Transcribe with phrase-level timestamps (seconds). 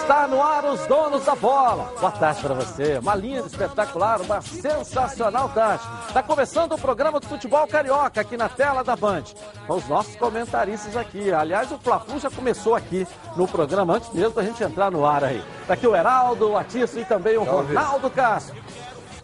[0.00, 1.92] Está no ar os donos da bola.
[2.00, 2.98] Boa tarde para você.
[2.98, 5.84] Uma linha espetacular, uma sensacional tarde.
[6.08, 9.24] Está começando o programa do futebol carioca aqui na tela da Band.
[9.66, 11.32] Com os nossos comentaristas aqui.
[11.32, 13.06] Aliás, o Fla-Flu já começou aqui
[13.36, 15.42] no programa antes mesmo da gente entrar no ar aí.
[15.60, 18.56] Está aqui o Heraldo, o Atício e também o Ronaldo Castro.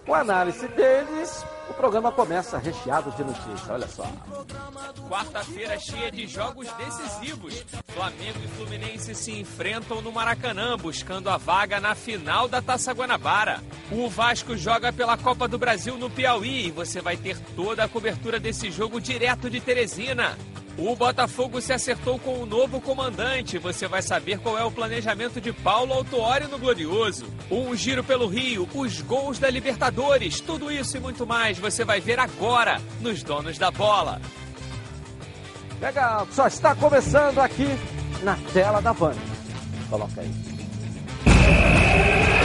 [0.06, 4.06] Com a análise deles, o programa começa recheado de notícias, olha só.
[5.08, 7.64] Quarta-feira cheia de jogos decisivos.
[7.88, 13.62] Flamengo e Fluminense se enfrentam no Maracanã, buscando a vaga na final da Taça Guanabara.
[13.90, 17.88] O Vasco joga pela Copa do Brasil no Piauí e você vai ter toda a
[17.88, 20.36] cobertura desse jogo direto de Teresina.
[20.76, 23.58] O Botafogo se acertou com o novo comandante.
[23.58, 27.26] Você vai saber qual é o planejamento de Paulo Autuori no Glorioso.
[27.50, 32.00] Um giro pelo Rio, os gols da Libertadores, tudo isso e muito mais você vai
[32.00, 34.20] ver agora nos Donos da Bola.
[35.80, 37.68] Legal, só está começando aqui
[38.22, 39.16] na tela da Band.
[39.90, 40.30] Coloca aí.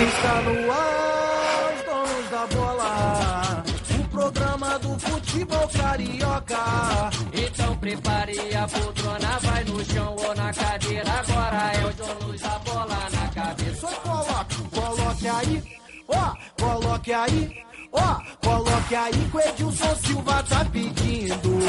[0.08, 3.64] Está no ar, os donos da bola.
[4.20, 6.58] O programa do futebol carioca.
[7.34, 11.10] Então prepare a poltrona, vai no chão ou na cadeira.
[11.10, 13.88] Agora é os donos da bola na cabeça.
[13.88, 15.64] Só coloque, coloque aí,
[16.10, 17.64] ó, coloque aí.
[17.94, 21.60] Ó, coloque aí que o Edilson Silva tá pedindo.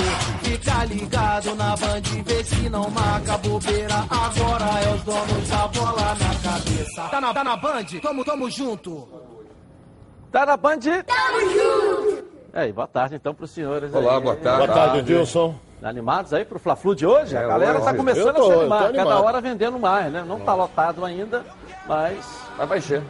[0.43, 3.95] Fica ligado na Band, vê se não marca bobeira.
[4.11, 7.03] Agora é os donos da bola na cabeça.
[7.09, 7.87] Tá na, tá na Band?
[8.03, 9.09] Tamo, tamo junto.
[10.33, 10.81] Tá na Band?
[11.07, 12.30] Tamo junto!
[12.53, 13.95] Aí, boa tarde então para os senhores.
[13.95, 14.21] Olá, aí.
[14.23, 14.67] boa tarde.
[14.67, 15.55] Boa tarde, Edilson.
[15.83, 17.35] Animados aí pro Fla-Flu de hoje?
[17.37, 17.85] a É, galera hoje.
[17.87, 19.25] tá começando Eu tô, a se animar, cada animado.
[19.25, 20.25] hora vendendo mais, né?
[20.27, 21.43] Não tá lotado ainda,
[21.87, 22.19] mas
[22.59, 23.03] Mas vai encher.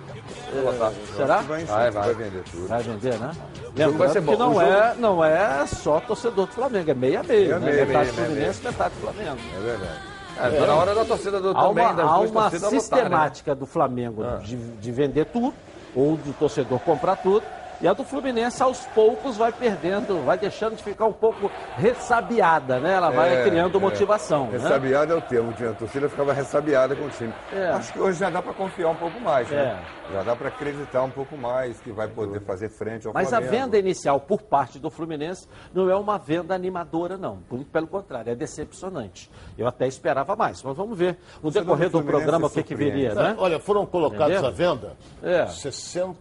[0.62, 0.92] Botar.
[1.16, 1.36] será?
[1.38, 2.68] Vai, vai, vai vender tudo.
[2.68, 3.30] Vai vender, né?
[3.74, 4.32] vai Lembrando ser bom.
[4.32, 7.66] que não, O jogo- é, não é só torcedor do Flamengo, é meia meia, né?
[7.72, 9.38] meia, metade meia, Fluminense, metade Flamengo.
[9.56, 10.00] É verdade.
[10.38, 12.58] É, tá na hora da torcida do, Há também, uma, há uma né?
[12.58, 14.36] sistemática do Flamengo Ah.
[14.36, 15.52] de, de vender tudo,
[15.94, 17.42] ou do torcedor comprar tudo,
[17.80, 22.78] e a do Fluminense aos poucos vai perdendo, vai deixando de ficar um pouco ressabiada,
[22.78, 22.94] né?
[22.94, 23.80] Ela vai É, criando é.
[23.80, 24.46] motivação.
[24.46, 24.58] Né?
[24.58, 27.32] Ressabiada é o termo, tinha a torcida ficava ressabiada com o time.
[27.52, 27.68] É.
[27.70, 29.78] Acho que hoje já dá para confiar um pouco mais, né?
[30.08, 30.12] É.
[30.12, 33.38] Já dá para acreditar um pouco mais que vai poder fazer frente ao Mas a
[33.40, 33.52] Flamengo.
[33.52, 37.38] venda inicial por parte do Fluminense não é uma venda animadora, não.
[37.50, 39.30] Muito pelo contrário, é decepcionante.
[39.56, 43.14] Eu até esperava mais, mas vamos ver no decorrer do programa o que, que viria,
[43.14, 43.34] né?
[43.38, 44.48] Olha, foram colocados Entendeu?
[44.48, 44.92] à venda
[45.22, 45.46] É.
[45.46, 46.14] 60,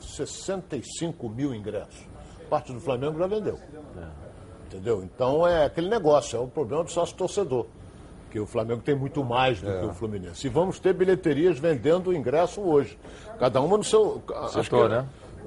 [0.00, 2.06] 65 mil ingressos.
[2.48, 3.58] Parte do Flamengo já vendeu.
[4.66, 5.02] Entendeu?
[5.02, 7.66] Então é aquele negócio, é o problema do sócio torcedor.
[8.30, 10.46] Que o Flamengo tem muito mais do que o Fluminense.
[10.46, 12.96] E vamos ter bilheterias vendendo ingresso hoje.
[13.38, 14.22] Cada uma no seu.
[14.36, 15.06] acho Setor, que né?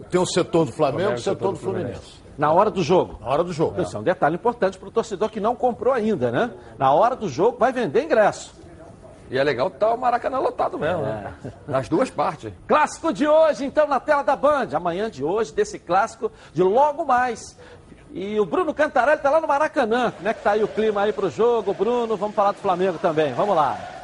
[0.09, 2.22] Tem o setor do Flamengo e o setor do Fluminense.
[2.38, 3.18] Na hora do jogo.
[3.22, 3.81] Na hora do jogo.
[3.81, 6.52] Isso é um detalhe importante para o torcedor que não comprou ainda, né?
[6.78, 8.53] Na hora do jogo vai vender ingresso.
[9.30, 11.34] E é legal estar o Maracanã lotado mesmo, né?
[11.68, 12.54] Nas duas partes.
[12.68, 14.70] Clássico de hoje, então, na tela da Band.
[14.74, 17.58] Amanhã de hoje, desse clássico de logo mais.
[18.12, 20.12] E o Bruno Cantarelli está lá no Maracanã.
[20.12, 22.16] Como é que tá aí o clima aí pro jogo, Bruno?
[22.16, 23.34] Vamos falar do Flamengo também.
[23.34, 24.03] Vamos lá.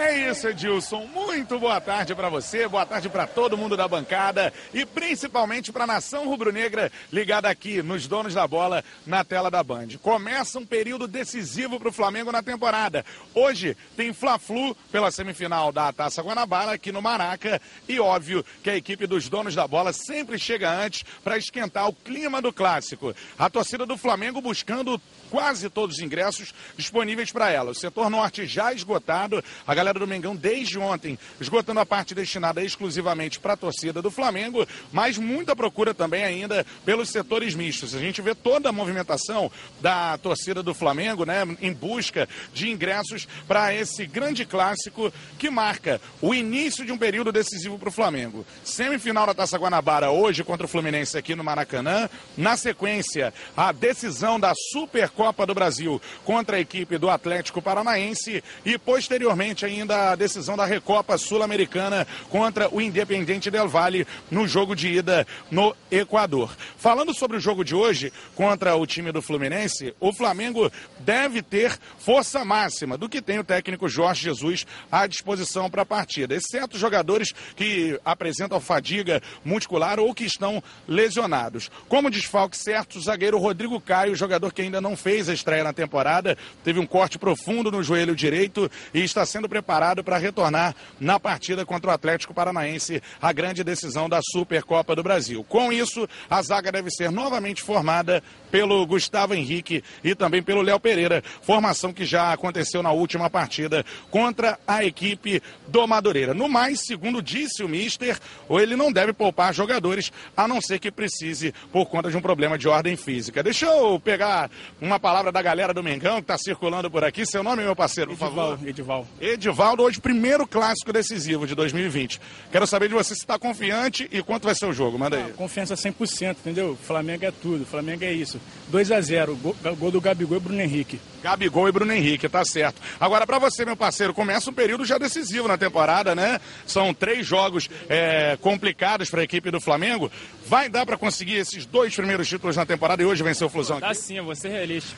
[0.00, 1.04] É isso, Edilson.
[1.08, 5.84] Muito boa tarde para você, boa tarde para todo mundo da bancada e principalmente para
[5.84, 9.88] a nação rubro-negra ligada aqui nos donos da bola na tela da Band.
[10.00, 13.04] Começa um período decisivo para o Flamengo na temporada.
[13.34, 18.76] Hoje tem Fla-Flu pela semifinal da Taça Guanabara aqui no Maraca e óbvio que a
[18.76, 23.14] equipe dos donos da bola sempre chega antes para esquentar o clima do clássico.
[23.38, 24.98] A torcida do Flamengo buscando
[25.30, 27.70] quase todos os ingressos disponíveis para ela.
[27.70, 32.62] O setor norte já esgotado, a galera do Mengão desde ontem esgotando a parte destinada
[32.62, 37.94] exclusivamente para a torcida do Flamengo, mas muita procura também ainda pelos setores mistos.
[37.94, 43.28] A gente vê toda a movimentação da torcida do Flamengo, né, em busca de ingressos
[43.46, 48.44] para esse grande clássico que marca o início de um período decisivo para o Flamengo.
[48.64, 52.08] Semifinal da Taça Guanabara hoje contra o Fluminense aqui no Maracanã.
[52.36, 58.78] Na sequência, a decisão da Supercopa do Brasil contra a equipe do Atlético Paranaense e
[58.78, 64.88] posteriormente ainda a decisão da Recopa Sul-Americana contra o Independiente Del Valle no jogo de
[64.88, 66.56] ida no Equador.
[66.78, 71.78] Falando sobre o jogo de hoje contra o time do Fluminense, o Flamengo deve ter
[71.98, 76.78] força máxima do que tem o técnico Jorge Jesus à disposição para a partida, exceto
[76.78, 81.70] jogadores que apresentam fadiga muscular ou que estão lesionados.
[81.88, 85.72] Como desfalque certo, o zagueiro Rodrigo Caio, jogador que ainda não fez a estreia na
[85.72, 91.18] temporada, teve um corte profundo no joelho direito e está sendo preparado para retornar na
[91.18, 95.44] partida contra o Atlético Paranaense, a grande decisão da Supercopa do Brasil.
[95.44, 100.78] Com isso, a zaga deve ser novamente formada pelo Gustavo Henrique e também pelo Léo
[100.78, 106.34] Pereira, formação que já aconteceu na última partida contra a equipe do Madureira.
[106.34, 108.18] No mais, segundo disse o Mister,
[108.48, 112.56] ele não deve poupar jogadores, a não ser que precise por conta de um problema
[112.56, 113.42] de ordem física.
[113.42, 117.26] Deixa eu pegar uma palavra da galera do Mengão que está circulando por aqui.
[117.26, 118.68] Seu nome, meu parceiro, por Edival, favor?
[118.68, 119.06] Edival.
[119.20, 122.20] Edivaldo, hoje primeiro clássico decisivo de 2020.
[122.52, 124.98] Quero saber de você se está confiante e quanto vai ser o jogo.
[124.98, 125.32] Manda aí.
[125.32, 126.78] Confiança 100%, entendeu?
[126.86, 128.40] Flamengo é tudo, Flamengo é isso.
[128.68, 131.00] 2 a 0 gol, gol do Gabigol e Bruno Henrique.
[131.22, 132.80] Gabigol e Bruno Henrique, tá certo.
[132.98, 136.40] Agora, para você, meu parceiro, começa um período já decisivo na temporada, né?
[136.66, 140.10] São três jogos é, complicados para a equipe do Flamengo.
[140.46, 143.78] Vai dar para conseguir esses dois primeiros títulos na temporada e hoje vencer o Flusão
[143.78, 143.98] Dá aqui?
[143.98, 144.34] sim, eu vou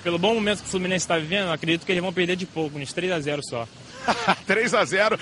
[0.03, 2.79] Pelo bom momento que o Fluminense está vivendo, acredito que eles vão perder de pouco,
[2.79, 3.69] uns 3 a 0 só.
[4.47, 5.19] 3 a 0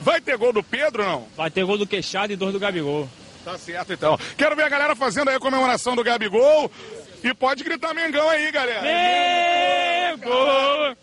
[0.00, 1.28] Vai ter gol do Pedro ou não?
[1.36, 3.08] Vai ter gol do Queixado e dois do Gabigol.
[3.44, 4.18] Tá certo, então.
[4.36, 6.70] Quero ver a galera fazendo aí a comemoração do Gabigol.
[7.22, 10.16] E pode gritar Mengão aí, galera.
[10.16, 10.96] Gol!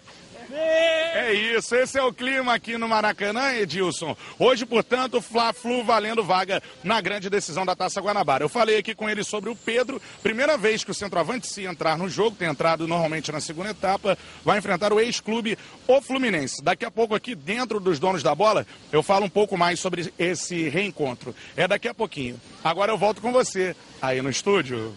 [0.53, 4.15] É isso, esse é o clima aqui no Maracanã, Edilson.
[4.39, 8.43] Hoje, portanto, Fla-Flu valendo vaga na grande decisão da Taça Guanabara.
[8.43, 10.01] Eu falei aqui com ele sobre o Pedro.
[10.23, 14.17] Primeira vez que o centroavante, se entrar no jogo, tem entrado normalmente na segunda etapa,
[14.43, 15.57] vai enfrentar o ex-clube,
[15.87, 16.63] o Fluminense.
[16.63, 20.13] Daqui a pouco aqui, dentro dos donos da bola, eu falo um pouco mais sobre
[20.17, 21.35] esse reencontro.
[21.55, 22.39] É daqui a pouquinho.
[22.63, 24.93] Agora eu volto com você aí no estúdio.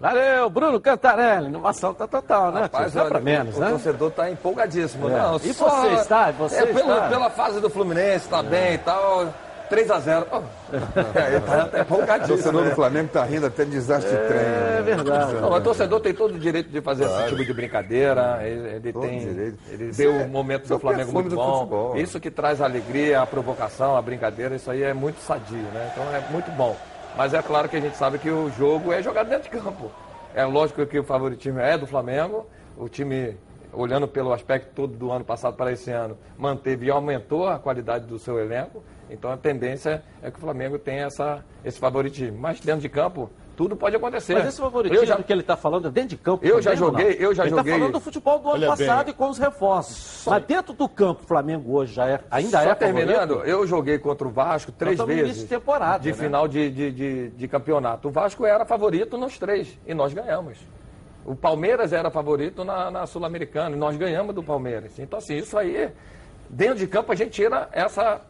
[0.00, 1.46] Valeu, Bruno Cantarelli.
[1.46, 2.62] Inovação tá total, né?
[2.62, 3.66] Rapaz, é pra olha, menos, o, né?
[3.68, 5.08] o torcedor está empolgadíssimo.
[5.08, 5.12] É.
[5.18, 6.30] Não, E só- você está?
[6.32, 7.08] Você é, pelo- está?
[7.08, 9.32] Pela fase do Fluminense, está bem e tal.
[9.68, 10.36] 3 a 0 oh.
[10.36, 12.36] é, Ele está tá O empolgadíssimo.
[12.36, 12.68] torcedor né?
[12.70, 14.38] do Flamengo tá rindo até de desastre de trem.
[14.38, 14.42] É
[14.76, 14.82] né?
[14.84, 15.34] verdade.
[15.34, 18.38] Não, o torcedor tem todo o direito de fazer esse tipo de brincadeira.
[18.44, 19.18] Ele, ele tem.
[19.18, 19.58] direito.
[19.68, 21.58] Ele Isso vê é- o momento é do o Flamengo muito do bom.
[21.58, 21.96] futebol.
[21.96, 25.90] Isso que traz a alegria, a provocação, a brincadeira, isso aí é muito sadio, né?
[25.92, 26.76] Então é muito bom.
[27.16, 29.90] Mas é claro que a gente sabe que o jogo é jogado dentro de campo.
[30.34, 32.46] É lógico que o favoritismo é do Flamengo.
[32.76, 33.34] O time,
[33.72, 38.04] olhando pelo aspecto todo do ano passado para esse ano, manteve e aumentou a qualidade
[38.04, 38.84] do seu elenco.
[39.08, 42.38] Então a tendência é que o Flamengo tenha essa, esse favoritismo.
[42.38, 44.34] Mas dentro de campo, tudo pode acontecer.
[44.34, 46.44] Mas esse favoritismo Eu já- que ele está falando é dentro de campo.
[46.46, 48.76] Eu já joguei- eu já ele joguei- Ele está falando do futebol do ano Olha
[48.76, 48.86] bem.
[48.86, 50.24] passado e com os reforços.
[50.26, 53.48] Mas dentro do campo, o Flamengo hoje já é, ainda Só é terminando, favorito?
[53.50, 55.30] eu joguei contra o Vasco três estamos no vezes.
[55.38, 56.14] início de temporada, De né?
[56.14, 58.08] final de, de, de, de campeonato.
[58.08, 60.58] O Vasco era favorito nos três e nós ganhamos.
[61.24, 64.98] O Palmeiras era favorito na, na Sul-Americana e nós ganhamos do Palmeiras.
[64.98, 65.90] Então, assim, isso aí,
[66.48, 68.20] dentro de campo, a gente tira essa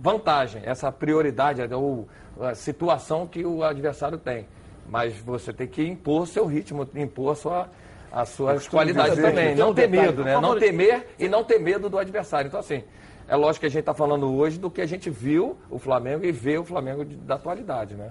[0.00, 2.08] vantagem, essa prioridade, ou
[2.40, 4.46] a situação que o adversário tem.
[4.88, 7.68] Mas você tem que impor seu ritmo, impor sua,
[8.10, 9.54] as suas qualidades também.
[9.54, 10.38] Não tem ter medo, né?
[10.40, 12.48] Não temer e não ter medo do adversário.
[12.48, 12.82] Então, assim,
[13.26, 16.24] é lógico que a gente está falando hoje do que a gente viu o Flamengo
[16.24, 18.10] e vê o Flamengo de- da atualidade, né?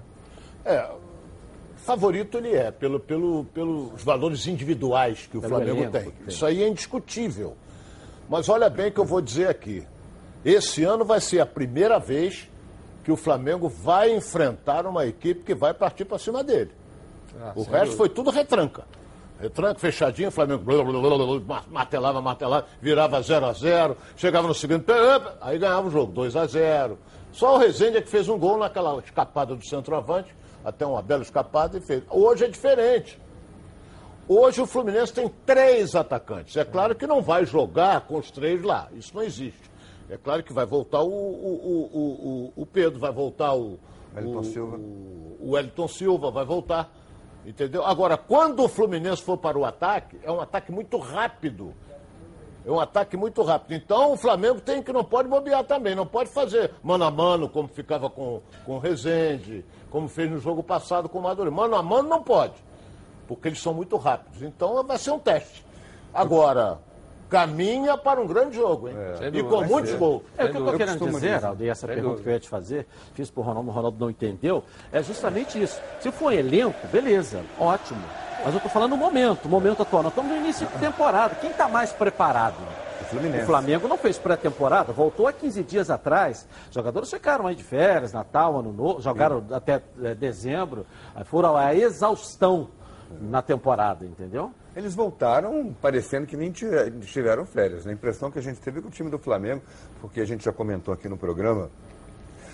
[0.64, 0.88] É,
[1.76, 6.02] favorito ele é, pelo, pelo, pelos valores individuais que o Pelo Flamengo elenco tem.
[6.10, 6.12] tem.
[6.28, 7.56] Isso aí é indiscutível.
[8.28, 9.84] Mas olha bem o que eu vou dizer aqui.
[10.44, 12.48] Esse ano vai ser a primeira vez
[13.02, 16.70] que o Flamengo vai enfrentar uma equipe que vai partir para cima dele.
[17.56, 18.84] o resto foi tudo retranca.
[19.40, 24.54] Retranca, fechadinho, o Flamengo blá, blá, blá, martelava, martelava, virava 0 a 0 chegava no
[24.54, 24.84] segundo,
[25.40, 26.96] aí ganhava o jogo, 2 a 0
[27.32, 30.32] Só o Rezende é que fez um gol naquela escapada do centroavante,
[30.64, 32.04] até uma bela escapada e fez.
[32.08, 33.20] Hoje é diferente.
[34.28, 36.56] Hoje o Fluminense tem três atacantes.
[36.56, 38.88] É claro que não vai jogar com os três lá.
[38.92, 39.71] Isso não existe.
[40.12, 43.78] É claro que vai voltar o, o, o, o, Pedro, vai voltar o.
[44.14, 44.76] O, Silva.
[44.76, 46.92] O, Wellington Silva vai voltar.
[47.46, 47.82] Entendeu?
[47.82, 51.72] Agora, quando o Fluminense for para o ataque, é um ataque muito rápido.
[52.62, 53.72] É um ataque muito rápido.
[53.72, 57.48] Então o Flamengo tem que não pode bobear também, não pode fazer mano a mano,
[57.48, 61.56] como ficava com, com o Rezende, como fez no jogo passado com o Madureira.
[61.56, 62.62] Mano a mano não pode,
[63.26, 64.42] porque eles são muito rápidos.
[64.42, 65.64] Então vai ser um teste.
[66.12, 66.78] Agora,
[67.32, 68.94] caminha para um grande jogo, hein?
[69.16, 70.22] Sem e com muitos gols.
[70.36, 71.44] É, o que eu estou querendo dizer, dizer.
[71.46, 72.22] Aldo, e essa Sem pergunta dúvida.
[72.22, 74.62] que eu ia te fazer, fiz para o Ronaldo, o Ronaldo não entendeu,
[74.92, 75.80] é justamente isso.
[75.98, 78.02] Se for elenco, beleza, ótimo.
[78.44, 80.02] Mas eu estou falando no momento, o momento atual.
[80.02, 81.34] Nós estamos no início de temporada.
[81.36, 82.56] Quem está mais preparado?
[83.00, 83.44] O Fluminense.
[83.44, 86.46] O Flamengo não fez pré-temporada, voltou há 15 dias atrás.
[86.68, 90.84] Os jogadores ficaram aí de férias, Natal, Ano Novo, jogaram até eh, dezembro.
[91.14, 92.68] Aí foram a exaustão
[93.20, 94.52] na temporada, entendeu?
[94.74, 97.86] Eles voltaram parecendo que nem tiveram férias.
[97.86, 99.62] A impressão que a gente teve com o time do Flamengo,
[100.00, 101.70] porque a gente já comentou aqui no programa,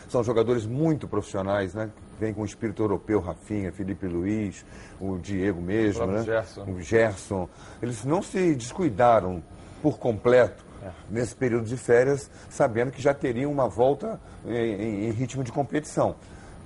[0.08, 1.90] são jogadores muito profissionais, né?
[2.18, 4.64] Vem com o espírito europeu, Rafinha, Felipe Luiz,
[5.00, 6.24] o Diego mesmo, próprio né?
[6.24, 6.64] Gerson.
[6.64, 7.48] O Gerson.
[7.80, 9.42] Eles não se descuidaram
[9.82, 10.64] por completo
[11.10, 15.52] nesse período de férias, sabendo que já teriam uma volta em, em- em ritmo de
[15.52, 16.16] competição.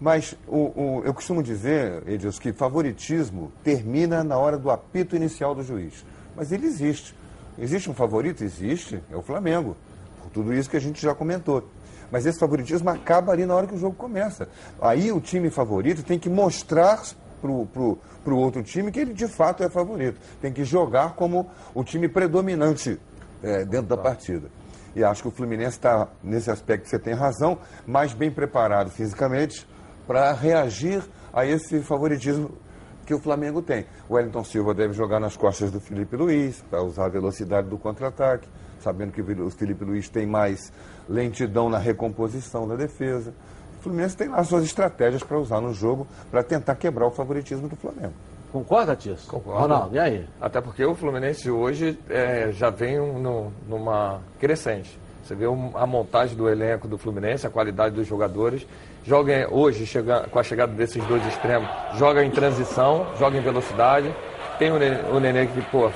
[0.03, 0.57] Mas o,
[0.99, 6.05] o- eu costumo dizer, Edilson, que favoritismo termina na hora do apito inicial do juiz.
[6.37, 7.15] Mas ele existe.
[7.57, 8.43] Existe um favorito?
[8.43, 9.01] Existe.
[9.13, 9.77] É o Flamengo.
[10.21, 11.69] Por tudo isso que a gente já comentou.
[12.11, 14.49] Mas esse favoritismo acaba ali na hora que o jogo começa.
[14.81, 17.01] Aí o time favorito tem que mostrar
[17.41, 20.19] para o outro time que ele de fato é favorito.
[20.41, 22.99] Tem que jogar como o time predominante
[23.41, 24.49] eh, dentro da partida.
[24.97, 27.57] E acho que o Fluminense está, nesse aspecto, você tem razão,
[27.87, 29.65] mais bem preparado fisicamente
[30.07, 32.51] para reagir a esse favoritismo
[33.07, 33.85] que o Flamengo tem.
[34.09, 37.77] O Wellington Silva deve jogar nas costas do Felipe Luiz, para usar a velocidade do
[37.79, 38.49] contra-ataque,
[38.81, 40.73] sabendo que o Felipe Luiz tem mais
[41.09, 43.33] lentidão na recomposição da defesa.
[43.79, 47.69] O Fluminense tem lá suas estratégias para usar no jogo para tentar quebrar o favoritismo
[47.69, 48.13] do Flamengo.
[48.53, 49.25] Concorda, Tias?
[49.25, 49.61] Concordo.
[49.63, 50.27] Ronaldo, e aí?
[50.41, 54.97] Até porque o Fluminense hoje é, já vem um- no- numa crescente.
[55.25, 58.67] Você vê um- a montagem do elenco do Fluminense, a qualidade dos jogadores.
[59.05, 64.15] Joga hoje, chega- com a chegada desses dois extremos, joga em transição, joga em velocidade.
[64.59, 65.91] Tem o Nenê, o Nenê que, pô,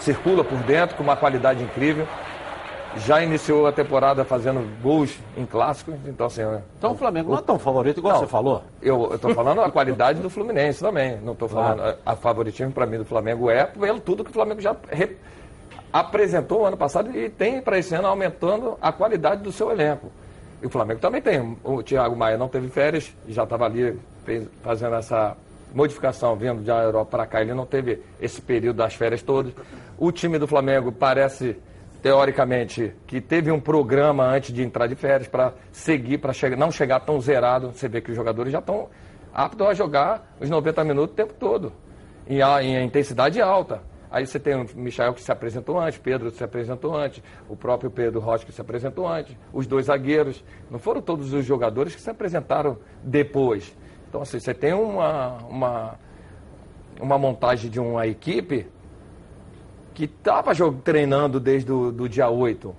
[0.00, 2.06] circula por dentro com uma qualidade incrível.
[2.98, 6.42] Já iniciou a temporada fazendo gols em clássicos, então assim...
[6.76, 8.62] Então o Flamengo não é tão favorito igual você falou.
[8.82, 11.16] Eu estou falando a qualidade do Fluminense também.
[11.22, 14.34] Não estou falando a, a favoritismo para mim do Flamengo é pelo tudo que o
[14.34, 15.16] Flamengo já re-
[15.90, 20.12] apresentou ano passado e tem para esse ano aumentando a qualidade do seu elenco.
[20.62, 21.56] E o Flamengo também tem.
[21.64, 25.36] O Thiago Maia não teve férias, já estava ali fez- fazendo essa
[25.74, 27.40] modificação vindo da Europa para cá.
[27.40, 29.52] Ele não teve esse período das férias todas.
[29.98, 31.56] O time do Flamengo parece
[32.00, 36.70] teoricamente, que teve um programa antes de entrar de férias para seguir, para chegar, não
[36.70, 37.70] chegar tão zerado.
[37.72, 38.88] Você vê que os jogadores já estão
[39.32, 41.72] aptos a jogar os 90 minutos o tempo todo,
[42.28, 43.80] em, em intensidade alta.
[44.12, 47.56] Aí você tem o Michael que se apresentou antes, Pedro que se apresentou antes, o
[47.56, 50.44] próprio Pedro Rocha que se apresentou antes, os dois zagueiros.
[50.70, 53.74] Não foram todos os jogadores que se apresentaram depois.
[54.06, 55.98] Então, assim, você tem uma, uma,
[57.00, 58.66] uma montagem de uma equipe
[59.94, 60.52] que estava
[60.84, 62.76] treinando desde o do dia 8.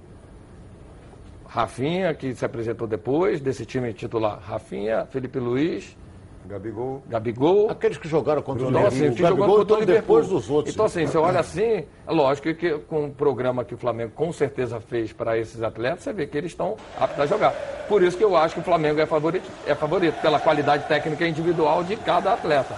[1.47, 4.39] Rafinha, que se apresentou depois desse time titular.
[4.39, 5.97] Rafinha, Felipe Luiz,
[6.45, 7.03] Gabigol.
[7.07, 7.69] Gabigol.
[7.69, 9.13] Aqueles que jogaram contra o Então, assim, Liverpool.
[9.13, 10.01] O jogou Gabigol contra o então Liverpool.
[10.01, 10.73] depois dos outros.
[10.73, 14.31] Então, assim, você olha assim, é lógico que com o programa que o Flamengo com
[14.33, 17.51] certeza fez para esses atletas, você vê que eles estão aptos a jogar.
[17.87, 21.27] Por isso que eu acho que o Flamengo é favorito, é favorito pela qualidade técnica
[21.27, 22.75] individual de cada atleta.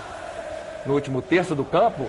[0.86, 2.05] No último terço do campo,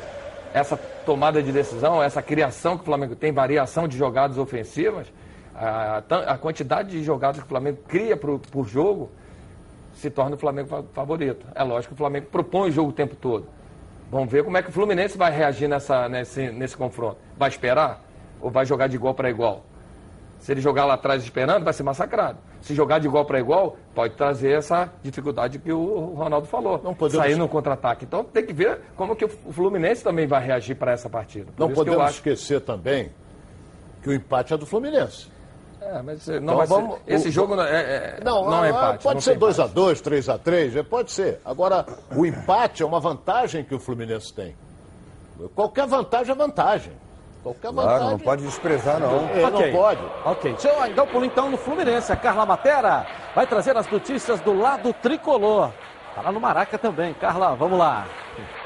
[0.53, 5.07] essa tomada de decisão, essa criação que o Flamengo tem, variação de jogadas ofensivas,
[5.55, 9.11] a, a quantidade de jogadas que o Flamengo cria por jogo,
[9.97, 11.45] se torna o Flamengo fa- favorito.
[11.55, 13.47] É lógico que o Flamengo propõe o jogo o tempo todo.
[14.11, 17.17] Vamos ver como é que o Fluminense vai reagir nessa, nesse, nesse confronto.
[17.37, 18.05] Vai esperar?
[18.41, 19.65] Ou vai jogar de igual para igual?
[20.39, 22.39] Se ele jogar lá atrás esperando, vai ser massacrado.
[22.61, 26.81] Se jogar de igual para igual, pode trazer essa dificuldade que o Ronaldo falou.
[26.85, 28.05] Não podemos- Sair no contra-ataque.
[28.05, 31.51] Então tem que ver como que o Fluminense também vai reagir para essa partida.
[31.57, 33.11] Por Não podemos acho esquecer também
[34.03, 35.29] que o empate é do Fluminense.
[35.87, 38.65] É, mas não Então vai ser- vamos- esse o- jogo não é, é- Não, não
[38.65, 39.03] é ah, empate.
[39.05, 41.41] pode não ser tem 2x2, 3x3, pode ser.
[41.45, 44.57] Agora, o empate é uma vantagem que o Fluminense tem.
[45.55, 46.93] Qualquer vantagem é vantagem.
[47.43, 48.11] Qualquer Claro, vantagem.
[48.11, 49.29] não pode desprezar, não.
[49.29, 49.73] É, Ok.
[49.73, 50.01] não pode.
[50.25, 52.11] Ok, deixa eu dar o pulo então no Fluminense.
[52.11, 55.71] A Carla Matera vai trazer as notícias do lado tricolor.
[56.15, 57.13] Tá lá no Maraca também.
[57.15, 58.07] Carla, vamos lá.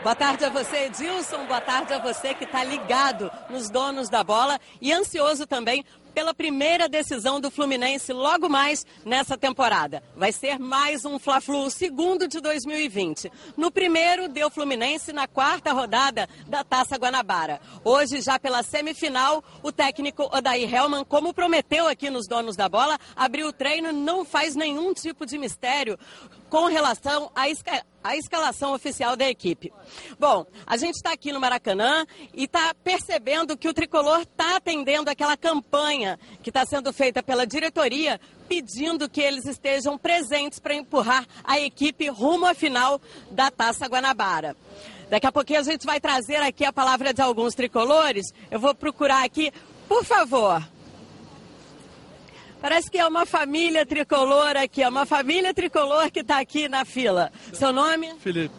[0.04, 1.44] Boa tarde a você, Edilson.
[1.46, 6.34] Boa tarde a você que está ligado nos donos da bola e ansioso também pela
[6.34, 10.02] primeira decisão do Fluminense logo mais nessa temporada.
[10.16, 13.30] Vai ser mais um Fla-Flu, o segundo de 2020.
[13.56, 17.60] No primeiro, deu Fluminense na quarta rodada da Taça Guanabara.
[17.84, 22.98] Hoje, já pela semifinal, o técnico Odair Helman, como prometeu aqui nos donos da bola,
[23.16, 25.98] abriu o treino, não faz nenhum tipo de mistério
[26.50, 29.72] com relação à esca- à escalação oficial da equipe.
[30.18, 32.04] Bom, a gente está aqui no Maracanã
[32.34, 37.46] e está percebendo que o tricolor está atendendo aquela campanha que está sendo feita pela
[37.46, 43.86] diretoria pedindo que eles estejam presentes para empurrar a equipe rumo à final da Taça
[43.86, 44.56] Guanabara.
[45.08, 48.26] Daqui a pouquinho a gente vai trazer aqui a palavra de alguns tricolores.
[48.50, 49.52] Eu vou procurar aqui,
[49.88, 50.60] por favor.
[52.60, 56.84] Parece que é uma família tricolor aqui, é uma família tricolor que está aqui na
[56.84, 57.32] fila.
[57.52, 58.12] Seu nome?
[58.18, 58.54] Felipe.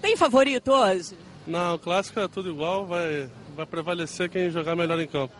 [0.00, 1.16] Tem favorito hoje?
[1.46, 5.34] Não, o clássico é tudo igual, vai, vai prevalecer quem jogar melhor em campo.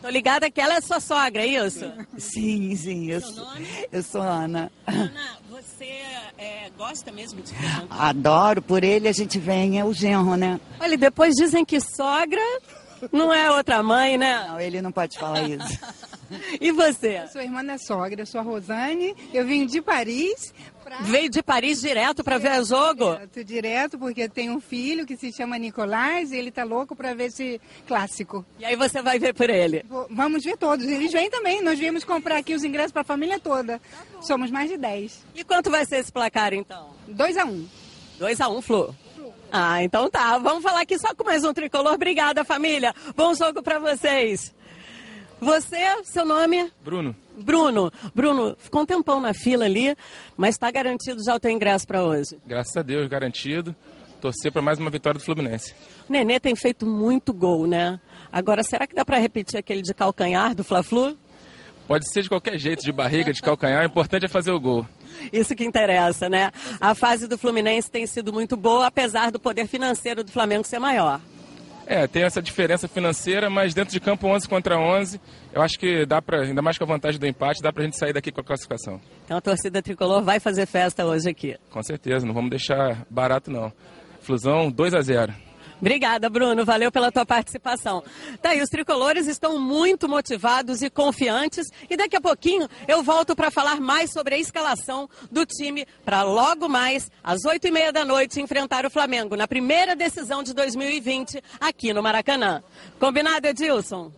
[0.00, 1.90] Tô ligada que ela é sua sogra, é isso?
[2.16, 3.10] Sim, sim.
[3.10, 3.46] Eu, sou,
[3.90, 4.70] eu sou Ana.
[4.86, 6.02] Ana, você
[6.38, 7.52] é, gosta mesmo de?
[7.90, 10.60] Adoro, por ele a gente vem, é o genro, né?
[10.78, 12.40] Olha, depois dizem que sogra
[13.12, 14.46] Não é outra mãe, né?
[14.48, 15.78] Não, ele não pode falar isso.
[16.60, 17.20] e você?
[17.22, 20.52] Eu sou irmã da sogra, eu sou a Rosane, eu vim de Paris.
[20.84, 20.98] Pra...
[20.98, 23.12] Veio de Paris direto para ver o jogo?
[23.12, 27.14] Direto, direto, porque tem um filho que se chama Nicolás e ele tá louco para
[27.14, 28.44] ver esse clássico.
[28.58, 29.84] E aí você vai ver por ele?
[30.10, 33.38] Vamos ver todos, eles vêm também, nós viemos comprar aqui os ingressos para a família
[33.38, 33.80] toda.
[34.20, 35.26] Somos mais de 10.
[35.34, 36.90] E quanto vai ser esse placar então?
[37.06, 37.68] 2 a 1 um.
[38.18, 38.94] 2 a 1 um, Flu.
[39.50, 40.38] Ah, então tá.
[40.38, 41.94] Vamos falar aqui só com mais um tricolor.
[41.94, 42.94] Obrigada, família.
[43.16, 44.54] Bom jogo para vocês.
[45.40, 46.70] Você, seu nome?
[46.84, 47.14] Bruno.
[47.36, 47.92] Bruno.
[48.14, 49.96] Bruno, ficou um tempão na fila ali,
[50.36, 52.38] mas está garantido já o teu ingresso para hoje?
[52.44, 53.74] Graças a Deus, garantido.
[54.20, 55.72] Torcer para mais uma vitória do Fluminense.
[56.08, 58.00] O Nenê tem feito muito gol, né?
[58.32, 61.16] Agora, será que dá para repetir aquele de calcanhar do Fla-Flu?
[61.88, 64.86] Pode ser de qualquer jeito, de barriga, de calcanhar, o importante é fazer o gol.
[65.32, 66.52] Isso que interessa, né?
[66.78, 70.78] A fase do Fluminense tem sido muito boa, apesar do poder financeiro do Flamengo ser
[70.78, 71.18] maior.
[71.86, 75.18] É, tem essa diferença financeira, mas dentro de campo 11 contra 11,
[75.50, 77.86] eu acho que dá para, ainda mais com a vantagem do empate, dá para a
[77.86, 79.00] gente sair daqui com a classificação.
[79.24, 81.56] Então a torcida tricolor vai fazer festa hoje aqui.
[81.70, 83.72] Com certeza, não vamos deixar barato não.
[84.20, 85.47] Flusão 2 a 0.
[85.80, 86.64] Obrigada, Bruno.
[86.64, 88.02] Valeu pela tua participação.
[88.42, 91.66] Tá aí, os tricolores estão muito motivados e confiantes.
[91.88, 96.22] E daqui a pouquinho eu volto para falar mais sobre a escalação do time para
[96.22, 100.52] logo mais, às oito e meia da noite, enfrentar o Flamengo na primeira decisão de
[100.52, 102.62] 2020 aqui no Maracanã.
[102.98, 104.12] Combinado, Edilson?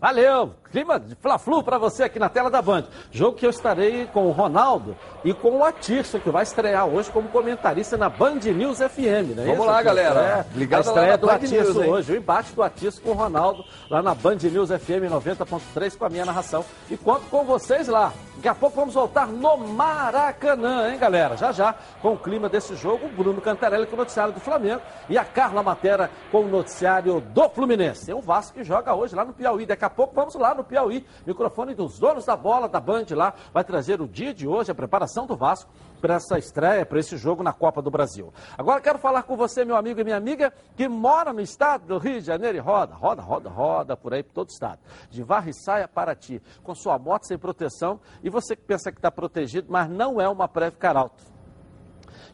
[0.00, 0.54] Valeu!
[0.74, 2.86] Clima de Fla-Flu para você aqui na tela da Band.
[3.12, 7.12] Jogo que eu estarei com o Ronaldo e com o Atirson, que vai estrear hoje
[7.12, 9.44] como comentarista na Band News FM, né?
[9.44, 10.20] Vamos isso, lá, galera.
[10.52, 11.92] É, Ligado a estreia do Band Atirson News, hein?
[11.92, 16.06] hoje, o embate do Atirson com o Ronaldo lá na Band News FM 90.3 com
[16.06, 16.64] a minha narração.
[16.90, 18.12] E conto com vocês lá.
[18.34, 21.36] Daqui a pouco vamos voltar no Maracanã, hein, galera?
[21.36, 24.82] Já já, com o clima desse jogo, o Bruno Cantarelli com o noticiário do Flamengo
[25.08, 28.06] e a Carla Matera com o noticiário do Fluminense.
[28.06, 29.64] Tem o Vasco que joga hoje lá no Piauí.
[29.64, 31.06] Daqui a pouco vamos lá no Piauí.
[31.26, 34.74] Microfone dos donos da bola da Band lá vai trazer o dia de hoje, a
[34.74, 38.32] preparação do Vasco para essa estreia, para esse jogo na Copa do Brasil.
[38.58, 41.98] Agora quero falar com você, meu amigo e minha amiga, que mora no estado do
[41.98, 44.80] Rio de Janeiro e roda, roda, roda, roda por aí, por todo o estado.
[45.10, 49.10] De Varriçaia para ti, com sua moto sem proteção e você que pensa que está
[49.10, 51.33] protegido, mas não é uma Preve Caralto.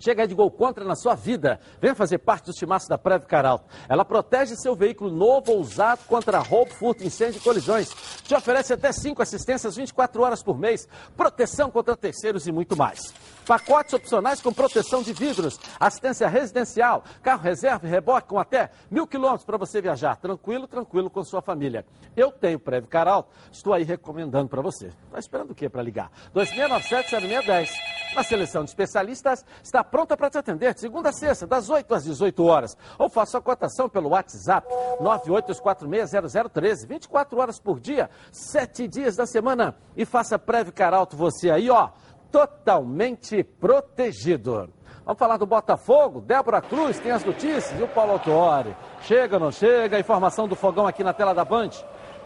[0.01, 1.61] Chega de gol contra na sua vida.
[1.79, 3.67] Venha fazer parte do timaço da Preve Caralto.
[3.87, 7.91] Ela protege seu veículo novo ou usado contra roubo, furto, incêndio e colisões.
[8.25, 13.13] Te oferece até 5 assistências 24 horas por mês, proteção contra terceiros e muito mais.
[13.51, 19.09] Pacotes opcionais com proteção de vidros, assistência residencial, carro reserva e reboque com até mil
[19.09, 20.15] quilômetros para você viajar.
[20.19, 21.85] Tranquilo, tranquilo com sua família.
[22.17, 24.93] Eu tenho Preve Caralto, estou aí recomendando para você.
[25.07, 26.13] Está esperando o quê para ligar?
[26.33, 27.71] 2697-0610.
[28.15, 31.93] A seleção de especialistas está pronta para te atender de segunda a sexta, das 8
[31.93, 32.77] às 18 horas.
[33.01, 34.69] Ou faça a cotação pelo WhatsApp
[35.01, 39.77] 982460013, 24 horas por dia, 7 dias da semana.
[39.97, 41.91] E faça Preve Caralto você aí, ó,
[42.31, 44.71] totalmente protegido.
[45.05, 46.21] Vamos falar do Botafogo?
[46.21, 48.77] Débora Cruz tem as notícias e o Paulo Autuori.
[49.03, 49.99] Chega ou não chega?
[49.99, 51.71] Informação do fogão aqui na tela da Band.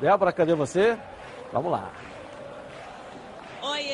[0.01, 0.99] Débora, cadê você?
[1.53, 1.91] Vamos lá.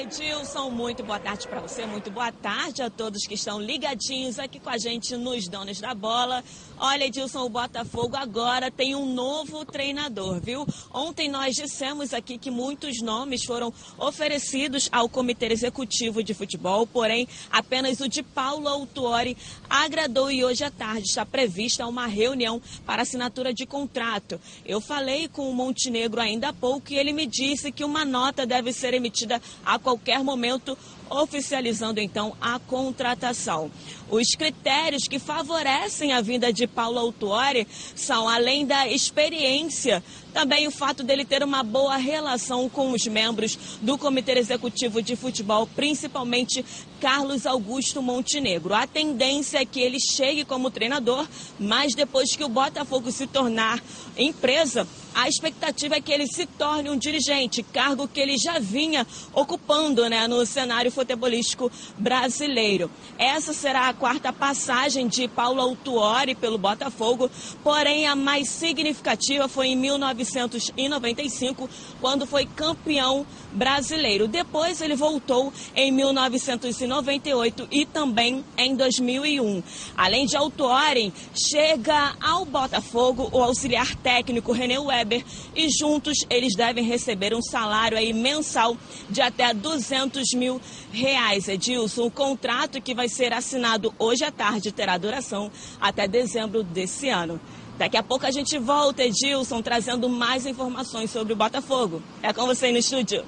[0.01, 4.59] Edilson, muito boa tarde para você, muito boa tarde a todos que estão ligadinhos aqui
[4.59, 6.43] com a gente nos Donos da Bola.
[6.79, 10.67] Olha, Edilson, o Botafogo agora tem um novo treinador, viu?
[10.91, 17.29] Ontem nós dissemos aqui que muitos nomes foram oferecidos ao Comitê Executivo de Futebol, porém
[17.51, 19.37] apenas o de Paulo Autuori
[19.69, 24.41] agradou e hoje à tarde está prevista uma reunião para assinatura de contrato.
[24.65, 28.47] Eu falei com o Montenegro ainda há pouco e ele me disse que uma nota
[28.47, 33.71] deve ser emitida a qualquer momento, oficializando então a contratação.
[34.11, 40.71] Os critérios que favorecem a vinda de Paulo Autuori são, além da experiência, também o
[40.71, 46.65] fato dele ter uma boa relação com os membros do Comitê Executivo de Futebol, principalmente
[47.01, 48.75] Carlos Augusto Montenegro.
[48.75, 51.27] A tendência é que ele chegue como treinador,
[51.59, 53.83] mas depois que o Botafogo se tornar
[54.17, 59.07] empresa, a expectativa é que ele se torne um dirigente, cargo que ele já vinha
[59.33, 62.91] ocupando né, no cenário futebolístico brasileiro.
[63.19, 67.31] Essa será a quarta passagem de Paulo Autuori pelo Botafogo,
[67.63, 71.69] porém a mais significativa foi em 1995,
[72.01, 74.29] quando foi campeão brasileiro.
[74.29, 79.63] Depois ele voltou em 1998 e também em 2001.
[79.97, 86.85] Além de Autuori, chega ao Botafogo o auxiliar técnico René Weber e juntos eles devem
[86.85, 88.77] receber um salário aí mensal
[89.09, 90.61] de até 200 mil
[90.93, 91.49] reais.
[91.49, 97.09] Edilson, o contrato que vai ser assinado hoje à tarde terá duração até dezembro desse
[97.09, 97.41] ano.
[97.79, 102.03] Daqui a pouco a gente volta, Edilson, trazendo mais informações sobre o Botafogo.
[102.23, 103.25] É com você no estúdio.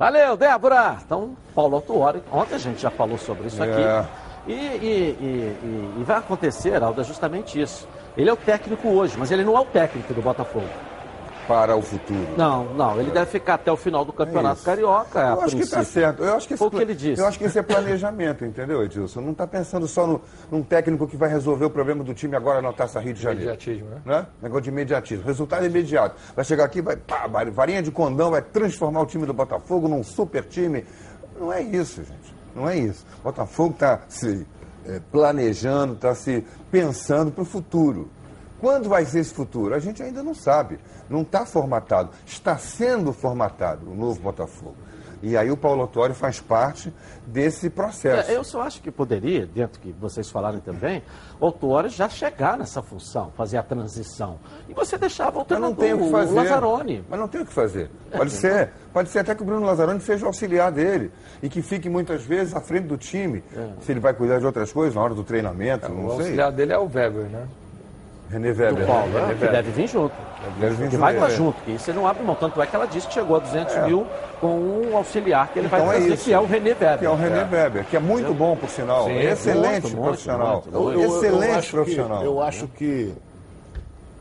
[0.00, 0.96] Valeu, Débora!
[1.04, 3.82] Então, Paulo Autuori, ontem a gente já falou sobre isso aqui.
[3.82, 4.06] É.
[4.46, 7.86] E, e- e- e- vai acontecer, Aldo, é justamente isso.
[8.16, 10.64] Ele é o técnico hoje, mas ele não é o técnico do Botafogo.
[11.50, 12.28] Para o futuro.
[12.36, 14.64] Não, não, ele deve ficar até o final do Campeonato isso.
[14.64, 15.20] Carioca.
[15.20, 16.00] a Eu acho que está princípio.
[16.02, 16.22] certo.
[16.22, 17.20] Eu acho que, esse Foi o que ele disse.
[17.20, 19.20] eu acho que isso é planejamento, entendeu, Edilson?
[19.20, 22.62] Não está pensando só no, num técnico que vai resolver o problema do time agora
[22.62, 23.42] na Taça Rio de Janeiro.
[23.50, 24.00] Imediatismo, né?
[24.04, 24.26] né?
[24.40, 25.24] Negócio de imediatismo.
[25.26, 26.14] Resultado imediato.
[26.36, 29.88] Vai chegar aqui, vai, pá, vai- varinha de condão, vai transformar o time do Botafogo
[29.88, 30.84] num super time.
[31.36, 32.32] Não é isso, gente.
[32.54, 33.04] Não é isso.
[33.18, 34.46] O Botafogo está se
[34.86, 38.08] eh, planejando, está se pensando para o futuro.
[38.60, 39.74] Quando vai ser esse futuro?
[39.74, 40.78] A gente ainda não sabe.
[41.08, 42.10] Não está formatado.
[42.26, 44.76] Está sendo formatado o novo Botafogo.
[45.22, 46.90] E aí o Paulo Autuori faz parte
[47.26, 48.30] desse processo.
[48.30, 51.02] É, eu só acho que poderia, dentro que vocês falarem também,
[51.38, 54.38] o Autuori já chegar nessa função, fazer a transição.
[54.66, 56.34] E você deixava o Mas não treinador, tem o que fazer.
[56.34, 57.04] Lazzaroni.
[57.06, 57.90] Mas não tem o que fazer.
[58.10, 58.72] Pode ser.
[58.94, 61.12] Pode ser até que o Bruno Lazzaroni seja o auxiliar dele.
[61.42, 63.44] E que fique muitas vezes à frente do time.
[63.82, 66.18] Se ele vai cuidar de outras coisas na hora do treinamento, O não sei.
[66.18, 67.46] auxiliar dele é o Weber, né?
[68.30, 68.74] René Weber.
[68.74, 69.12] do Paulo, né?
[69.14, 69.20] né?
[69.20, 69.50] René que Weber.
[69.52, 70.14] deve vir junto.
[70.58, 71.30] Deve vir que vai estar é.
[71.30, 72.34] junto, que isso ele não abre mão.
[72.34, 73.86] Tanto é que ela disse que chegou a 200 É.
[73.86, 74.06] mil
[74.40, 76.24] com um auxiliar que ele Então vai é trazer, isso.
[76.24, 76.98] que é o René Weber.
[76.98, 79.04] Que é o René Weber, que é muito bom, por sinal.
[79.04, 80.62] Sim, Excelente muito, muito, profissional.
[80.64, 80.70] muito.
[80.74, 82.24] Eu- eu- eu Excelente que- profissional.
[82.24, 83.12] eu acho que.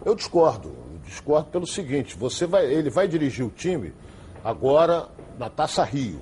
[0.05, 0.69] Eu discordo.
[0.69, 3.93] Eu discordo pelo seguinte: você vai, ele vai dirigir o time
[4.43, 5.05] agora
[5.37, 6.19] na Taça Rio.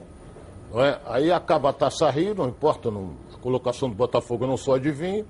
[0.73, 0.99] Não é?
[1.07, 4.73] Aí acaba a Taça Rio, não importa não- a colocação do Botafogo, eu não sou
[4.75, 5.25] adivinho.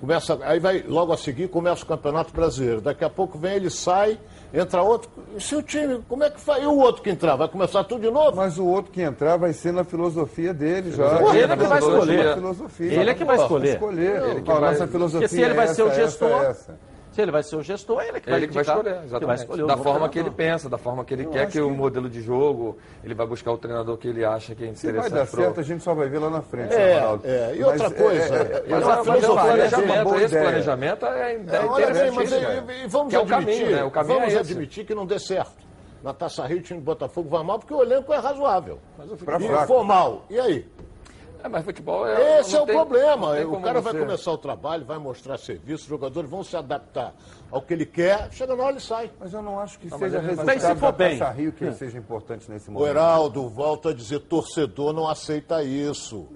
[0.00, 2.80] Começa, aí vai logo a seguir começa o Campeonato Brasileiro.
[2.82, 4.18] Daqui a pouco vem ele sai,
[4.52, 5.10] entra outro.
[5.34, 6.62] E se o time, como é que faz?
[6.62, 7.34] E o outro que entrar?
[7.36, 8.36] Vai começar tudo de novo?
[8.36, 11.18] Mas o outro que entrar vai ser na filosofia dele já.
[11.34, 12.34] Ele é que vai escolher.
[12.34, 12.92] filosofia.
[13.00, 13.68] Ele é que vai escolher.
[13.74, 14.22] escolher.
[14.22, 16.78] Ele que vai- Nossa filosofia Porque se ele vai é ser o gestor, essa, essa.
[17.16, 18.94] Se ele vai ser o gestor, ele é que vai Ele que vai escolher, que
[18.96, 19.40] vai exatamente.
[19.40, 22.10] escolher da forma que ele pensa, da forma que ele Eu quer, que o modelo
[22.10, 25.12] de jogo, ele vai buscar o treinador que ele acha que é Se vai interessante.
[25.18, 27.22] dar pro- certo, a gente só vai ver lá na frente, É, Ronaldo.
[27.26, 30.42] é, e Mas outra coisa, é, é, mas mas Mas é é planejamento, esse ideia.
[30.42, 33.84] planejamento é, é É, mas interessantíssimo, e- e vamos Que é o admitir, caminho, né?
[33.84, 35.66] O caminho vamos é admitir que não dê certo.
[36.04, 38.78] Na Taça Rio, o time do Botafogo vai mal porque o elenco é razoável.
[39.24, 39.66] Pra e fraco.
[39.66, 40.66] for mal, e aí?
[41.46, 42.40] É, mas futebol é.
[42.40, 43.40] Esse é o tem- problema.
[43.42, 47.14] O cara vai você- começar o trabalho, vai mostrar serviço, os jogadores vão se adaptar
[47.50, 49.10] ao que ele quer, chega na hora ele sai.
[49.20, 51.18] Mas eu não acho que Não, seja resultado Mas se for da bem.
[51.18, 52.88] Taça Rio que seja importante nesse O momento.
[52.90, 56.26] Heraldo volta a dizer, torcedor não aceita isso.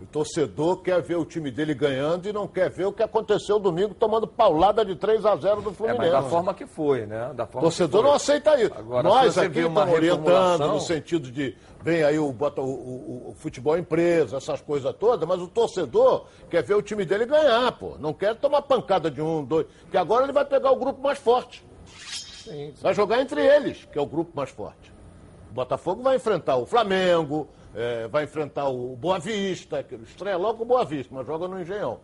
[0.00, 3.58] O torcedor quer ver o time dele ganhando e não quer ver o que aconteceu
[3.58, 6.12] domingo tomando paulada de 3 a 0 do É, Fluminense.
[6.12, 7.32] mas da forma que foi, né?
[7.34, 8.08] Da forma torcedor que foi.
[8.08, 8.72] não aceita isso.
[8.78, 13.34] Agora, Nós aqui estamos orientando no sentido de vem aí o, bota, o, o- o
[13.34, 17.96] futebol empresa, essas coisas todas, mas o torcedor quer ver o time dele ganhar, pô.
[17.98, 19.66] Não quer tomar pancada de um, dois.
[19.82, 21.64] Porque agora ele vai pegar o grupo mais forte.
[22.80, 24.92] Vai jogar entre eles, que é o grupo mais forte.
[25.50, 30.62] O Botafogo vai enfrentar o Flamengo, eh, vai enfrentar o Boa Vista, que estreia logo
[30.62, 32.00] o Boa Vista, mas joga no Engenhão.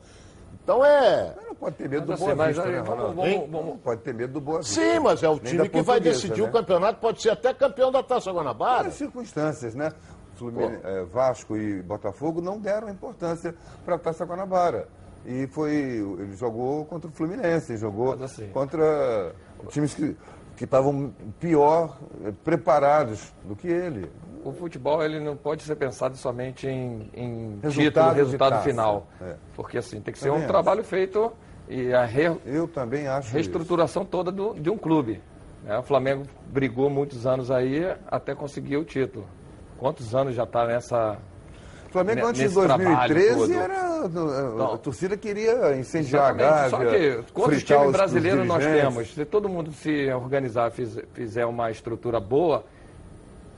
[0.64, 1.32] Então é.
[1.36, 3.76] Mas não pode ter medo Mas do assim, Boa Vista, né, vamos- vamos- vamos- Não
[3.78, 4.80] pode ter medo do Boa Vista.
[4.80, 6.48] Sim, mas é o Nem time que vai decidir né?
[6.48, 8.88] o campeonato, pode ser até campeão da Taça Guanabara.
[8.88, 9.92] As circunstâncias, né?
[10.36, 14.88] Flumin- eh, Vasco e Botafogo não deram importância para a Taça Guanabara.
[15.26, 15.70] E foi.
[15.72, 19.32] Ele jogou contra o Fluminense, jogou assim- contra
[19.68, 20.16] times que
[20.56, 24.10] que estavam pior eh, preparados do que ele.
[24.44, 29.06] O futebol ele não pode ser pensado somente em, em Resultado título, resultado final.
[29.20, 29.34] É.
[29.56, 30.52] Porque assim, tem que ser Também um acho.
[30.52, 31.32] trabalho feito
[31.68, 33.28] e a re- Eu também acho.
[33.28, 33.34] isso.
[33.34, 35.20] reestruturação toda do- de um clube.
[35.64, 35.78] né?
[35.78, 39.24] O Flamengo brigou muitos anos aí até conseguir o título.
[39.78, 41.18] Quantos anos já está nessa.
[41.94, 43.52] Flamengo antes de nesse trabalho 2013 todo?
[44.32, 44.74] era.
[44.74, 47.22] A torcida queria incendiar a Só Gávea.
[47.22, 49.14] que quantos times os- os brasileiros nós temos?
[49.14, 52.64] Se todo mundo se organizar, fizer, uma estrutura boa,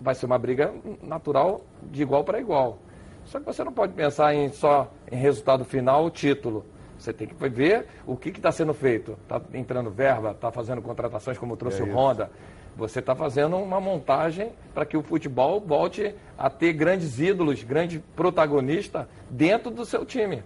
[0.01, 0.73] vai ser uma briga
[1.03, 2.79] natural de igual para igual.
[3.25, 6.65] Só que você não pode pensar em só em resultado final, o título.
[6.99, 9.17] Você tem que ver o que está sendo feito.
[9.23, 11.97] Está entrando verba, está fazendo contratações como trouxe É o isso.
[12.77, 18.03] Você está fazendo uma montagem para que o futebol volte a ter grandes ídolos, grandes
[18.15, 20.43] protagonistas dentro do seu time.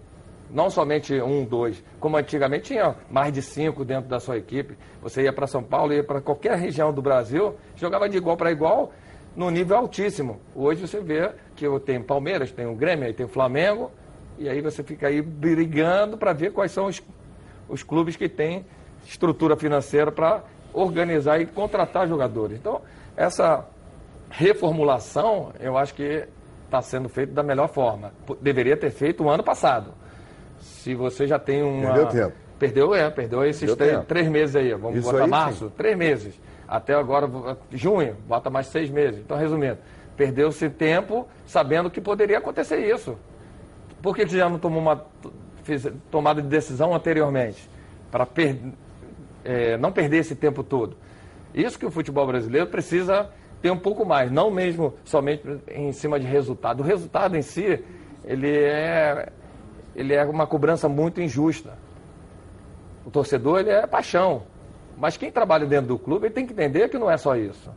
[0.49, 4.77] Não somente um, dois, como antigamente tinha mais de cinco dentro da sua equipe.
[5.03, 8.51] Você ia para São Paulo, ia para qualquer região do Brasil, jogava de igual para
[8.53, 8.93] igual,
[9.35, 10.41] no nível altíssimo.
[10.55, 13.91] Hoje você vê que tenho Palmeiras, tem o Grêmio, tem o Flamengo,
[14.39, 17.03] e aí você fica aí brigando para ver quais são os,
[17.69, 18.65] os clubes que têm
[19.07, 22.59] estrutura financeira para organizar e contratar jogadores.
[22.59, 22.81] Então,
[23.17, 23.65] essa
[24.31, 26.27] reformulação, eu acho que
[26.65, 28.13] está sendo feita da melhor forma.
[28.41, 29.93] Deveria ter feito o ano passado.
[30.61, 31.93] Se você já tem uma.
[31.93, 32.37] Perdeu tempo.
[32.59, 34.75] Perdeu, é, perdeu esses três, três meses aí.
[34.75, 35.73] Vamos Isso botar aí, março, sim.
[35.77, 36.39] três meses.
[36.69, 37.27] Até agora,
[37.73, 39.19] junho, bota mais seis meses.
[39.21, 39.79] Então, resumindo,
[40.15, 43.19] perdeu-se tempo sabendo que poderia acontecer isso.
[44.03, 45.05] Por que que já não tomou uma
[46.11, 47.69] tomada de decisão anteriormente?
[48.11, 48.27] Para
[49.79, 50.97] não perder esse tempo todo.
[51.55, 53.29] Isso que o futebol brasileiro precisa
[53.61, 56.81] ter um pouco mais, não mesmo somente em cima de resultado.
[56.81, 57.83] O resultado em si,
[58.25, 59.29] ele é,
[59.95, 61.77] ele é uma cobrança muito injusta.
[63.05, 64.43] O torcedor, ele é paixão.
[64.97, 67.71] Mas quem trabalha dentro do clube, ele tem que entender que não é só isso.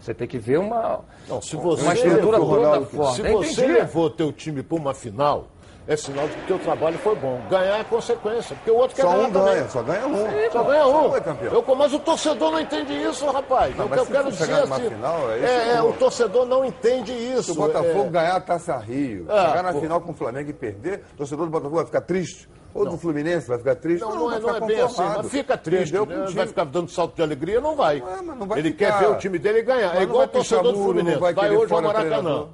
[0.00, 3.16] Você tem que ver uma, Não, se você uma estrutura levou- toda forte.
[3.16, 3.72] Se você entendi.
[3.78, 5.48] levou teu time para uma final,
[5.86, 7.40] é sinal de que teu trabalho foi bom.
[7.50, 9.54] Ganhar é consequência, porque o outro quer Só ganhar um também.
[9.54, 10.16] ganha, só ganha um.
[10.52, 10.92] Só ganha um.
[11.10, 11.52] Só é campeão.
[11.52, 13.76] Eu, mas o torcedor não entende isso, rapaz.
[13.76, 14.88] Não, eu, quero dizer assim.
[14.90, 17.44] final, é é, é, o torcedor não entende isso.
[17.44, 19.80] Se o Botafogo é- ganhar a Taça Rio, Ah, chegar na pô.
[19.80, 22.48] final com o Flamengo e perder, o torcedor do Botafogo vai ficar triste.
[22.74, 24.00] Ou do Fluminense vai ficar triste.
[24.00, 26.00] Não, não, é, vai não é bem assim, mas fica triste, né?
[26.34, 28.02] vai ficar dando salto de alegria, não vai.
[28.24, 28.92] não vai Ele ficar.
[28.92, 29.88] quer ver o time dele ganhar.
[29.88, 31.18] Mas É não igual o torcedor do não Fluminense.
[31.18, 32.46] vai hoje ao Maracanã.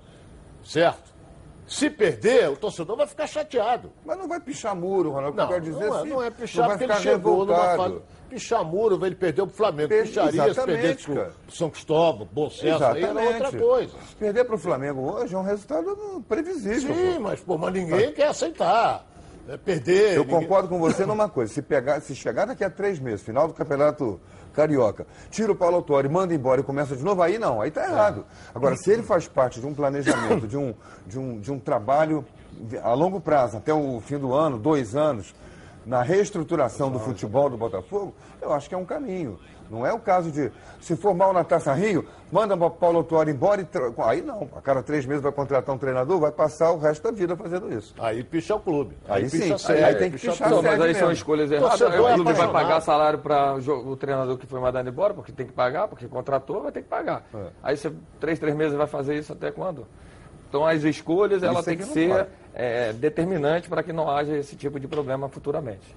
[0.65, 1.08] Certo?
[1.69, 3.93] Se perder, o torcedor vai ficar chateado.
[4.05, 5.29] Mas não vai pichar muro, Ronaldo.
[5.29, 7.01] O que Não, eu quero dizer não, é, assim, não é pichar vai porque ele
[7.03, 7.95] chegou numa revoltado.
[7.95, 8.03] fase.
[8.31, 9.89] Pichar muro, ele perdeu pro Flamengo.
[9.89, 11.27] Per- Picharia se perdesse pro.
[11.51, 13.93] São Cristóvão, Sucesso, aí era outra coisa.
[14.19, 16.95] Perder para o Flamengo hoje é um resultado previsível.
[16.95, 17.21] Sim, pô.
[17.21, 19.07] mas, pô, mas ninguém quer aceitar.
[19.49, 20.15] É perder.
[20.17, 21.53] Eu ninguém- concordo com você numa coisa.
[21.53, 24.21] Se, pegar, se chegar daqui a três meses, final do Campeonato
[24.53, 27.85] Carioca, tira o Paulo Autori, manda embora e começa de novo, aí não, aí tá
[27.85, 28.25] errado.
[28.55, 30.75] Agora, se ele faz parte de um planejamento, de um,
[31.07, 32.25] de um, de um trabalho
[32.83, 35.35] a longo prazo, até o fim do ano, dois anos,
[35.87, 39.39] na reestruturação do futebol do Botafogo, eu acho que é um caminho.
[39.71, 40.51] Não é o caso de,
[40.81, 43.65] se for mal na Taça Rio, manda o Paulo Autori embora e...
[43.65, 47.03] tra- Aí não, a cada três meses vai contratar um treinador, vai passar o resto
[47.03, 47.95] da vida fazendo isso.
[47.99, 48.97] Aí picha o clube.
[49.09, 51.13] Aí, Aí sim, picha aí, aí tem que picha pichar sério mas aí são mesmo.
[51.13, 51.81] escolhas erradas.
[51.81, 55.47] O é clube vai pagar salário para o treinador que foi mandado embora, porque tem
[55.47, 57.25] que pagar, porque contratou, vai ter que pagar.
[57.35, 57.47] É.
[57.63, 59.87] Aí você, três, três meses vai fazer isso até quando?
[60.49, 63.93] Então as escolhas, ela Isso tem é que que não ser é, determinante para que
[63.93, 65.95] não haja esse tipo de problema futuramente.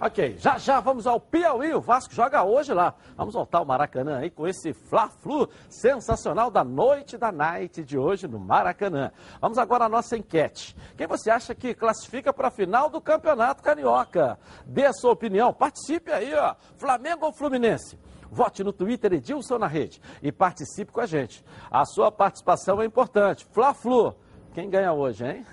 [0.00, 1.74] Ok, já já vamos ao Piauí.
[1.74, 2.94] O Vasco joga hoje lá.
[3.16, 8.28] Vamos voltar ao Maracanã aí com esse Fla-Flu sensacional da noite da night de hoje
[8.28, 9.10] no Maracanã.
[9.40, 10.76] Vamos agora à nossa enquete.
[10.96, 14.38] Quem você acha que classifica para a final do Campeonato Carioca?
[14.64, 15.52] Dê a sua opinião.
[15.52, 16.54] Participe aí, ó.
[16.76, 17.98] Flamengo ou Fluminense?
[18.30, 21.44] Vote no Twitter Edilson na rede e participe com a gente.
[21.68, 23.44] A sua participação é importante.
[23.50, 24.14] Fla-Flu.
[24.54, 25.46] Quem ganha hoje, hein?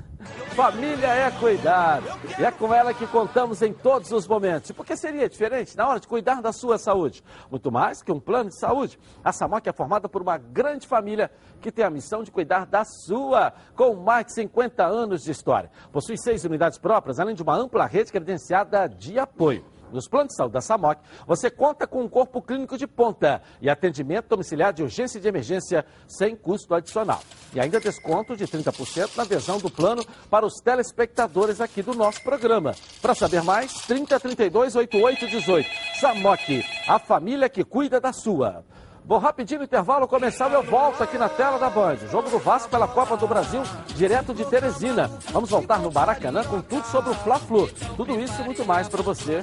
[0.55, 2.01] Família é cuidar.
[2.39, 4.69] E é com ela que contamos em todos os momentos.
[4.69, 7.23] E por que seria diferente na hora de cuidar da sua saúde?
[7.51, 8.97] Muito mais que um plano de saúde.
[9.23, 12.83] A Samoc é formada por uma grande família que tem a missão de cuidar da
[12.85, 15.69] sua, com mais de 50 anos de história.
[15.91, 19.74] Possui seis unidades próprias, além de uma ampla rede credenciada de apoio.
[19.91, 23.69] Nos planos de saúde da SAMOC, você conta com um corpo clínico de ponta e
[23.69, 27.21] atendimento domiciliar de urgência e de emergência sem custo adicional.
[27.53, 32.21] E ainda desconto de 30% na adesão do plano para os telespectadores aqui do nosso
[32.23, 32.75] programa.
[33.01, 35.69] Para saber mais, 30 32 88 18.
[35.99, 38.63] SAMOC, a família que cuida da sua.
[39.07, 41.97] Vou rapidinho no intervalo começar eu volto aqui na tela da Band.
[42.09, 43.61] Jogo do Vasco pela Copa do Brasil,
[43.95, 45.07] direto de Teresina.
[45.31, 47.67] Vamos voltar no Maracanã com tudo sobre o Fla-Flu.
[47.95, 49.41] Tudo isso e muito mais para você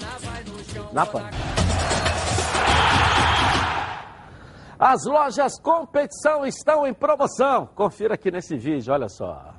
[0.92, 1.30] na Band.
[4.76, 7.66] As lojas competição estão em promoção.
[7.76, 9.54] Confira aqui nesse vídeo, olha só.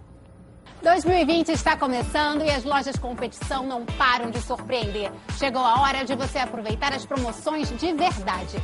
[0.82, 5.10] 2020 está começando e as lojas competição não param de surpreender.
[5.38, 8.58] Chegou a hora de você aproveitar as promoções de verdade.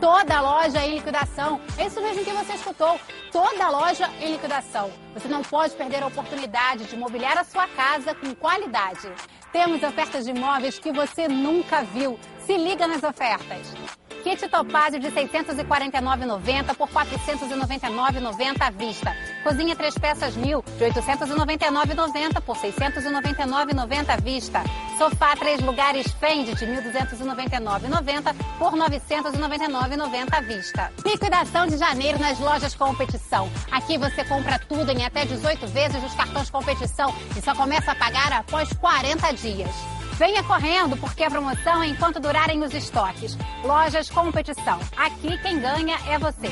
[0.00, 1.60] Toda loja em liquidação.
[1.76, 2.98] É isso mesmo que você escutou.
[3.30, 4.90] Toda loja em liquidação.
[5.12, 9.12] Você não pode perder a oportunidade de mobiliar a sua casa com qualidade.
[9.52, 12.18] Temos ofertas de imóveis que você nunca viu.
[12.46, 13.99] Se liga nas ofertas.
[14.22, 19.16] Kit Topázio de R$ 649,90 por R$ 499,90 à vista.
[19.42, 24.62] Cozinha três peças mil de R$ 899,90 por R$ 699,90 à vista.
[24.98, 30.92] Sofá três lugares Fendi de R$ 1.299,90 por R$ 999,90 à vista.
[31.04, 33.50] Liquidação de janeiro nas lojas competição.
[33.70, 37.94] Aqui você compra tudo em até 18 vezes nos cartões competição e só começa a
[37.94, 39.99] pagar após 40 dias.
[40.20, 43.38] Venha correndo, porque a promoção é enquanto durarem os estoques.
[43.64, 44.78] Lojas Competição.
[44.94, 46.50] Aqui quem ganha é você.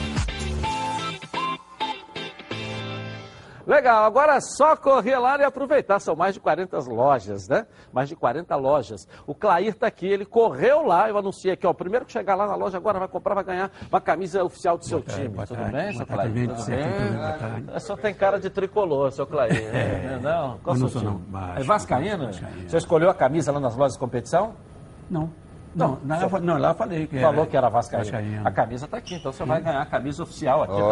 [3.69, 6.01] Legal, agora é só correr lá e aproveitar.
[6.01, 7.67] São mais de 40 lojas, né?
[7.93, 9.07] Mais de 40 lojas.
[9.27, 11.71] O Clair tá aqui, ele correu lá, eu anunciei aqui, ó.
[11.71, 14.79] O primeiro que chegar lá na loja agora vai comprar, vai ganhar uma camisa oficial
[14.79, 15.29] do seu time.
[15.29, 16.49] boa Tudo tarde, bem, boa seu tarde, Clair?
[16.49, 16.79] tudo bem?
[16.85, 17.71] tudo, boa tarde.
[17.77, 19.53] O senhor tem cara de tricolor, seu Clair.
[19.75, 20.19] É.
[20.23, 21.13] Não, qual Eu não sou, time?
[21.13, 22.27] não, baixo, é Vascaíno?
[22.29, 22.71] Vascaíno.
[22.71, 24.55] Você escolheu a camisa lá nas lojas de competição?
[25.11, 25.31] Não.
[25.75, 28.05] Não, não, lá, não, lá falei que Falou era, que era Vascaíno.
[28.05, 28.47] Vascaíno.
[28.47, 30.73] A camisa está aqui, então você vai ganhar a camisa oficial aqui.
[30.73, 30.83] Olha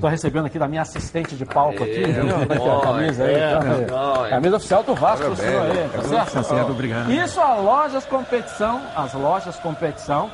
[0.00, 0.56] Tô recebendo, aí, aqui.
[0.56, 0.60] aí.
[0.60, 2.46] Da minha assistente de palco aqui, É, entendeu?
[2.46, 3.34] Tá aqui, a bom, camisa aí.
[3.34, 3.84] é, tá aí.
[3.86, 4.30] bom, é.
[4.30, 6.02] Camisa oficial do Vasco, senhor aí, tá é.
[6.02, 6.32] certo?
[6.32, 7.10] Tá certo, obrigado.
[7.12, 10.30] Isso a lojas competição, as lojas competição.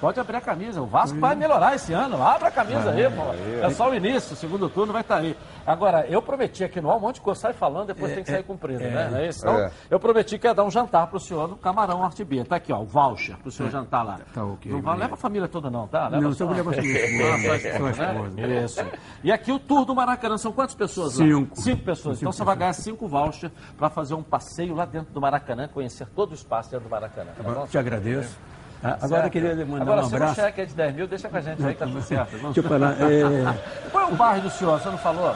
[0.00, 0.80] Pode abrir a camisa.
[0.80, 2.22] O Vasco vai melhorar esse ano.
[2.22, 3.66] Abra a camisa aí, pô.
[3.66, 5.36] É só o início, o segundo turno vai estar aí.
[5.72, 7.40] Agora, eu prometi aqui no ar um monte de coisa.
[7.40, 9.08] Sai falando, depois tem que sair cumprindo, né?
[9.10, 9.40] Não é isso?
[9.40, 9.70] Então, É.
[9.90, 12.44] eu prometi que ia dar um jantar pro senhor no Camarão Artibia.
[12.44, 14.18] Tá aqui, ó, o voucher pro senhor jantar lá.
[14.32, 14.98] Tá ok, Não vai, obrigado.
[14.98, 16.08] leva a família toda não, tá?
[16.08, 18.30] Leva Não, só- leva a esposa, Só a esposa.
[18.36, 18.64] né?
[18.64, 18.86] Isso.
[19.22, 21.24] E aqui o tour do Maracanã, são quantas pessoas lá?
[21.26, 21.60] Cinco.
[21.60, 22.18] Cinco pessoas.
[22.18, 25.68] Então Cinco você vai ganhar cinco vouchers para fazer um passeio lá dentro do Maracanã,
[25.68, 27.30] conhecer todo o espaço dentro do Maracanã.
[27.36, 27.66] Tá bom?
[27.66, 28.36] Te agradeço.
[28.82, 29.24] Ah, Agora Certo?
[29.24, 30.32] eu queria mandar Agora, um se abraço.
[30.32, 32.30] o cheque é de 10 mil, deixa com a gente aí, tá tudo certo.
[32.38, 32.94] Vamos- Deixa eu falar.
[33.02, 34.78] É, Qual é o bairro do senhor?
[34.80, 35.34] Você não falou?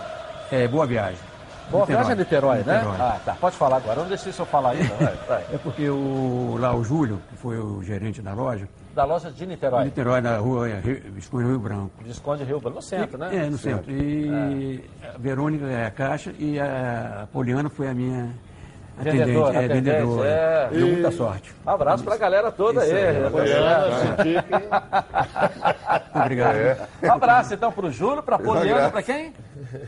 [0.52, 1.18] É, boa viagem.
[1.70, 2.74] Boa viagem é Niterói, né?
[2.78, 2.96] Niterói.
[3.00, 3.34] Ah, tá.
[3.40, 3.96] Pode falar agora.
[3.98, 4.92] Eu não deixei senhor falar ainda.
[4.94, 5.46] Vai, vai.
[5.54, 9.46] É porque o, lá o Júlio, que foi o gerente da loja, Da loja de
[9.46, 9.84] Niterói.
[9.84, 11.90] Niterói, na rua é, Rio- Visconde Rio Branco.
[12.04, 13.30] Visconde Rio Branco, no centro, né?
[13.34, 13.90] É, no centro.
[13.90, 14.84] E
[15.14, 18.30] a Verônica é a caixa e a Poliana foi a minha
[19.00, 19.24] atendente.
[19.24, 20.28] Vendedora, é, atendente, vendedora.
[20.28, 20.68] é.
[20.72, 21.54] Deu muita sorte.
[21.66, 23.06] Um abraço pra galera toda Isso aí.
[23.06, 23.22] aí.
[23.30, 24.22] tá certo.
[24.22, 24.52] Chique.
[26.18, 26.88] Obrigado.
[27.02, 29.32] Um abraço então pro Júlio, pra Poliana, pra quem?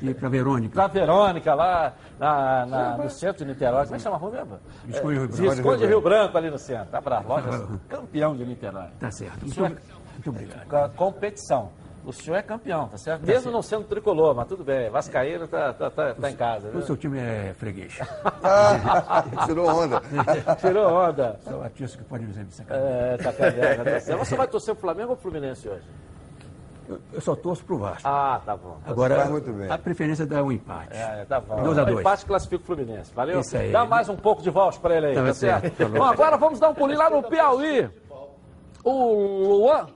[0.02, 0.72] E para Verônica.
[0.74, 3.84] Pra Verônica, lá na, na- no centro de Niterói.
[3.84, 4.58] Como é que chama a rua mesmo?
[4.84, 5.50] Visconde Rio É, Branco.
[5.54, 6.96] Visconde Rio Branco, ali no centro.
[6.96, 7.28] Abraço.
[7.28, 8.86] Loja campeão de Niterói.
[8.98, 9.42] Tá certo.
[9.42, 9.76] O Muito, obri-
[10.14, 10.66] muito obrigado.
[10.68, 11.70] Com a competição.
[12.06, 13.26] O senhor é campeão, tá certo?
[13.26, 14.90] Mesmo não sendo tricolor, mas tudo bem.
[14.90, 16.68] Vascaíno tá, tá, tá, tá em casa.
[16.68, 16.82] O Viu?
[16.82, 17.96] seu time é freguês.
[19.46, 20.02] Tirou onda.
[20.60, 21.40] Tirou onda.
[21.42, 22.88] Só artista que pode dizer sacanagem.
[22.90, 24.18] É, tá careca, tá certo.
[24.18, 25.84] Você vai torcer pro Flamengo ou pro Fluminense hoje?
[26.86, 28.06] Eu, eu só torço pro Vasco.
[28.06, 28.76] Ah, tá bom.
[28.84, 29.70] Agora, Faz muito bem.
[29.70, 30.94] a preferência dá um empate.
[30.94, 31.62] É, tá bom.
[31.62, 32.00] Dois a dois.
[32.00, 33.14] Empate classifica o Fluminense.
[33.14, 33.40] Valeu?
[33.40, 33.72] Isso aí.
[33.72, 35.62] Dá mais um pouco de voz para ele aí, Tá tá certo.
[35.62, 35.76] certo?
[35.76, 35.92] Falou.
[35.92, 37.88] Bom, agora vamos dar um pulinho lá no Piauí.
[38.84, 39.86] O Luan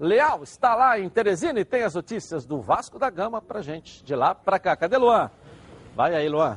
[0.00, 4.04] Leal está lá em Teresina e tem as notícias do Vasco da Gama pra gente.
[4.04, 4.76] De lá pra cá.
[4.76, 5.30] Cadê Luan?
[5.96, 6.56] Vai aí, Luan.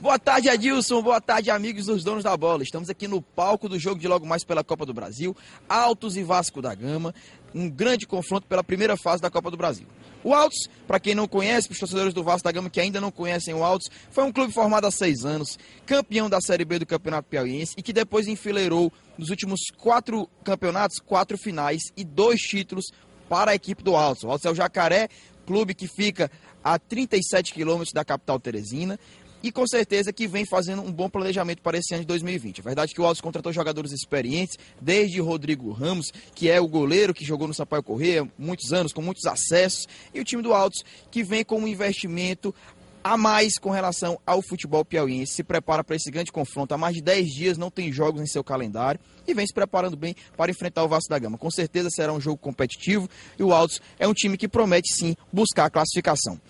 [0.00, 1.02] Boa tarde, Adilson.
[1.02, 2.62] Boa tarde, amigos dos donos da bola.
[2.62, 5.36] Estamos aqui no palco do jogo de logo mais pela Copa do Brasil.
[5.68, 7.14] Altos e Vasco da Gama.
[7.54, 9.86] Um grande confronto pela primeira fase da Copa do Brasil.
[10.22, 13.00] O Altos, para quem não conhece, para os torcedores do Vasco da Gama que ainda
[13.00, 16.78] não conhecem o Altos, foi um clube formado há seis anos, campeão da Série B
[16.78, 22.40] do Campeonato Piauiense e que depois enfileirou nos últimos quatro campeonatos, quatro finais e dois
[22.40, 22.86] títulos
[23.28, 24.24] para a equipe do Altos.
[24.24, 25.08] O Altos é o Jacaré,
[25.46, 26.30] clube que fica
[26.62, 29.00] a 37 quilômetros da capital Teresina
[29.42, 32.58] e com certeza que vem fazendo um bom planejamento para esse ano de 2020.
[32.58, 37.14] É verdade que o Altos contratou jogadores experientes, desde Rodrigo Ramos, que é o goleiro
[37.14, 40.84] que jogou no Sampaio Corrêa muitos anos, com muitos acessos, e o time do Altos
[41.10, 42.54] que vem com um investimento
[43.02, 45.34] a mais com relação ao futebol piauiense.
[45.34, 46.74] Se prepara para esse grande confronto.
[46.74, 49.96] Há mais de 10 dias não tem jogos em seu calendário e vem se preparando
[49.96, 51.38] bem para enfrentar o Vasco da Gama.
[51.38, 55.16] Com certeza será um jogo competitivo e o Altos é um time que promete sim
[55.32, 56.40] buscar a classificação.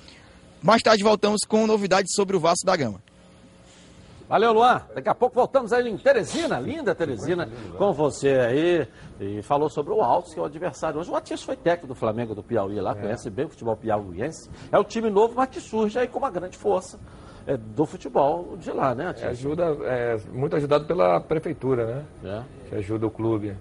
[0.62, 3.00] Mais tarde voltamos com novidades sobre o Vasco da Gama.
[4.28, 4.82] Valeu, Luan.
[4.94, 8.88] Daqui a pouco voltamos aí em Teresina, linda Teresina, com você aí.
[9.18, 11.08] E falou sobre o Altos, que é o adversário hoje.
[11.08, 14.48] O Matias foi técnico do Flamengo do Piauí lá, conhece bem o futebol piauiense.
[14.70, 16.98] É o time novo, mas que surge aí com uma grande força
[17.46, 22.04] é, do futebol de lá, né, É, ajuda, é, muito ajudado pela prefeitura, né?
[22.24, 22.68] É.
[22.68, 23.54] Que ajuda o clube.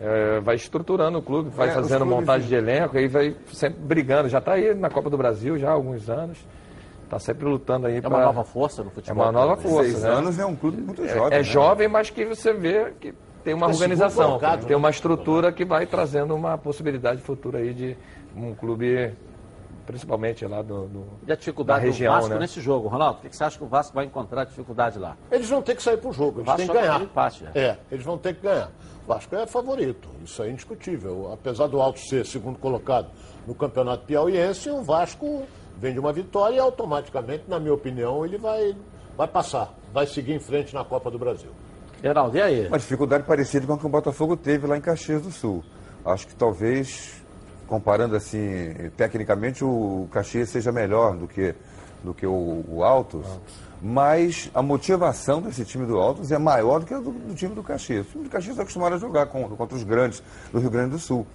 [0.00, 3.80] É, vai estruturando o clube, vai É, fazendo clubes- montagem de elenco, aí vai sempre
[3.80, 4.28] brigando.
[4.28, 6.38] Já está aí na Copa do Brasil já há alguns anos.
[7.04, 9.22] Está sempre lutando aí É para uma nova força no É futebol.
[9.24, 9.74] uma nova piauiense.
[9.74, 10.10] força, Seis né?
[10.10, 11.32] anos é um clube muito É- jovem.
[11.32, 11.42] É, né?
[11.42, 15.50] jovem, mas que você vê que tem uma É segundo organização, colocado, tem uma estrutura
[15.50, 17.96] que vai trazendo uma possibilidade futura aí de
[18.36, 19.10] um clube,
[19.88, 22.40] principalmente lá do, do- E a dificuldade da região, do Vasco né?
[22.40, 23.20] nesse jogo, Ronaldo?
[23.24, 25.16] O que você acha que o Vasco vai encontrar dificuldade lá?
[25.32, 27.00] Eles vão ter que sair pro jogo, eles têm que só ganhar.
[27.00, 27.50] empate, né?
[27.54, 28.70] É, eles vão ter que ganhar.
[29.04, 31.30] O Vasco é favorito, isso é indiscutível.
[31.32, 33.08] Apesar do Alto ser segundo colocado
[33.46, 35.44] no Campeonato Piauiense, o Vasco
[35.78, 38.76] vem de uma vitória e automaticamente, na minha opinião, ele vai,
[39.16, 41.50] vai passar, vai seguir em frente na Copa do Brasil.
[42.02, 42.66] Geraldo, e aí?
[42.68, 45.64] Uma dificuldade parecida com a que o Botafogo teve lá em Caxias do Sul.
[46.04, 47.17] Acho que talvez,
[47.68, 51.54] comparando assim, tecnicamente, o Caxias seja melhor do que,
[52.02, 53.26] do que o, o Altos,
[53.80, 57.54] mas a motivação desse time do Altos é maior do que a do, do time
[57.54, 58.06] do Caxias.
[58.06, 60.90] O time do Caxias é acostumado a jogar com- contra os grandes do Rio Grande
[60.92, 61.26] do Sul.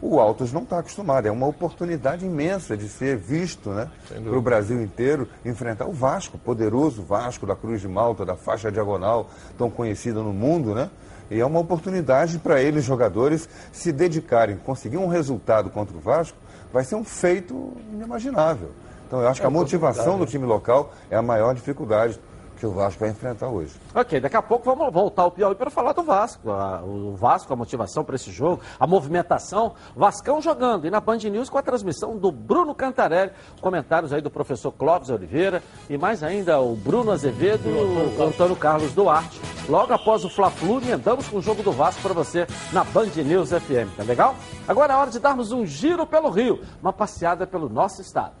[0.00, 4.42] O Altos não está acostumado, é uma oportunidade imensa de ser visto né, para o
[4.42, 9.70] Brasil inteiro, enfrentar o Vasco, poderoso Vasco da Cruz de Malta, da faixa diagonal, tão
[9.70, 10.90] conhecida no mundo, né?
[11.30, 16.36] E é uma oportunidade para eles, jogadores, se dedicarem, conseguir um resultado contra o Vasco,
[16.72, 18.70] vai ser um feito inimaginável.
[19.06, 22.18] Então eu acho que a motivação do time local é a maior dificuldade
[22.62, 23.74] que o Vasco vai enfrentar hoje.
[23.92, 26.48] Ok, daqui a pouco vamos voltar ao Piauí para falar do Vasco.
[26.52, 29.74] A- o Vasco, a motivação para esse jogo, a movimentação.
[29.96, 30.86] Vascão jogando.
[30.86, 33.32] E na Band News com a transmissão do Bruno Cantarelli.
[33.60, 35.60] Comentários aí do professor Clóvis Oliveira.
[35.90, 39.40] E mais ainda o Bruno Azevedo e o Antônio Carlos Duarte.
[39.68, 43.50] Logo após o Fla-Flu, emendamos com o jogo do Vasco para você na Band News
[43.50, 43.90] FM.
[43.96, 44.36] Tá legal?
[44.68, 46.60] Agora é hora de darmos um giro pelo Rio.
[46.80, 48.34] Uma passeada pelo nosso estado.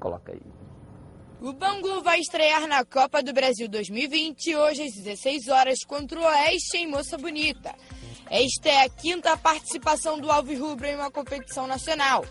[0.00, 0.40] Coloca aí.
[1.40, 6.24] O Bangu vai estrear na Copa do Brasil 2020 hoje às 16 horas contra o
[6.24, 7.74] Oeste em Moça Bonita.
[8.30, 12.24] Esta é a quinta participação do Alvirrubro em uma competição nacional.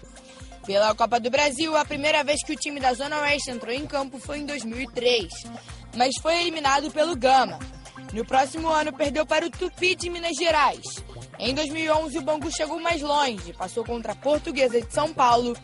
[0.66, 3.86] Pela Copa do Brasil, a primeira vez que o time da Zona Oeste entrou em
[3.86, 5.28] campo foi em 2003,
[5.96, 7.60] mas foi eliminado pelo Gama.
[8.12, 10.82] No próximo ano, perdeu para o Tupi de Minas Gerais.
[11.38, 15.56] Em 2011, o Bangu chegou mais longe, passou contra a Portuguesa de São Paulo,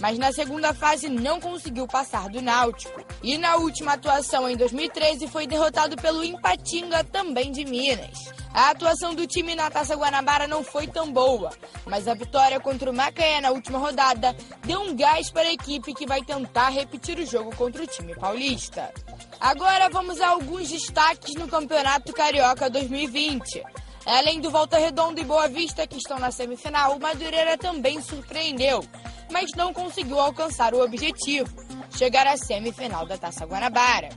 [0.00, 3.04] mas na segunda fase não conseguiu passar do Náutico.
[3.22, 8.32] E na última atuação, em 2013, foi derrotado pelo Ipatinga, também de Minas.
[8.52, 11.52] A atuação do time na Taça Guanabara não foi tão boa,
[11.86, 14.34] mas a vitória contra o Macaé na última rodada
[14.64, 18.14] deu um gás para a equipe que vai tentar repetir o jogo contra o time
[18.16, 18.92] paulista.
[19.38, 23.62] Agora vamos a alguns destaques no Campeonato Carioca 2020.
[24.04, 28.84] Além do Volta Redonda e Boa Vista, que estão na semifinal, o Madureira também surpreendeu,
[29.30, 31.48] mas não conseguiu alcançar o objetivo,
[31.96, 34.08] chegar à semifinal da Taça Guanabara.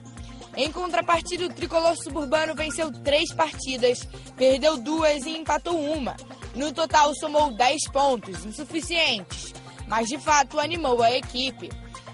[0.56, 6.16] Em contrapartida, o tricolor suburbano venceu três partidas, perdeu duas e empatou uma.
[6.56, 9.54] No total, somou 10 pontos, insuficientes,
[9.88, 11.70] mas de fato animou a equipe.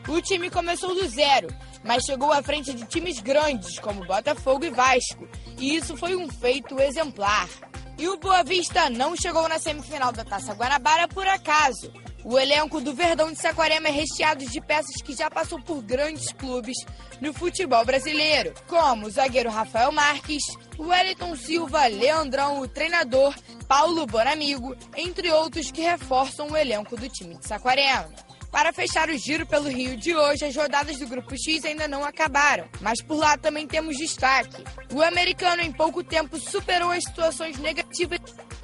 [0.08, 4.70] O time começou do zero, mas chegou à frente de times grandes como Botafogo e
[4.70, 5.28] Vasco,
[5.58, 7.50] e isso foi um feito exemplar.
[7.98, 11.92] E o Boa Vista não chegou na semifinal da Taça Guanabara por acaso.
[12.24, 16.34] O elenco do Verdão de Saquarema é recheado de peças que já passou por grandes
[16.34, 16.76] clubes
[17.22, 20.44] no futebol brasileiro, como o zagueiro Rafael Marques,
[20.78, 23.34] Wellington Silva, Leandrão, o treinador,
[23.68, 28.10] Paulo Bonamigo, entre outros que reforçam o elenco do time de Saquarema.
[28.52, 32.04] Para fechar o giro pelo Rio de hoje, as rodadas do Grupo X ainda não
[32.04, 34.64] acabaram, mas por lá também temos destaque.
[34.92, 38.20] O americano, em pouco tempo, superou as situações negativas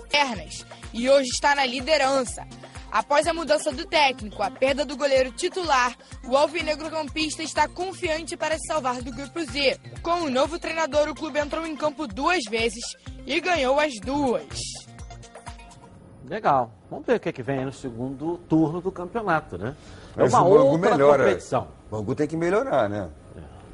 [0.05, 2.47] internas e hoje está na liderança.
[2.95, 5.93] Após a mudança do técnico, a perda do goleiro titular,
[6.25, 9.77] o alvinegro campista está confiante para se salvar do Grupo Z.
[10.01, 12.85] Com o novo treinador, o clube entrou em campo duas vezes
[13.25, 14.47] e ganhou as duas.
[16.25, 16.71] Legal.
[16.89, 19.75] Vamos ver o que, é que vem aí no segundo turno do campeonato, né?
[20.15, 21.23] É Mas uma o Bangu outra melhora.
[21.25, 21.67] competição.
[21.91, 23.09] O Bangu tem que melhorar, né?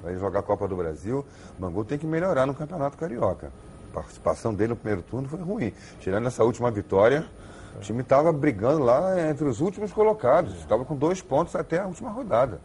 [0.02, 1.24] Vai jogar a Copa do Brasil,
[1.60, 3.52] o Bangu tem que melhorar no Campeonato Carioca.
[3.92, 5.72] A participação dele no primeiro turno foi ruim.
[6.00, 7.30] Tirando essa última vitória,
[7.78, 10.56] o time estava brigando lá entre os últimos colocados.
[10.56, 12.60] Estava com dois pontos até a última rodada.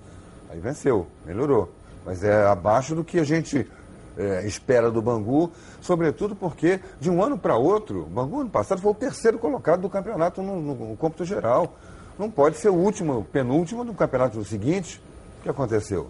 [0.50, 1.72] Aí venceu, melhorou.
[2.04, 3.68] Mas é abaixo do que a gente
[4.16, 5.50] é, espera do Bangu,
[5.80, 9.82] sobretudo porque de um ano para outro, o Bangu ano passado foi o terceiro colocado
[9.82, 11.74] do campeonato no, no, no cômputo geral.
[12.18, 15.02] Não pode ser o último, penúltimo do campeonato seguinte.
[15.40, 16.08] O que aconteceu?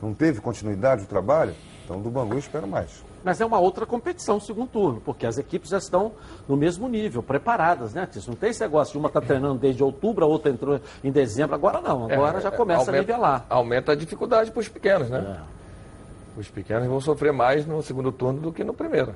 [0.00, 1.54] Não teve continuidade do trabalho?
[1.84, 3.02] Então do Bangu espero mais.
[3.22, 6.12] Mas é uma outra competição, o segundo turno, porque as equipes já estão
[6.48, 8.08] no mesmo nível, preparadas, né?
[8.26, 11.54] Não tem esse negócio de uma está treinando desde outubro, a outra entrou em dezembro,
[11.54, 13.46] agora não, agora É, já é, começa aumenta, a nivelar.
[13.50, 15.44] Aumenta a dificuldade para os pequenos, né?
[15.46, 15.60] É.
[16.40, 19.14] Os pequenos vão sofrer mais no segundo turno do que no primeiro.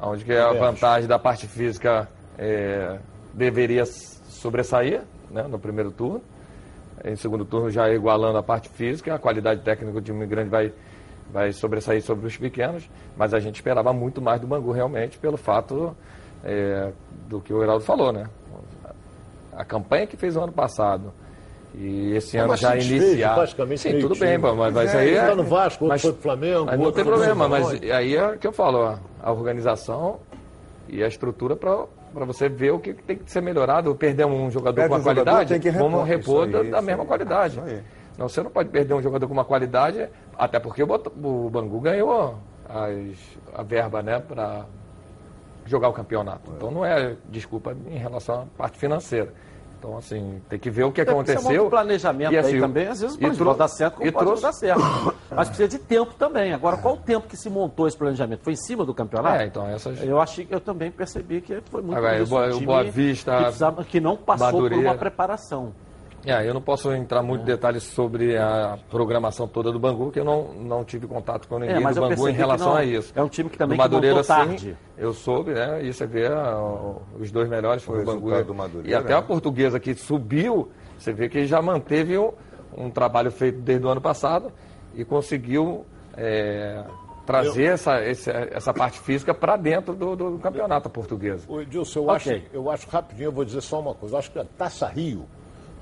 [0.00, 2.98] Onde que a vantagem da parte física é,
[3.32, 6.22] deveria sobressair né, no primeiro turno.
[7.04, 10.72] Em segundo turno já igualando a parte física, a qualidade técnica do time grande vai,
[11.32, 15.36] vai sobressair sobre os pequenos, mas a gente esperava muito mais do Bangu realmente pelo
[15.36, 15.96] fato
[16.44, 16.90] é,
[17.28, 18.26] do que o Heraldo falou, né?
[19.56, 21.12] A campanha que fez o ano passado
[21.74, 23.34] e esse É, ano mas já iniciar.
[23.34, 24.26] praticamente Sim, tudo time.
[24.26, 25.26] bem, mas, mas Pois é, aí é.
[25.26, 28.26] tá no Vasco, outro mas- foi pro Flamengo, Mas não tem problema, mas aí é
[28.30, 30.18] o que eu falo, ó, a organização
[30.88, 31.86] e a estrutura para
[32.26, 33.94] você ver o que tem que ser melhorado.
[33.94, 35.90] Perder um jogador Perde com uma um jogador, qualidade, repor.
[35.90, 37.62] vamos repor da, aí, da mesma aí, qualidade.
[38.18, 40.08] Não, você não pode perder um jogador com uma qualidade,
[40.38, 42.36] até porque o, o Bangu ganhou
[42.68, 44.64] as- a verba né, para
[45.66, 46.50] jogar o campeonato.
[46.56, 49.32] Então não é desculpa em relação à parte financeira.
[49.78, 51.50] Então, assim, tem que ver o que Tem ser um aconteceu.
[51.64, 54.42] outro planejamento E, aí assim, também, às vezes pode trou- dar certo como pode trouxe-
[54.42, 55.14] não dar certo.
[55.30, 56.54] Mas precisa de tempo também.
[56.54, 58.40] Agora, qual o tempo que se montou esse planejamento?
[58.42, 59.42] Foi em cima do campeonato?
[59.42, 62.28] É, então, essas- Eu achei que eu também percebi que foi muito Agora, isso, o
[62.38, 64.88] Boa- o Boa Vista, que, que não passou por Madureira.
[64.88, 65.74] uma preparação.
[66.26, 70.18] É, eu não posso entrar muito em detalhes sobre a programação toda do Bangu, que
[70.20, 72.84] eu não, não tive contato com ninguém É, do eu Bangu em relação não- a
[72.84, 73.12] isso.
[73.14, 74.76] é um time que também do que Madureira, montou sim, tarde.
[74.96, 75.82] eu soube, né?
[75.84, 78.88] E você vê ah, o- os dois melhores foi o, Bangu resultado e- do Madureira,
[78.88, 79.26] e até a né?
[79.26, 82.32] portuguesa que subiu, você vê que já manteve um,
[82.76, 84.50] um trabalho feito desde o ano passado
[84.94, 85.84] e conseguiu
[86.16, 86.84] é,
[87.26, 91.44] trazer essa, esse- essa parte física para dentro do, do campeonato português.
[91.48, 92.14] Ô, Edilson, eu, Ok.
[92.36, 94.14] acho, eu acho rapidinho, eu vou dizer só uma coisa.
[94.14, 95.24] Eu acho que a Taça Rio,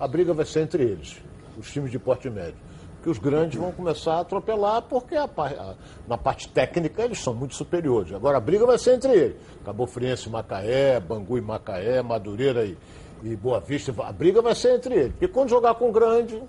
[0.02, 1.16] a briga vai ser entre eles,
[1.58, 2.56] os times de porte médio.
[3.02, 5.74] Que os grandes vão começar a atropelar, porque a a-
[6.06, 8.12] na parte técnica eles são muito superiores.
[8.12, 9.36] Agora a briga vai ser entre eles.
[9.64, 12.76] Cabo Friense e Macaé, Bangu e Macaé, Madureira e,
[13.24, 13.92] e Boa Vista.
[14.04, 15.12] A briga vai ser entre eles.
[15.12, 16.40] Porque quando jogar com o grande,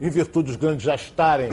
[0.00, 1.50] em virtude dos grandes já estarem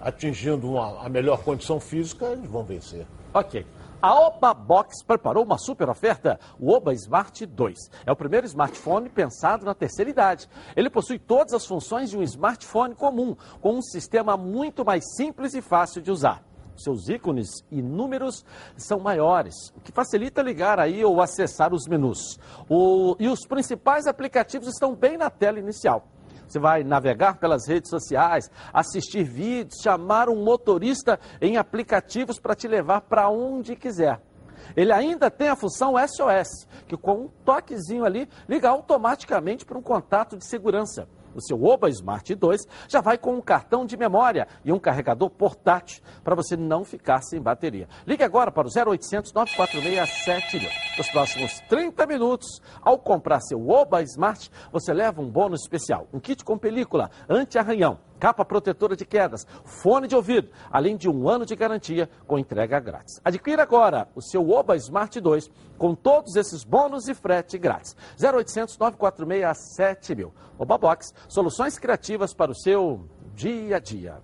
[0.00, 3.06] atingindo uma- a melhor condição física, eles vão vencer.
[3.32, 3.64] Ok.
[4.00, 7.76] A Oba Box preparou uma super oferta, o Oba Smart 2.
[8.06, 10.48] É o primeiro smartphone pensado na terceira idade.
[10.76, 15.52] Ele possui todas as funções de um smartphone comum, com um sistema muito mais simples
[15.54, 16.44] e fácil de usar.
[16.76, 18.44] Seus ícones e números
[18.76, 22.38] são maiores, o que facilita ligar aí ou acessar os menus.
[22.70, 26.06] O- e os principais aplicativos estão bem na tela inicial.
[26.48, 32.66] Você vai navegar pelas redes sociais, assistir vídeos, chamar um motorista em aplicativos para te
[32.66, 34.20] levar para onde quiser.
[34.76, 39.82] Ele ainda tem a função SOS, que com um toquezinho ali liga automaticamente para um
[39.82, 41.08] contato de segurança.
[41.38, 45.30] O seu Oba Smart 2 já vai com um cartão de memória e um carregador
[45.30, 47.88] portátil para você não ficar sem bateria.
[48.04, 50.70] Ligue agora para o 0800 946 7000.
[50.98, 56.18] Nos próximos 30 minutos, ao comprar seu Oba Smart, você leva um bônus especial: um
[56.18, 61.46] kit com película anti-arranhão, capa protetora de quedas, fone de ouvido, além de um ano
[61.46, 63.20] de garantia com entrega grátis.
[63.24, 67.96] Adquira agora o seu Oba Smart 2 com todos esses bônus e frete grátis.
[68.20, 70.34] 0800 946 7000.
[70.58, 74.16] Oba Box, soluções criativas para o seu dia a dia.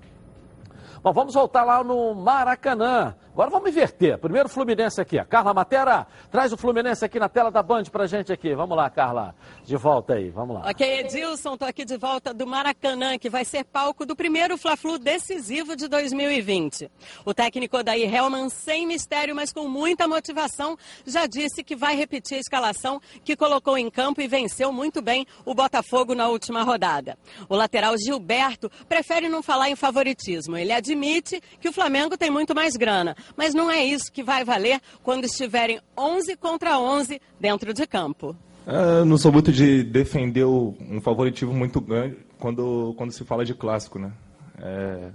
[1.02, 3.14] Bom, vamos voltar lá no Maracanã.
[3.34, 4.16] Agora vamos inverter.
[4.16, 5.18] Primeiro Fluminense aqui.
[5.18, 8.54] A Carla Matera, traz o Fluminense aqui na tela da Band pra gente aqui.
[8.54, 9.34] Vamos lá, Carla.
[9.64, 10.70] De volta aí, vamos lá.
[10.70, 15.00] Ok, Edilson, tô aqui de volta do Maracanã, que vai ser palco do primeiro Fla-Flu
[15.00, 16.88] decisivo de 2020.
[17.24, 22.36] O técnico Odair Helman, sem mistério, mas com muita motivação, já disse que vai repetir
[22.36, 27.18] a escalação que colocou em campo e venceu muito bem o Botafogo na última rodada.
[27.48, 30.56] O lateral Gilberto prefere não falar em favoritismo.
[30.56, 34.44] Ele admite que o Flamengo tem muito mais grana, mas não é isso que vai
[34.44, 38.36] valer quando estiverem 11 contra 11 dentro de campo.
[38.66, 43.44] É, Eu não sou muito de defender um favoritismo muito grande quando, quando se fala
[43.44, 44.12] de clássico, né?
[44.58, 45.10] É,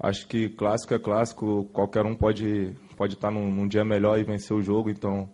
[0.00, 4.24] acho que clássico é clássico, qualquer um pode, pode estar num, num dia melhor e
[4.24, 5.28] vencer o jogo, então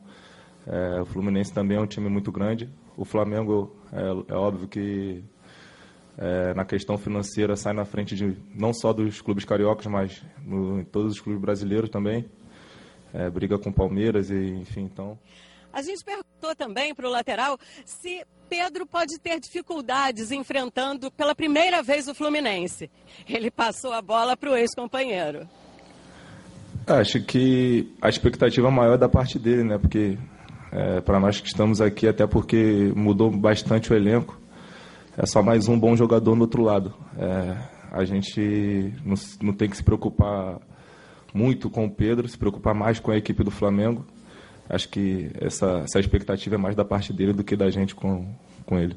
[0.66, 2.68] é, o Fluminense também é um time muito grande.
[2.96, 5.22] O Flamengo, é, é óbvio que
[6.16, 10.80] é, na questão financeira sai na frente de não só dos clubes cariocas, mas no,
[10.80, 12.24] em todos os clubes brasileiros também.
[13.12, 15.16] É, briga com Palmeiras e enfim, então
[15.72, 21.82] A gente perguntou também para o lateral se Pedro pode ter dificuldades enfrentando pela primeira
[21.82, 22.90] vez o Fluminense.
[23.28, 25.48] Ele passou a bola para o ex-companheiro.
[26.86, 29.78] Acho que a expectativa maior é da parte dele, né?
[29.78, 30.18] Porque
[31.04, 34.38] para nós que estamos aqui, até porque mudou bastante o elenco,
[35.16, 36.94] é só mais um bom jogador no outro lado.
[37.16, 37.56] É,
[37.92, 40.58] a gente não, não tem que se preocupar
[41.32, 44.04] muito com o Pedro, se preocupar mais com a equipe do Flamengo.
[44.68, 48.34] Acho que essa, essa expectativa é mais da parte dele do que da gente com,
[48.66, 48.96] com ele.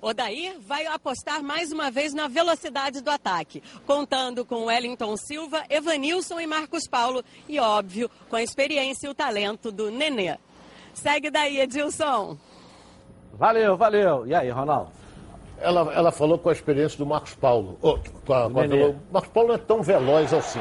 [0.00, 6.40] Odair vai apostar mais uma vez na velocidade do ataque, contando com Wellington Silva, Evanilson
[6.40, 10.38] e Marcos Paulo e, óbvio, com a experiência e o talento do Nenê.
[10.94, 12.38] Segue daí, Edilson.
[13.38, 14.26] Valeu, valeu.
[14.26, 14.90] E aí, Ronaldo?
[15.60, 17.78] Ela, ela falou com a experiência do Marcos Paulo.
[17.80, 20.58] Ô, com a- com a velo- Marcos Paulo não é tão veloz assim.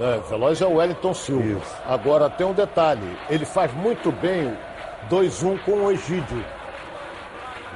[0.00, 0.20] Né?
[0.28, 1.60] Veloz é o Wellington Silva.
[1.86, 4.56] Agora tem um detalhe: ele faz muito bem
[5.10, 6.44] 2-1 com o Egídio.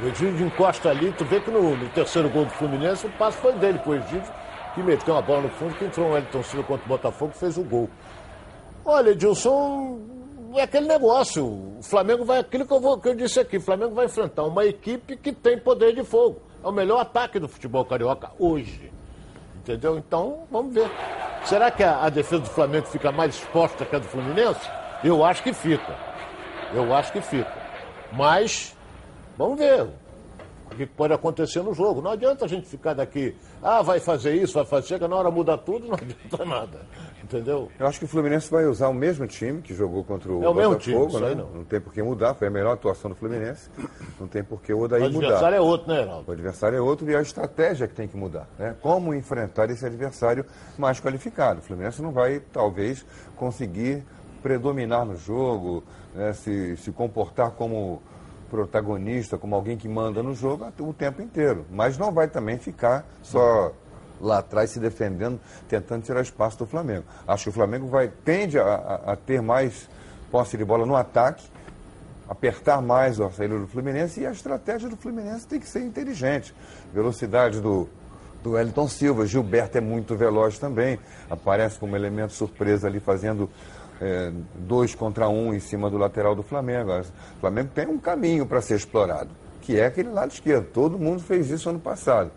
[0.03, 3.39] O Egídio encosta ali, tu vê que no, no terceiro gol do Fluminense o passe
[3.39, 4.31] foi dele pro Egídio,
[4.75, 7.39] que meteu uma bola no fundo, que entrou o Wellington Silva contra o Botafogo e
[7.39, 7.89] fez o gol.
[8.85, 9.99] Olha, Edilson,
[10.55, 11.45] é aquele negócio.
[11.45, 14.45] O Flamengo vai, aquilo que eu, vou- que eu disse aqui, o Flamengo vai enfrentar
[14.45, 16.41] uma equipe que tem poder de fogo.
[16.63, 18.93] É o melhor ataque do futebol carioca hoje.
[19.57, 19.99] Entendeu?
[19.99, 20.91] Então, vamos ver.
[21.45, 24.61] Será que a, a defesa do Flamengo fica mais exposta que a do Fluminense?
[25.03, 25.95] Eu acho que fica.
[26.75, 27.53] Eu acho que fica.
[28.13, 28.75] Mas,
[29.37, 29.83] vamos ver
[30.73, 32.01] o que pode acontecer no jogo.
[32.03, 35.31] Não adianta a gente ficar daqui, ah, vai fazer isso, vai fazer, chega na hora
[35.31, 36.81] muda tudo, não adianta nada.
[37.27, 37.69] Entendeu?
[37.77, 40.49] Eu acho que o Fluminense vai usar o mesmo time que jogou contra o É
[40.49, 41.29] o mesmo Botafogo, time, né?
[41.31, 41.65] aí não.
[41.65, 43.69] tem por que mudar, foi a melhor atuação do Fluminense.
[44.21, 45.19] Não tem por que o O Odaí mudar.
[45.27, 46.25] adversário é outro, né, Heraldo?
[46.29, 48.47] O adversário é outro e a estratégia que tem que mudar.
[48.57, 48.77] Né?
[48.81, 50.45] Como enfrentar esse adversário
[50.79, 51.59] mais qualificado.
[51.59, 53.05] O Fluminense não vai, talvez,
[53.35, 54.05] conseguir
[54.41, 55.83] predominar no jogo,
[56.15, 56.33] né?
[56.33, 58.01] se, se comportar como
[58.49, 61.67] protagonista, como alguém que manda no jogo o tempo inteiro.
[61.71, 63.73] Mas não vai também ficar só
[64.21, 67.05] lá atrás se defendendo, tentando tirar espaço do Flamengo.
[67.27, 69.89] Acho que o Flamengo vai tende a, a, a ter mais
[70.31, 71.45] posse de bola no ataque,
[72.29, 76.55] apertar mais a saída do Fluminense e a estratégia do Fluminense tem que ser inteligente.
[76.93, 77.89] Velocidade do,
[78.43, 80.99] do Wellington Silva, Gilberto é muito veloz também,
[81.31, 83.49] aparece como elemento surpresa ali fazendo
[84.01, 86.93] é, dois contra um em cima do lateral do Flamengo.
[87.01, 89.31] O Flamengo tem um caminho para ser explorado,
[89.63, 90.67] que é aquele lado esquerdo.
[90.73, 92.31] Todo mundo fez isso ano passado.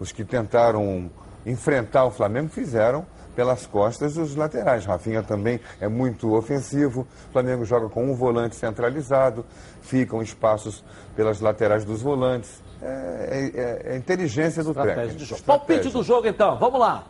[0.00, 1.10] Os que tentaram
[1.46, 4.84] enfrentar o Flamengo fizeram pelas costas os laterais.
[4.84, 7.06] Rafinha também é muito ofensivo.
[7.28, 9.44] O Flamengo joga com um volante centralizado,
[9.82, 10.82] ficam espaços
[11.14, 12.62] pelas laterais dos volantes.
[12.82, 13.50] É,
[13.86, 15.18] é, é inteligência do Estratégia técnico.
[15.20, 15.42] de jogo.
[15.42, 16.56] Palpite do jogo, então.
[16.58, 17.04] Vamos lá.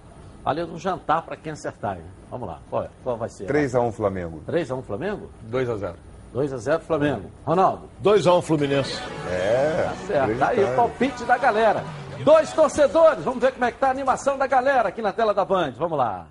[0.44, 1.96] Valendo um jantar para quem acertar.
[1.96, 2.04] hein?
[2.30, 2.58] Vamos lá.
[2.68, 2.88] Qual, é?
[3.04, 3.46] Qual vai ser?
[3.46, 4.42] 3x1 Flamengo.
[4.48, 5.30] 3x1 Flamengo?
[5.50, 5.94] 2x0.
[6.34, 7.30] 2x0 Flamengo.
[7.44, 7.88] Ronaldo?
[8.02, 9.00] 2x1 Fluminense.
[9.30, 10.38] É, Tá certo.
[10.38, 11.84] Tá aí o palpite da galera.
[12.24, 13.24] Dois torcedores.
[13.24, 15.72] Vamos ver como é que tá a animação da galera aqui na tela da Band.
[15.76, 16.26] Vamos lá.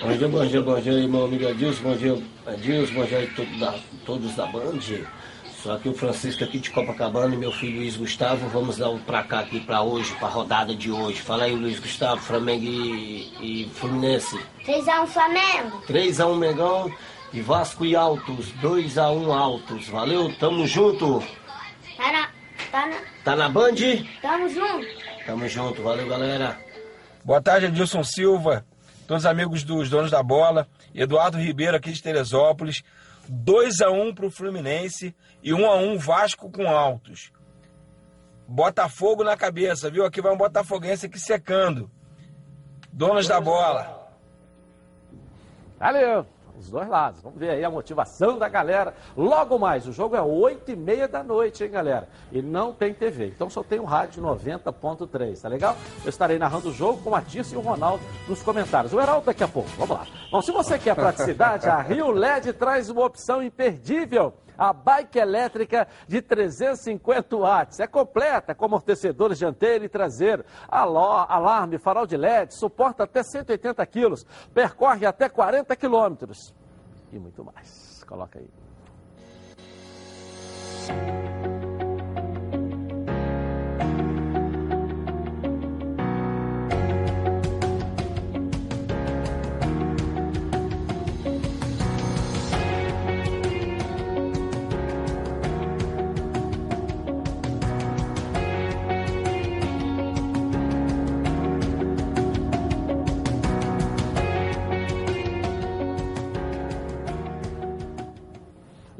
[0.00, 3.34] Bom dia, bom dia, bom dia, irmão amigo Adilson, bom dia, Adilson, bom dia a
[3.34, 4.80] todos da, todos da Band.
[5.62, 8.48] Sou aqui o Francisco aqui de Copacabana e meu filho Luiz Gustavo.
[8.48, 11.20] Vamos dar um pra cá aqui pra hoje, pra rodada de hoje.
[11.20, 14.36] Fala aí, Luiz Gustavo, Flamengo e, e Fluminense.
[14.66, 15.82] 3x1 Flamengo.
[15.88, 16.92] 3x1 Megão
[17.32, 19.88] e Vasco e Altos, 2x1 Altos.
[19.88, 21.22] Valeu, tamo junto.
[21.96, 22.28] Tá na.
[22.72, 22.96] Tá na.
[23.24, 23.76] Tá na Band?
[24.20, 25.01] Tamo junto.
[25.26, 26.58] Tamo junto, valeu galera.
[27.24, 28.64] Boa tarde, Adilson Silva,
[29.06, 32.82] todos os amigos dos donos da bola, Eduardo Ribeiro aqui de Teresópolis.
[33.28, 37.32] 2 a 1 pro Fluminense e 1 a 1 Vasco com Altos.
[38.48, 40.04] Botafogo na cabeça, viu?
[40.04, 41.88] Aqui vai um botafoguense aqui secando.
[42.92, 44.10] Donos da bola.
[45.78, 46.26] Valeu.
[46.62, 47.20] Os dois lados.
[47.20, 48.94] Vamos ver aí a motivação da galera.
[49.16, 52.08] Logo mais, o jogo é 8 e meia da noite, hein, galera?
[52.30, 53.26] E não tem TV.
[53.26, 55.76] Então só tem o rádio 90.3, tá legal?
[56.04, 58.92] Eu estarei narrando o jogo com a Tirce e o Ronaldo nos comentários.
[58.92, 59.68] O Heraldo daqui a pouco.
[59.76, 60.06] Vamos lá.
[60.30, 64.32] Bom, se você quer praticidade, a Rio LED traz uma opção imperdível.
[64.56, 67.80] A bike elétrica de 350 watts.
[67.80, 73.84] É completa, com amortecedores dianteiro e traseiro, aló- alarme, farol de LED, suporta até 180
[73.86, 74.24] quilos,
[74.54, 76.54] percorre até 40 quilômetros.
[77.12, 78.04] E muito mais.
[78.04, 78.48] Coloca aí.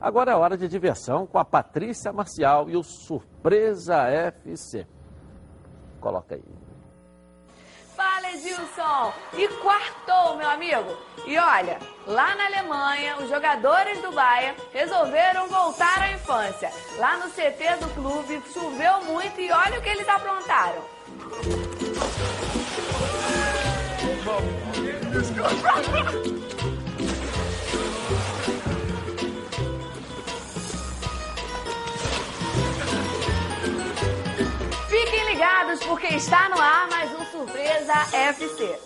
[0.00, 4.86] Agora é hora de diversão com a Patrícia Marcial e o Surpresa FC.
[6.00, 6.59] Coloca aí.
[8.00, 9.12] Fala, Edilson!
[9.34, 10.96] E quartou, meu amigo!
[11.26, 16.72] E olha, lá na Alemanha, os jogadores do Bayern resolveram voltar à infância.
[16.96, 20.82] Lá no CT do clube, choveu muito e olha o que eles aprontaram.
[34.88, 37.09] Fiquem ligados porque está no ar mais
[37.90, 38.80] Surpresa FC.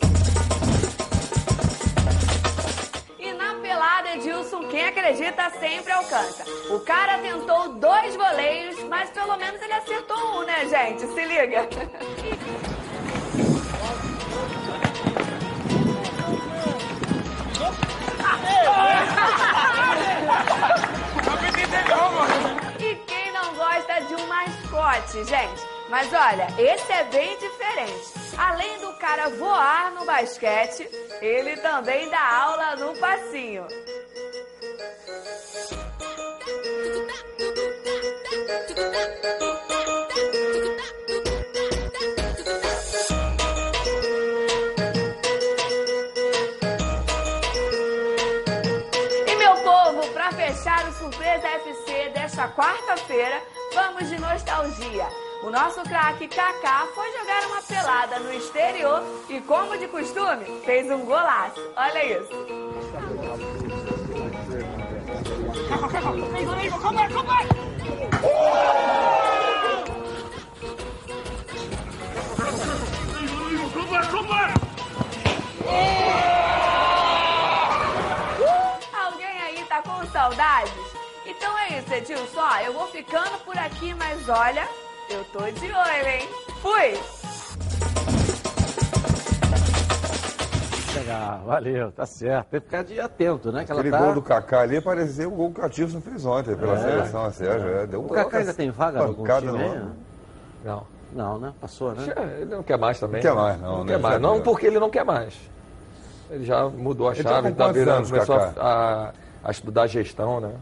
[3.18, 6.44] E na pelada, Edilson, quem acredita sempre alcança.
[6.70, 11.07] O cara tentou dois voleios, mas pelo menos ele acertou um, né, gente?
[11.07, 11.68] Se liga.
[22.78, 25.62] E quem não gosta de um mascote, gente?
[25.90, 28.24] Mas olha, esse é bem diferente.
[28.37, 30.89] Além do cara voar no basquete,
[31.20, 33.66] ele também dá aula no passinho.
[49.26, 53.41] E meu povo, para fechar o Surpresa FC desta quarta-feira,
[53.72, 55.07] vamos de nostalgia.
[55.45, 60.90] O nosso craque Kaká foi jogar uma pelada no exterior e, como de costume, fez
[60.90, 61.61] um golaço.
[61.76, 62.30] Olha isso.
[78.95, 80.72] Alguém aí tá com saudades?
[81.26, 82.57] Então é isso, Edilson.
[82.64, 84.66] Eu vou ficando por aqui, mas olha,
[85.11, 86.28] eu tô de olho, hein?
[86.61, 86.94] Fui!
[90.96, 92.46] Legal, valeu, tá certo.
[92.50, 93.64] Tem que ficar de atento, né?
[93.64, 94.02] Que ela Aquele tá...
[94.02, 96.78] gol do Kaká ali parecia o gol que o Catilson fez ontem pela É.
[96.82, 97.68] seleção, a Sérgio.
[97.68, 99.90] É, deu O uma Kaká ainda tem vaga no algum time ombro.
[100.64, 100.94] Não.
[101.12, 101.52] Não, né?
[101.61, 102.12] Passou, né?
[102.40, 103.22] Ele não quer mais também.
[103.22, 103.92] Não quer mais, não, Não né?
[103.92, 104.14] quer mais.
[104.14, 105.34] Já Não, porque ele não quer mais.
[106.30, 109.12] Ele já mudou a Ele tá chave, tá virando, anos, começou a, a,
[109.44, 110.52] a estudar gestão, né?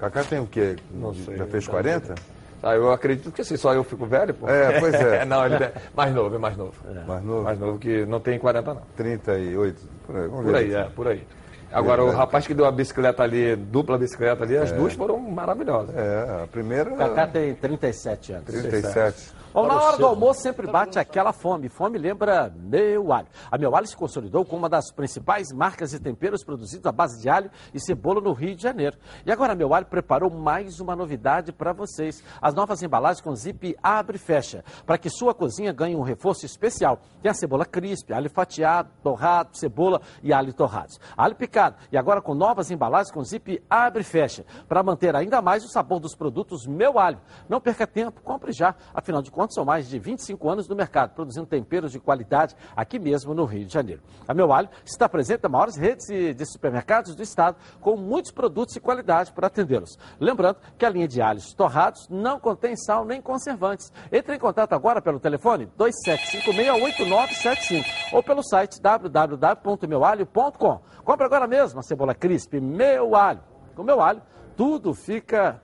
[0.00, 0.76] Kaká tem o quê?
[0.90, 1.36] Não sei.
[1.36, 2.14] Já fez Tá 40?
[2.62, 4.48] Ah, eu acredito que assim, só eu fico velho, pô.
[4.48, 5.24] É, pois é.
[5.26, 6.72] não, ele é mais novo, é mais novo.
[7.06, 7.42] Mais novo?
[7.42, 8.82] Mais novo que não tem 40 não.
[8.96, 10.28] 38, por aí.
[10.28, 10.56] Vamos Por ver.
[10.58, 11.26] aí, é, por aí.
[11.72, 12.14] Agora, o É.
[12.14, 14.74] rapaz que deu a bicicleta ali, dupla bicicleta ali, as É.
[14.76, 15.96] duas foram maravilhosas.
[15.96, 16.92] É, a primeira...
[16.92, 18.44] O Kaká tem 37 anos.
[18.44, 19.32] 37.
[19.52, 21.68] Bom, na hora do almoço sempre bate aquela fome.
[21.68, 23.26] Fome lembra meu alho.
[23.50, 27.20] A meu alho se consolidou como uma das principais marcas de temperos produzidos à base
[27.20, 28.96] de alho e cebola no Rio de Janeiro.
[29.26, 32.24] E agora a meu alho preparou mais uma novidade para vocês.
[32.40, 36.46] As novas embalagens com zip abre e fecha, para que sua cozinha ganhe um reforço
[36.46, 36.98] especial.
[37.20, 40.98] Tem a cebola crisp, alho fatiado, torrado, cebola e alho torrados.
[41.14, 45.42] Alho picado e agora com novas embalagens com zip abre e fecha, para manter ainda
[45.42, 47.20] mais o sabor dos produtos meu alho.
[47.50, 48.74] Não perca tempo, compre já.
[48.94, 52.98] Afinal de contas, são mais de 25 anos no mercado, produzindo temperos de qualidade aqui
[52.98, 54.02] mesmo no Rio de Janeiro.
[54.26, 58.74] A Meu Alho está presente nas maiores redes de supermercados do estado, com muitos produtos
[58.74, 59.98] de qualidade para atendê-los.
[60.20, 63.92] Lembrando que a linha de alhos torrados não contém sal nem conservantes.
[64.10, 70.80] Entre em contato agora pelo telefone 27568975 ou pelo site www.meualho.com.
[71.04, 73.40] Compre agora mesmo a cebola crisp Meu Alho.
[73.74, 74.22] Com Meu Alho,
[74.56, 75.60] tudo fica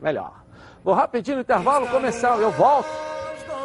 [0.00, 0.44] melhor.
[0.82, 3.07] Vou rapidinho no intervalo comercial, eu volto.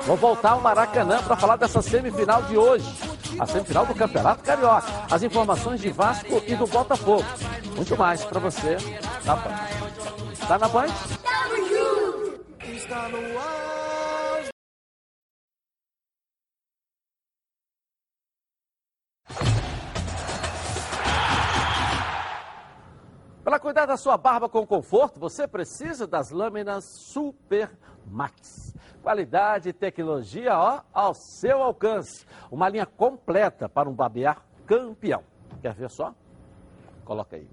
[0.05, 2.85] Vou voltar ao Maracanã para falar dessa semifinal de hoje.
[3.39, 4.87] A semifinal do Campeonato Carioca.
[5.09, 7.23] As informações de Vasco e do Botafogo.
[7.75, 8.77] Muito mais para você
[9.23, 9.55] na Band.
[10.45, 10.87] Tá na Band?
[12.67, 13.63] Está no ar.
[23.41, 27.71] Para cuidar da sua barba com conforto, você precisa das lâminas Super
[28.05, 28.72] Max.
[29.03, 32.25] Qualidade e tecnologia ó, ao seu alcance.
[32.49, 35.21] Uma linha completa para um barbear campeão.
[35.61, 36.15] Quer ver só?
[37.03, 37.45] Coloca aí.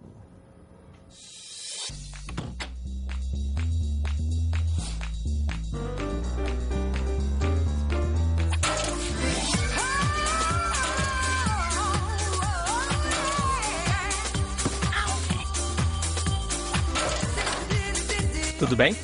[18.61, 18.95] Tudo bem?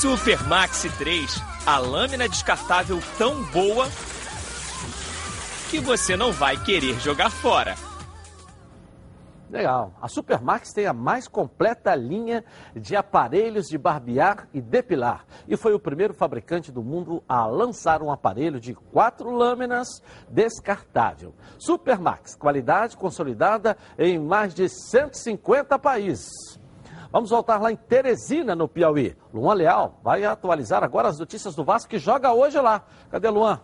[0.00, 3.88] Super Maxi 3, a lâmina descartável tão boa
[5.70, 7.74] que você não vai querer jogar fora.
[9.48, 9.94] Legal.
[10.02, 12.44] A Supermax tem a mais completa linha
[12.74, 15.24] de aparelhos de barbear e depilar.
[15.48, 21.34] E foi o primeiro fabricante do mundo a lançar um aparelho de quatro lâminas descartável.
[21.58, 26.28] Supermax, qualidade consolidada em mais de 150 países.
[27.10, 29.16] Vamos voltar lá em Teresina, no Piauí.
[29.32, 32.82] Luan Leal vai atualizar agora as notícias do Vasco que joga hoje lá.
[33.10, 33.60] Cadê Luan?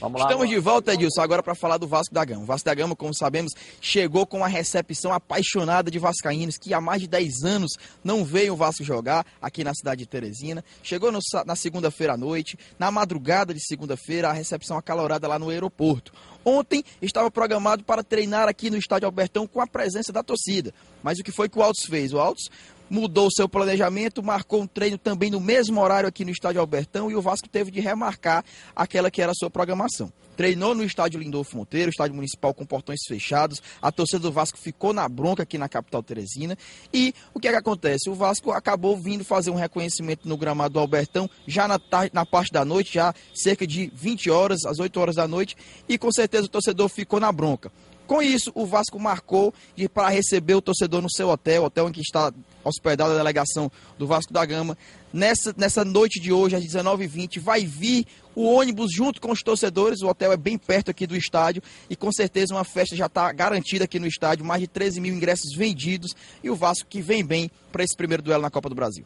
[0.00, 0.26] Vamos lá.
[0.26, 2.42] Estamos de volta, Edilson, agora para falar do Vasco da Gama.
[2.42, 6.80] O Vasco da Gama, como sabemos, chegou com uma recepção apaixonada de vascaínos, que há
[6.80, 7.72] mais de 10 anos
[8.02, 10.64] não veio o Vasco jogar aqui na cidade de Teresina.
[10.82, 15.50] Chegou no na segunda-feira à noite, na madrugada de segunda-feira, a recepção acalorada lá no
[15.50, 16.12] aeroporto.
[16.44, 20.74] Ontem estava programado para treinar aqui no estádio Albertão com a presença da torcida.
[21.02, 22.12] Mas o que foi que o Altos fez?
[22.12, 22.50] O Altos
[22.88, 27.16] mudou seu planejamento, marcou um treino também no mesmo horário aqui no estádio Albertão e
[27.16, 30.12] o Vasco teve de remarcar aquela que era a sua programação.
[30.36, 33.62] Treinou no estádio Lindolfo Monteiro, estádio municipal com portões fechados.
[33.80, 36.58] A torcida do Vasco ficou na bronca aqui na capital teresina.
[36.92, 38.10] E o que é que acontece?
[38.10, 42.26] O Vasco acabou vindo fazer um reconhecimento no gramado do Albertão já na, tarde, na
[42.26, 45.56] parte da noite, já cerca de 20 horas, às 8 horas da noite.
[45.88, 47.70] E com certeza o torcedor ficou na bronca.
[48.06, 51.92] Com isso, o Vasco marcou de para receber o torcedor no seu hotel, hotel em
[51.92, 52.32] que está
[52.62, 54.76] hospedada a delegação do Vasco da Gama.
[55.12, 60.02] Nessa, nessa noite de hoje, às 19h20, vai vir o ônibus junto com os torcedores.
[60.02, 63.32] O hotel é bem perto aqui do estádio e com certeza uma festa já está
[63.32, 64.44] garantida aqui no estádio.
[64.44, 68.22] Mais de 13 mil ingressos vendidos e o Vasco que vem bem para esse primeiro
[68.22, 69.04] duelo na Copa do Brasil.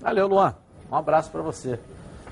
[0.00, 0.54] Valeu, Luan.
[0.90, 1.78] Um abraço para você.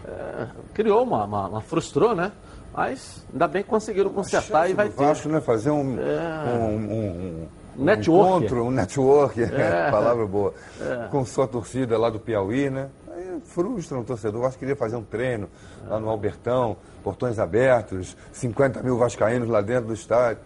[0.05, 2.33] É, criou uma, uma, uma- frustrou, né?
[2.75, 5.05] Mas ainda bem que conseguiram consertar e vai ter.
[5.05, 5.41] Vasco, né?
[5.41, 6.55] Fazer um, É.
[6.55, 7.49] um, um-
[7.79, 8.29] um Network.
[8.47, 9.91] encontro, um network, É.
[9.91, 11.09] palavra boa, É.
[11.11, 12.89] com sua torcida lá do Piauí, né?
[13.15, 14.41] Aí frustra o torcedor.
[14.41, 15.49] O Vasco queria fazer um treino
[15.87, 20.39] lá no Albertão, portões abertos, 50 mil vascaínos lá dentro do estádio.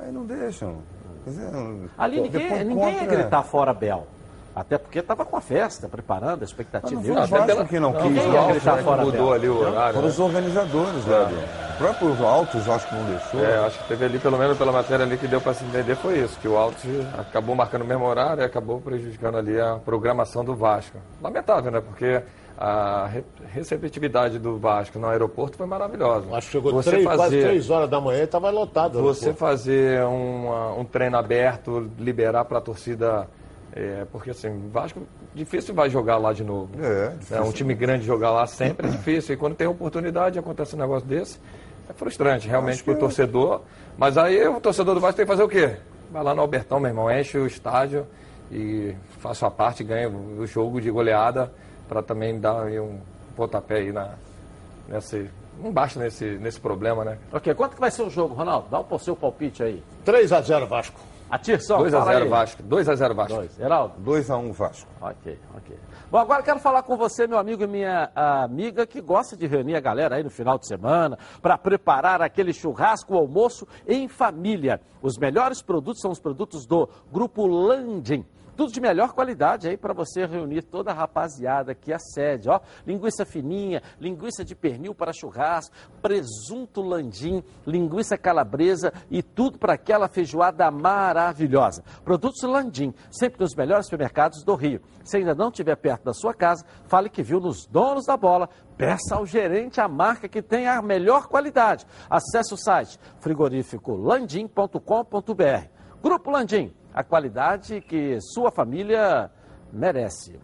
[0.00, 0.78] Aí não deixam.
[1.98, 4.06] Ali ninguém, ninguém ia contra- gritar fora Bel.
[4.54, 6.94] Até porque estava com a festa, preparando a expectativa.
[7.00, 9.26] Não, foi o Vasco que não quis, Ninguém o ia Altos, gritar né, fora mudou
[9.26, 9.32] Bel.
[9.32, 9.94] ali o horário.
[9.94, 10.12] Foram né?
[10.12, 13.44] os organizadores, lá do- O próprio Altos, acho que não deixou.
[13.44, 15.94] É, acho que teve ali, pelo menos pela matéria ali que deu para se entender,
[15.96, 16.82] foi isso, que o Altos
[17.18, 20.98] acabou marcando o mesmo horário e acabou prejudicando ali a programação do Vasco.
[21.22, 21.80] Lamentável, né?
[21.80, 22.20] Porque
[22.58, 23.24] a re-
[23.54, 26.26] receptividade do Vasco no aeroporto foi maravilhosa.
[26.36, 29.00] Acho que chegou Você três, quase fazer- três horas da manhã e estava lotado.
[29.00, 33.26] Você fazer uma- um treino aberto, liberar para a torcida,
[33.72, 35.02] é, porque assim, Vasco
[35.34, 36.70] difícil vai jogar lá de novo.
[36.82, 37.44] É, É, difícil.
[37.44, 39.34] um time grande jogar lá sempre é difícil.
[39.34, 41.38] E quando tem oportunidade, acontece um negócio desse,
[41.88, 43.62] é frustrante realmente para o torcedor.
[43.96, 45.76] Mas aí o torcedor do Vasco tem que fazer o quê?
[46.10, 48.06] Vai lá no Albertão, meu irmão, enche o estádio
[48.50, 51.52] e faça a parte, ganha o jogo de goleada
[51.88, 52.98] para também dar aí um
[53.36, 54.14] pontapé aí na,
[54.88, 55.30] nesse.
[55.62, 57.18] Não basta nesse, nesse problema, né?
[57.32, 58.68] Ok, quanto que vai ser o jogo, Ronaldo?
[58.70, 59.82] Dá o seu palpite aí.
[60.04, 60.98] 3 a 0 Vasco.
[61.30, 62.30] Atirção, 2 a fala 0 aí.
[62.30, 62.62] Vasco.
[62.62, 63.34] 2 a 0 Vasco.
[63.36, 63.58] Dois.
[63.58, 63.94] Heraldo?
[64.02, 64.90] 2x1 Vasco.
[65.00, 65.78] Ok, ok.
[66.10, 69.76] Bom, agora quero falar com você, meu amigo e minha amiga, que gosta de reunir
[69.76, 74.80] a galera aí no final de semana para preparar aquele churrasco, o almoço em família.
[75.00, 78.26] Os melhores produtos são os produtos do Grupo Landim.
[78.56, 82.60] Tudo de melhor qualidade aí para você reunir toda a rapaziada que acede, ó.
[82.86, 90.08] Linguiça fininha, linguiça de pernil para churrasco, presunto landim, linguiça calabresa e tudo para aquela
[90.08, 91.82] feijoada maravilhosa.
[92.04, 94.82] Produtos Landim, sempre nos melhores supermercados do Rio.
[95.04, 98.48] Se ainda não estiver perto da sua casa, fale que viu nos donos da bola.
[98.76, 101.86] Peça ao gerente a marca que tem a melhor qualidade.
[102.08, 105.68] Acesse o site frigorificolandim.com.br.
[106.02, 109.30] Grupo Landim, a qualidade que sua família
[109.72, 110.38] merece.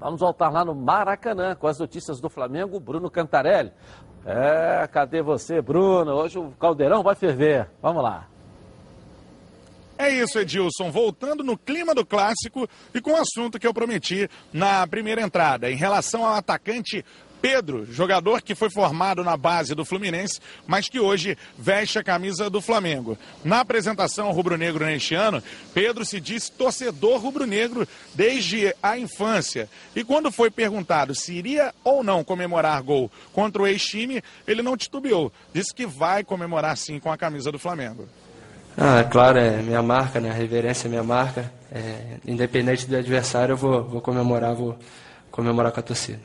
[0.00, 3.72] Vamos voltar lá no Maracanã com as notícias do Flamengo, Bruno Cantarelli.
[4.24, 6.12] É, cadê você, Bruno?
[6.12, 7.68] Hoje o caldeirão vai ferver.
[7.82, 8.28] Vamos lá.
[9.96, 10.92] É isso, Edilson.
[10.92, 15.68] Voltando no clima do clássico e com o assunto que eu prometi na primeira entrada,
[15.68, 17.04] em relação ao atacante
[17.40, 22.50] Pedro, jogador que foi formado na base do Fluminense, mas que hoje veste a camisa
[22.50, 23.16] do Flamengo.
[23.44, 29.68] Na apresentação rubro-negro neste ano, Pedro se disse torcedor rubro-negro desde a infância.
[29.94, 34.76] E quando foi perguntado se iria ou não comemorar gol contra o ex-time, ele não
[34.76, 35.32] titubeou.
[35.52, 38.08] Disse que vai comemorar sim com a camisa do Flamengo.
[38.76, 40.30] Ah, é claro, é minha marca, né?
[40.30, 41.52] A reverência é minha marca.
[41.70, 44.78] É, independente do adversário, eu vou, vou comemorar, vou
[45.30, 46.20] comemorar com a torcida.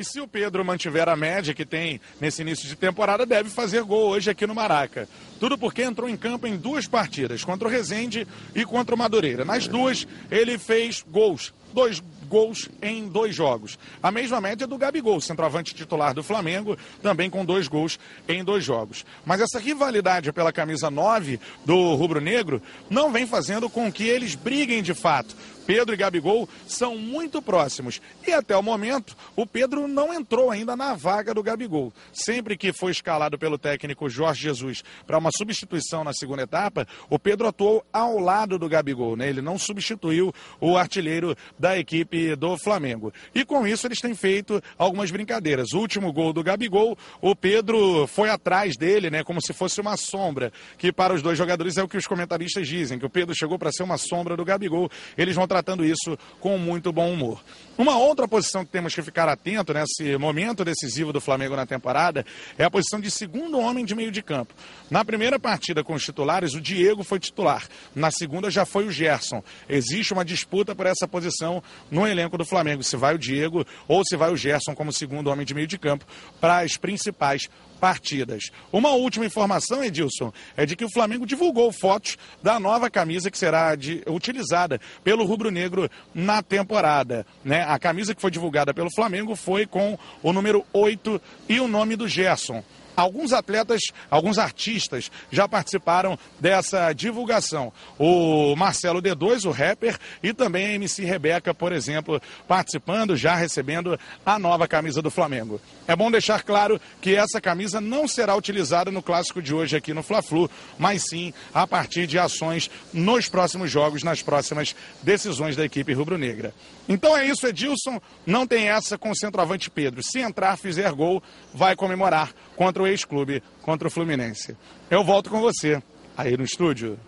[0.00, 3.82] E se o Pedro mantiver a média que tem nesse início de temporada, deve fazer
[3.82, 5.06] gol hoje aqui no Maraca.
[5.38, 9.44] Tudo porque entrou em campo em duas partidas, contra o Resende e contra o Madureira.
[9.44, 11.52] Nas duas, ele fez gols.
[11.74, 13.78] Dois gols em dois jogos.
[14.02, 18.64] A mesma média do Gabigol, centroavante titular do Flamengo, também com dois gols em dois
[18.64, 19.04] jogos.
[19.26, 24.34] Mas essa rivalidade pela camisa 9 do Rubro Negro não vem fazendo com que eles
[24.34, 25.36] briguem de fato.
[25.70, 28.00] Pedro e Gabigol são muito próximos.
[28.26, 31.92] E até o momento, o Pedro não entrou ainda na vaga do Gabigol.
[32.12, 37.20] Sempre que foi escalado pelo técnico Jorge Jesus para uma substituição na segunda etapa, o
[37.20, 39.14] Pedro atuou ao lado do Gabigol.
[39.14, 39.28] Né?
[39.28, 43.12] Ele não substituiu o artilheiro da equipe do Flamengo.
[43.32, 45.72] E com isso, eles têm feito algumas brincadeiras.
[45.72, 49.22] O último gol do Gabigol, o Pedro foi atrás dele, né?
[49.22, 50.52] como se fosse uma sombra.
[50.76, 53.56] Que para os dois jogadores é o que os comentaristas dizem, que o Pedro chegou
[53.56, 54.90] para ser uma sombra do Gabigol.
[55.16, 57.42] Eles vão tratando isso com muito bom humor.
[57.76, 62.24] Uma outra posição que temos que ficar atento nesse momento decisivo do Flamengo na temporada
[62.58, 64.54] é a posição de segundo homem de meio de campo.
[64.90, 67.66] Na primeira partida com os titulares, o Diego foi titular.
[67.94, 69.42] Na segunda já foi o Gerson.
[69.68, 74.04] Existe uma disputa por essa posição no elenco do Flamengo, se vai o Diego ou
[74.04, 76.06] se vai o Gerson como segundo homem de meio de campo
[76.40, 77.48] para as principais
[77.80, 78.44] partidas.
[78.70, 83.38] Uma última informação, Edilson, é de que o Flamengo divulgou fotos da nova camisa que
[83.38, 87.26] será de- utilizada pelo rubro-negro na temporada.
[87.44, 87.64] Né?
[87.66, 91.96] A camisa que foi divulgada pelo Flamengo foi com o número 8 e o nome
[91.96, 92.62] do Gerson.
[93.00, 93.80] Alguns atletas,
[94.10, 97.72] alguns artistas já participaram dessa divulgação.
[97.98, 103.98] O Marcelo D2, o rapper, e também a MC Rebeca, por exemplo, participando, já recebendo
[104.24, 105.58] a nova camisa do Flamengo.
[105.88, 109.94] É bom deixar claro que essa camisa não será utilizada no clássico de hoje aqui
[109.94, 115.64] no Fla-Flu, mas sim a partir de ações nos próximos jogos, nas próximas decisões da
[115.64, 116.52] equipe rubro-negra.
[116.86, 118.00] Então é isso, Edilson.
[118.26, 120.02] Não tem essa com o centroavante Pedro.
[120.02, 121.22] Se entrar, fizer gol,
[121.54, 124.54] vai comemorar contra o ex-clube, contra o Fluminense.
[124.90, 125.82] Eu volto com você
[126.14, 126.98] aí no estúdio.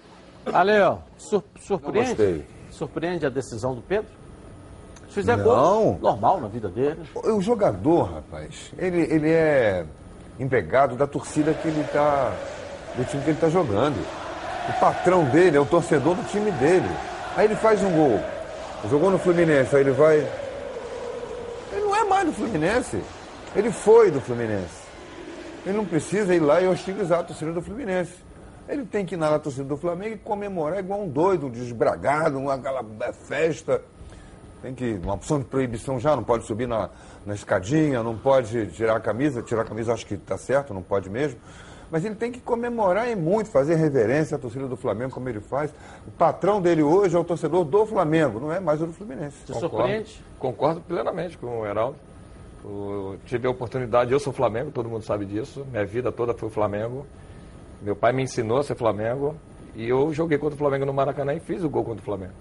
[0.46, 1.00] Valeu.
[1.18, 2.08] Sur surpreende?
[2.08, 2.44] gostei.
[2.70, 4.08] Surpreende a decisão do Pedro?
[5.08, 5.44] Se fizer Não.
[5.44, 7.02] gol, normal na vida dele.
[7.14, 9.84] O jogador, rapaz, ele, ele é
[10.40, 12.32] empregado da torcida que ele tá.
[12.96, 14.00] do time que ele tá jogando.
[14.70, 16.88] O patrão dele é o torcedor do time dele.
[17.36, 18.18] Aí ele faz um gol.
[18.88, 20.16] Jogou no Fluminense, aí ele vai.
[21.72, 23.02] Ele não é mais do Fluminense.
[23.54, 24.81] Ele foi do Fluminense.
[25.64, 28.14] Ele não precisa ir lá e hostilizar a torcida do Fluminense.
[28.68, 32.38] Ele tem que ir na torcida do Flamengo e comemorar igual um doido, um desbragado,
[32.38, 33.82] uma aquela festa.
[34.60, 35.00] Tem que.
[35.02, 36.90] Uma opção de proibição já, não pode subir na,
[37.26, 39.42] na escadinha, não pode tirar a camisa.
[39.42, 41.38] Tirar a camisa acho que está certo, não pode mesmo.
[41.90, 45.40] Mas ele tem que comemorar e muito, fazer reverência à torcida do Flamengo, como ele
[45.40, 45.70] faz.
[46.06, 49.36] O patrão dele hoje é o torcedor do Flamengo, não é mais o do Fluminense.
[49.46, 50.24] Você surpreende?
[50.38, 51.96] Concordo plenamente com o Heraldo.
[52.64, 55.66] Eu tive a oportunidade, eu sou Flamengo, todo mundo sabe disso.
[55.70, 57.06] Minha vida toda foi o Flamengo.
[57.80, 59.34] Meu pai me ensinou a ser Flamengo.
[59.74, 62.32] E eu joguei contra o Flamengo no Maracanã e fiz o gol contra o Flamengo.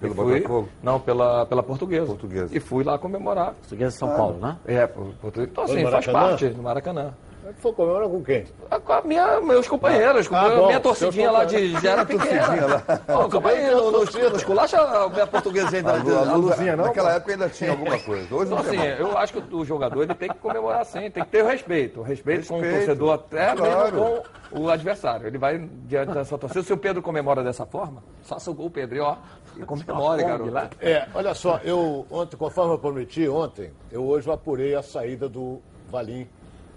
[0.00, 0.68] Pelo fui- Botafogo?
[0.82, 2.06] Não, pela, pela portuguesa.
[2.06, 2.56] Portuguesa.
[2.56, 3.52] E fui lá comemorar.
[3.54, 4.56] Portuguesa de São Ah, Paulo, né?
[4.66, 5.50] É, por- portuguesa.
[5.52, 7.12] Então, assim, faz parte do Maracanã.
[7.58, 8.44] Foi comemorar com quem?
[8.84, 12.04] Com a minha, meus companheiros, com Ah, a bom, minha torcidinha lá de já era
[12.06, 12.82] pequena.
[13.08, 14.30] não, não, torcida.
[14.30, 15.92] não esculacha a minha portuguesa ainda.
[15.92, 16.84] A lu- a luz- luzinha, não?
[16.84, 18.32] naquela época ainda tinha alguma coisa.
[18.34, 19.00] Hoje Então, não assim, mais.
[19.00, 22.00] eu acho que o jogador ele tem que comemorar sim, tem que ter o respeito.
[22.00, 23.92] O respeito, com o Respeito, torcedor até claro.
[23.96, 25.26] mesmo com o adversário.
[25.26, 26.62] Ele vai diante dessa torcida.
[26.62, 29.16] Se o Pedro comemora dessa forma, faça o gol, Pedro, e ó,
[29.56, 30.76] e comemore, garoto.
[30.80, 35.60] É, olha só, eu ontem, conforme eu prometi ontem, eu hoje apurei a saída do
[35.90, 36.26] Valim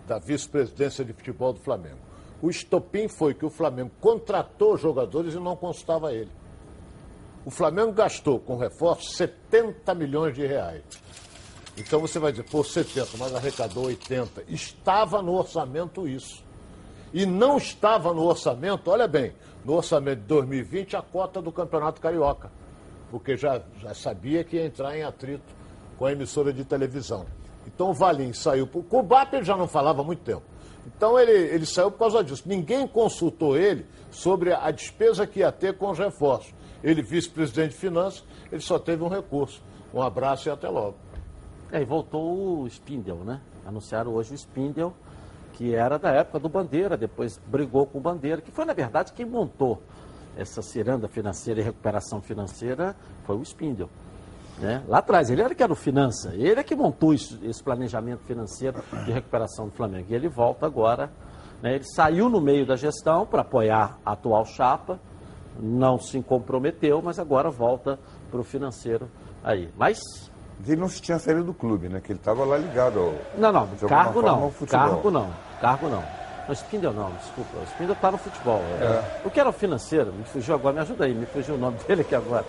[0.08, 2.00] da vice-presidência de futebol do Flamengo.
[2.42, 6.32] O estopim foi que o Flamengo contratou jogadores e não consultava ele.
[7.46, 10.84] O Flamengo gastou com reforço 70 milhões de reais.
[11.78, 14.44] Então você vai dizer, pô, 70, mas arrecadou 80.
[14.48, 16.44] Estava no orçamento isso.
[17.14, 19.34] E não estava no orçamento, olha bem,
[19.64, 22.52] no orçamento de 2020 a cota do Campeonato Carioca.
[23.12, 25.54] Porque já, já sabia que ia entrar em atrito
[25.98, 27.26] com a emissora de televisão.
[27.68, 28.68] Então o Valim saiu.
[28.68, 30.44] Com o BAP ele já não falava há muito tempo.
[30.86, 32.44] Então ele, ele saiu por causa disso.
[32.46, 36.54] Ninguém consultou ele sobre a despesa que ia ter com os reforços.
[36.84, 39.62] Ele, vice-presidente de finanças, ele só teve um recurso.
[39.94, 40.96] Um abraço e até logo.
[41.72, 43.42] É, e voltou o Spindel, né?
[43.66, 44.94] Anunciaram hoje o Spindel,
[45.54, 49.14] que era da época do Bandeira, depois brigou com o Bandeira, que foi, na verdade,
[49.14, 49.82] quem montou
[50.38, 53.90] essa ciranda financeira e recuperação financeira foi o Spindel.
[54.60, 54.82] Né?
[54.88, 58.24] Lá atrás, ele era que era o finança, ele é que montou isso- esse planejamento
[58.24, 60.06] financeiro de recuperação do Flamengo.
[60.10, 61.10] E ele volta agora,
[61.62, 61.76] né?
[61.76, 64.98] ele saiu no meio da gestão para apoiar a atual chapa,
[65.60, 68.00] não se comprometeu, mas agora volta
[68.32, 69.10] para o financeiro
[69.44, 69.70] aí.
[69.78, 70.00] Mas
[70.66, 72.00] Ele não se tinha saído do clube, né?
[72.00, 73.14] Que ele estava lá ligado ao.
[73.38, 74.40] não, não, cargo não.
[74.90, 75.30] Cargo não.
[75.60, 76.04] Cargo não.
[76.48, 77.58] Não, Spindel não, desculpa.
[77.60, 78.62] O Spindel está no futebol.
[78.80, 78.84] É.
[78.86, 79.22] É.
[79.26, 80.14] O que era o financeiro?
[80.14, 82.46] Me fugiu agora, me ajuda aí, me fugiu o nome dele aqui agora.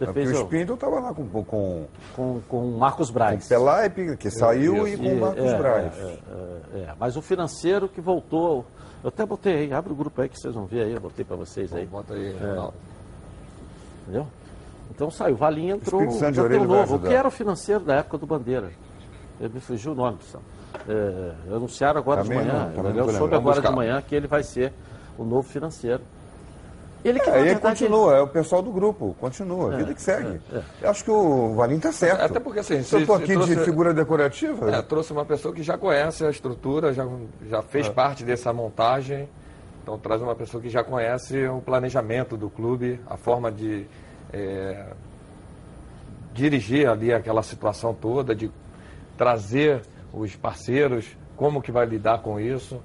[0.00, 3.42] É porque o Spindle estava lá com, com, com, com o Marcos Braz.
[3.42, 5.98] Com Pelaipe, que saiu, e com o Marcos é, Braz.
[5.98, 6.94] É, é, é.
[6.98, 8.64] Mas o financeiro que voltou.
[9.02, 11.24] Eu até botei aí, abre o grupo aí que vocês vão ver aí, eu botei
[11.24, 11.86] para vocês aí.
[11.86, 12.38] Bota aí, É.
[12.38, 12.74] Ronaldo.
[14.02, 14.26] Entendeu?
[14.90, 16.96] Então saiu, o Valinha entrou, Espírito vai novo.
[16.96, 18.70] O que era o financeiro da época do Bandeira?
[19.40, 20.42] Eu me fugiu o nome, pessoal.
[20.88, 24.42] É, anunciaram agora Também de manhã, não, eu soube agora de manhã que ele vai
[24.42, 24.72] ser
[25.18, 26.02] o novo financeiro.
[27.08, 30.40] Ele que, É, ele continua, é o pessoal do grupo, continua, É, vida que segue.
[30.52, 30.62] é, é.
[30.82, 32.20] Eu acho que o Valim está certo.
[32.22, 35.62] Até porque assim, se eu estou aqui de figura decorativa, É, trouxe uma pessoa que
[35.62, 37.06] já conhece a estrutura, já,
[37.48, 37.90] já fez É.
[37.90, 39.28] parte dessa montagem.
[39.82, 43.86] Então traz uma pessoa que já conhece o planejamento do clube, a forma de
[44.32, 44.86] é,
[46.34, 48.50] dirigir ali aquela situação toda, de
[49.16, 49.82] trazer
[50.12, 52.82] os parceiros, como que vai lidar com isso.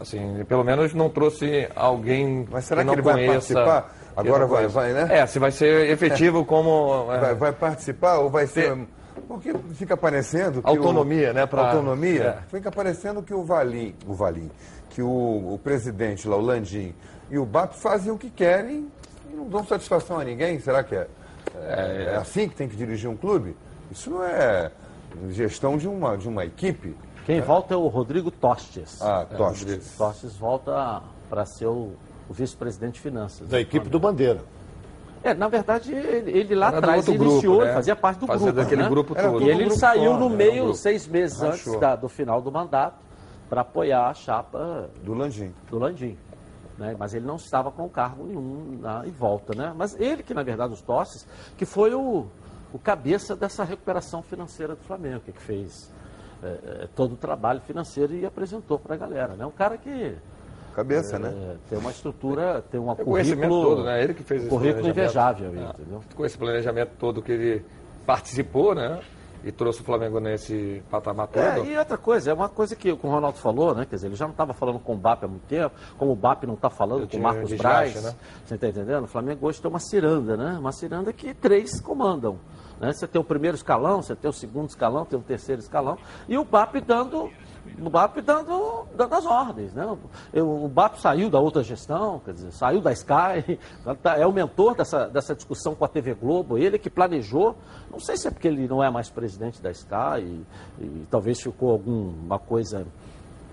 [0.00, 3.96] Assim, pelo menos não trouxe alguém Mas será que que ele vai conheça, participar?
[4.16, 5.08] Agora vai- vai, né?
[5.10, 7.06] É, se vai ser efetivo como...
[7.12, 8.76] é, vai, vai participar ou vai ser.
[9.26, 10.68] Porque fica parecendo que.
[10.68, 12.38] Autonomia, o, né, pra- Autonomia.
[12.44, 12.56] é.
[12.56, 14.50] Fica parecendo que o Valim, o Valim,
[14.90, 15.06] que o,
[15.54, 16.94] o presidente lá, o Landim,
[17.30, 18.86] e o BAP fazem o que querem
[19.30, 20.58] e não dão satisfação a ninguém.
[20.60, 21.06] Será que é,
[21.56, 23.56] é, é assim que tem que dirigir um clube?
[23.90, 24.70] Isso não é
[25.30, 26.96] gestão de uma, de uma equipe.
[27.28, 27.46] Quem né?
[27.46, 29.02] volta é o Rodrigo Tostes.
[29.02, 29.94] Ah, É, Tostes.
[29.98, 31.92] Tostes volta para ser o,
[32.26, 33.46] o vice-presidente de finanças.
[33.48, 34.40] Da equipe do Bandeira.
[35.22, 37.74] É, na verdade, ele, ele lá atrás iniciou, grupo, ele né?
[37.74, 38.62] fazia parte do Fazia grupo.
[38.62, 38.88] daquele né?
[38.88, 39.42] grupo Era todo.
[39.42, 40.78] E ele grupo saiu no um meio, grupo.
[40.78, 41.78] seis meses antes Rachou.
[41.80, 42.96] da- do final do mandato,
[43.50, 45.52] para apoiar a chapa Do Landim.
[45.70, 46.16] do Landim.
[46.78, 46.96] Né?
[46.98, 49.54] Mas ele não estava com cargo nenhum na, em volta.
[49.54, 49.74] Né?
[49.76, 51.26] Mas ele que, na verdade, os Tosses,
[51.58, 52.26] que foi o,
[52.72, 55.90] o cabeça dessa recuperação financeira do Flamengo, que fez
[56.42, 56.46] é,
[56.84, 59.34] é, todo o trabalho financeiro e apresentou para a galera.
[59.34, 59.44] Né?
[59.46, 60.14] Um cara que
[60.74, 61.56] Cabeça, é, né?
[61.68, 64.02] tem uma estrutura, tem um É o conhecimento currículo, todo, né?
[64.04, 64.98] Ele que fez esse currículo planejamento.
[65.10, 65.70] invejável, É.
[65.70, 66.00] entendeu?
[66.14, 67.64] Com esse planejamento todo que ele
[68.06, 69.00] participou, né?
[69.44, 71.40] e trouxe o Flamengo nesse patamar todo.
[71.42, 73.86] É, e outra coisa, é uma coisa que o Ronaldo falou, né?
[73.88, 76.16] Quer dizer, ele já não estava falando com o BAP há muito tempo, como o
[76.16, 78.02] BAP não está falando com o Marcos Braz.
[78.02, 78.14] né?
[78.44, 79.04] Você está entendendo?
[79.04, 80.56] O Flamengo hoje tem uma ciranda, né?
[80.58, 82.36] Uma ciranda que três comandam.
[82.80, 82.92] Né?
[82.92, 85.98] Você tem o primeiro escalão, você tem o segundo escalão, tem o terceiro escalão,
[86.28, 87.30] e o BAP dando.
[87.82, 89.84] O BAP dando, dando as ordens, né?
[90.32, 93.58] Eu- o BAP saiu da outra gestão, quer dizer, saiu da Sky,
[94.02, 97.56] tá- é o mentor dessa, dessa discussão com a TV Globo, ele que planejou,
[97.90, 100.46] não sei se é porque ele não é mais presidente da Sky e,
[100.80, 102.86] e talvez ficou alguma coisa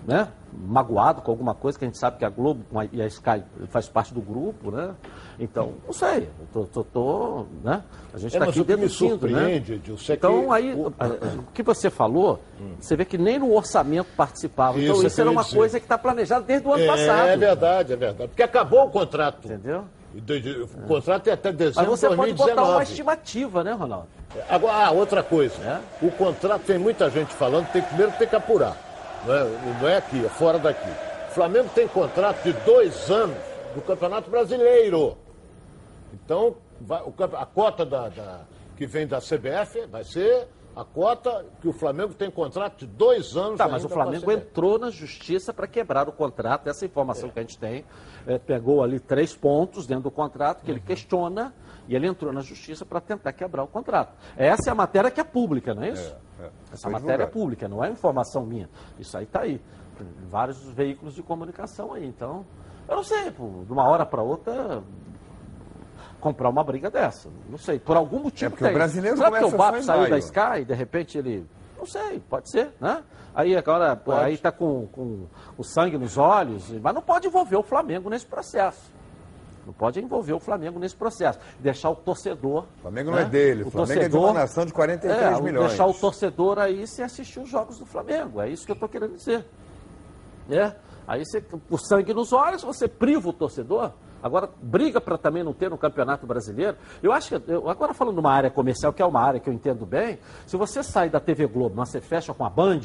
[0.06, 3.42] né, magoado com alguma coisa, que a gente sabe que a Globo e a Sky
[3.68, 4.94] faz parte do grupo, né?
[5.38, 7.82] Então, não sei, eu tô, tô- tô, né?
[8.14, 9.54] A gente É, está mas aqui o que me deduzindo, né?
[9.56, 10.92] Edilson, é Então, aí, o-
[11.52, 12.40] que você falou,
[12.80, 14.78] você vê que nem no orçamento participava.
[14.80, 15.56] Então, Isso é isso era uma dizer.
[15.56, 17.28] coisa que está planejada desde o ano é, passado.
[17.28, 18.28] É verdade, é verdade.
[18.28, 19.44] Porque acabou o contrato.
[19.46, 19.84] Entendeu?
[20.14, 22.54] O contrato é até Mas dezembro de você pode 2019.
[22.56, 24.06] botar uma estimativa, né, Ronaldo?
[24.48, 25.56] Agora, ah, outra coisa.
[25.62, 26.06] É?
[26.06, 28.74] O contrato, tem muita gente falando, tem, primeiro tem que apurar.
[29.26, 29.44] Não é,
[29.80, 30.88] não é aqui, é fora daqui.
[31.28, 33.36] O Flamengo tem contrato de dois anos
[33.74, 35.16] do Campeonato Brasileiro.
[36.14, 36.56] Então,
[37.38, 38.40] a cota da, da-
[38.76, 40.46] que vem da CBF vai ser
[40.76, 43.56] a cota que o Flamengo tem contrato de dois anos.
[43.56, 46.68] Tá, mas o Flamengo entrou na justiça para quebrar o contrato.
[46.68, 47.82] Essa informação que a gente tem
[48.26, 50.84] é, pegou ali três pontos dentro do contrato que ele Uhum.
[50.84, 51.54] questiona
[51.88, 54.12] e ele entrou na justiça para tentar quebrar o contrato.
[54.36, 56.14] Essa é a matéria que é pública, não é isso?
[56.38, 56.50] É, é.
[56.70, 58.68] Essa matéria é pública, não é informação minha.
[58.98, 59.58] Isso aí está aí.
[60.28, 62.04] Vários veículos de comunicação aí.
[62.06, 62.44] Então,
[62.86, 64.82] eu não sei, pô, de uma hora para outra
[66.26, 67.28] comprar uma briga dessa.
[67.48, 68.72] Não sei, por algum motivo É porque tem.
[68.72, 70.18] o brasileiro Será que o BAP saiu da.
[70.18, 71.46] Sky e de repente ele.
[71.78, 73.04] Não sei, pode ser, né?
[73.32, 77.56] Aí agora, pô, aí tá com, com o sangue nos olhos, mas não pode envolver
[77.56, 78.90] o Flamengo nesse processo.
[79.64, 81.38] Não pode envolver o Flamengo nesse processo.
[81.60, 82.64] Deixar o torcedor.
[82.78, 85.68] O Flamengo não é dele, o Flamengo é de uma nação de 43 é, milhões.
[85.68, 88.40] Deixar o torcedor aí sem assistir os jogos do Flamengo.
[88.40, 89.44] É isso que eu estou querendo dizer.
[90.50, 90.72] É.
[91.06, 93.92] Aí você, o sangue nos olhos, você priva o torcedor.
[94.26, 96.76] Agora, briga para também não ter no Campeonato Brasileiro.
[97.02, 99.48] Eu acho que, eu- agora falando de uma área comercial, que é uma área que
[99.48, 102.80] eu entendo bem, se você sai da TV Globo, mas você fecha com a Band,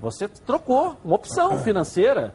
[0.00, 2.34] você trocou uma opção financeira.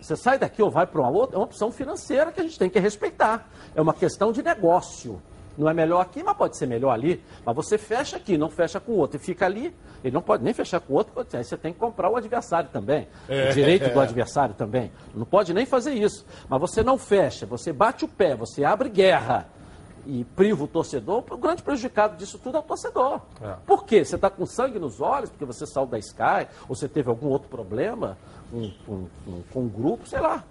[0.00, 2.56] Você sai daqui ou vai para uma outra, é uma opção financeira que a gente
[2.58, 3.48] tem que respeitar.
[3.74, 5.20] É uma questão de negócio.
[5.58, 7.20] Não é melhor aqui, mas pode ser melhor ali.
[7.44, 9.16] Mas você fecha aqui, não fecha com o outro.
[9.16, 11.80] E fica ali, ele não pode nem fechar com o outro, aí você tem que
[11.80, 13.08] comprar o adversário também.
[13.28, 13.50] É.
[13.50, 14.92] O direito do adversário também.
[15.12, 16.24] Não pode nem fazer isso.
[16.48, 19.48] Mas você não fecha, você bate o pé, você abre guerra
[20.06, 23.20] e priva o torcedor, o grande prejudicado disso tudo é o torcedor.
[23.42, 23.56] É.
[23.66, 24.04] Por quê?
[24.04, 27.26] Você está com sangue nos olhos, porque você saiu da Sky, ou você teve algum
[27.26, 28.16] outro problema
[28.50, 30.44] com um, um, com um grupo, sei lá.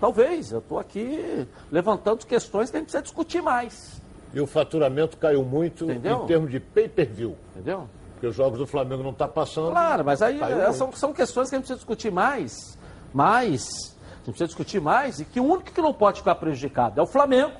[0.00, 4.01] Talvez, eu estou aqui levantando questões que a gente precisa discutir mais.
[4.32, 6.24] E o faturamento caiu muito Entendeu?
[6.24, 7.36] em termos de pay-per-view.
[7.50, 7.88] Entendeu?
[8.14, 9.70] Porque os jogos do Flamengo não estão passando.
[9.70, 10.72] Claro, mas aí é, muito.
[10.74, 12.78] são, são questões que a gente precisa discutir mais.
[13.12, 13.62] Mais.
[13.62, 17.02] A gente precisa discutir mais e que o único que não pode ficar prejudicado é
[17.02, 17.52] o Flamengo.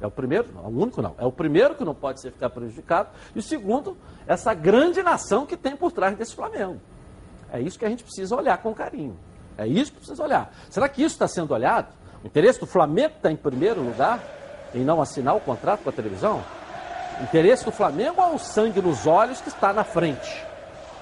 [0.00, 1.14] É o primeiro, não, o único não.
[1.16, 3.08] É o primeiro que não pode ser ficar prejudicado.
[3.34, 6.80] E o segundo, essa grande nação que tem por trás desse Flamengo.
[7.50, 9.16] É isso que a gente precisa olhar com carinho.
[9.56, 10.52] É isso que precisa olhar.
[10.68, 11.88] Será que isso está sendo olhado?
[12.22, 14.20] O interesse do Flamengo está em primeiro lugar
[14.76, 16.42] em não assinar o contrato com a televisão?
[17.20, 20.44] O interesse do Flamengo é o sangue nos olhos que está na frente.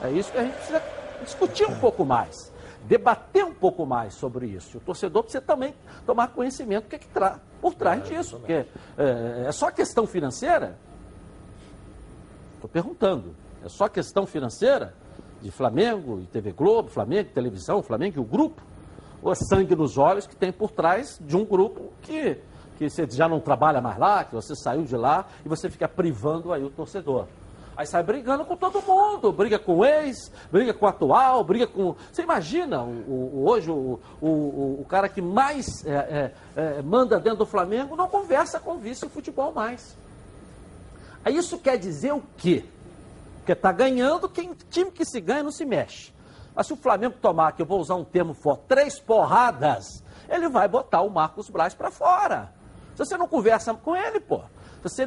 [0.03, 0.83] É isso que a gente precisa
[1.23, 2.53] discutir um pouco mais,
[2.85, 4.79] debater um pouco mais sobre isso.
[4.79, 5.75] O torcedor precisa também
[6.07, 8.39] tomar conhecimento do que, é que está por trás disso.
[8.39, 8.67] Porque
[8.99, 10.79] é, é só questão financeira?
[12.55, 13.35] Estou perguntando.
[13.65, 14.95] É só questão financeira?
[15.41, 18.63] De Flamengo e TV Globo, Flamengo, e televisão, Flamengo e o grupo?
[19.23, 22.39] Ou é sangue nos olhos que tem por trás de um grupo que,
[22.79, 25.89] que você já não trabalha mais lá, que você saiu de lá e você fica
[25.89, 27.27] privando aí o torcedor?
[27.77, 31.67] Aí sai brigando com todo mundo, briga com o ex, briga com o atual, briga
[31.67, 31.97] com.
[32.13, 32.89] Você imagina o,
[33.43, 34.29] o- hoje o, o,
[34.81, 36.33] o- cara que mais é, é,
[36.79, 39.97] é, manda dentro do Flamengo não conversa com o vice futebol mais.
[41.25, 42.65] Aí isso quer dizer o quê?
[43.39, 46.13] Porque está ganhando, quem time que se ganha não se mexe.
[46.55, 50.49] Mas se o Flamengo tomar, que eu vou usar um termo forte, três porradas, ele
[50.49, 52.53] vai botar o Marcos Braz para fora.
[52.95, 54.41] Se você não conversa com ele, pô.
[54.83, 55.07] Você,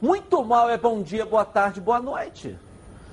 [0.00, 2.56] muito mal é bom dia, boa tarde, boa noite.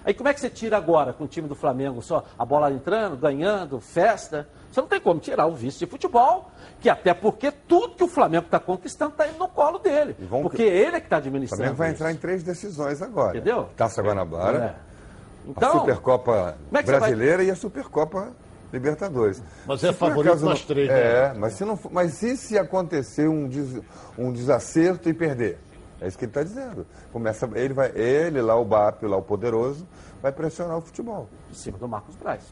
[0.04, 2.72] Aí como é que você tira agora com o time do Flamengo só a bola
[2.72, 4.48] entrando, ganhando, festa?
[4.72, 6.52] Você não tem como tirar o vice de futebol,
[6.82, 10.16] que até porque tudo que o Flamengo está conquistando está indo no colo dele.
[10.30, 11.58] vão Porque ele é que está O administrando.
[11.64, 11.96] Flamengo vai isso.
[11.96, 13.38] entrar em três decisões agora.
[13.38, 13.70] Entendeu?
[13.76, 14.68] Taça Guanabara, É.
[14.68, 18.32] a Então, Supercopa como é você vai- Brasileira e a Supercopa
[18.76, 19.42] Libertadores.
[19.66, 21.40] Mas é Se favorito acaso nas três, É, né?
[21.40, 23.82] mas se, não, mas e se acontecer um, des-
[24.18, 25.58] um desacerto e perder?
[26.02, 26.86] É isso que ele está dizendo.
[27.12, 29.88] Começa, ele, vai, ele lá, o BAP, lá, o poderoso,
[30.22, 31.28] vai pressionar o futebol.
[31.50, 32.44] Em cima do Marcos Braz.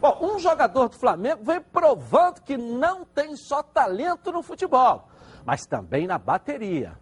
[0.00, 5.06] Bom, um jogador do Flamengo vem provando que não tem só talento no futebol,
[5.44, 6.92] mas também na bateria.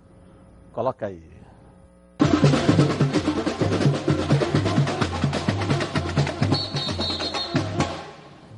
[0.72, 1.22] Coloca aí.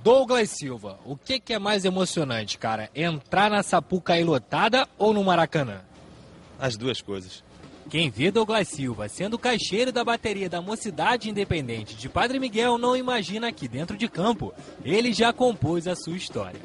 [0.02, 2.88] Douglas Silva, o que, que é mais emocionante, cara?
[2.94, 5.82] Entrar na Sapucaí lotada ou no Maracanã?
[6.58, 7.44] As duas coisas.
[7.90, 12.96] Quem vê Douglas Silva sendo caixeiro da bateria da Mocidade Independente de Padre Miguel não
[12.96, 16.60] imagina que dentro de campo ele já compôs a sua história.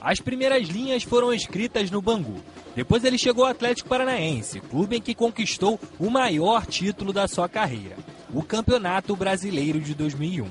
[0.00, 2.40] As primeiras linhas foram escritas no Bangu.
[2.74, 7.46] Depois ele chegou ao Atlético Paranaense, clube em que conquistou o maior título da sua
[7.46, 7.96] carreira,
[8.32, 10.48] o Campeonato Brasileiro de 2001.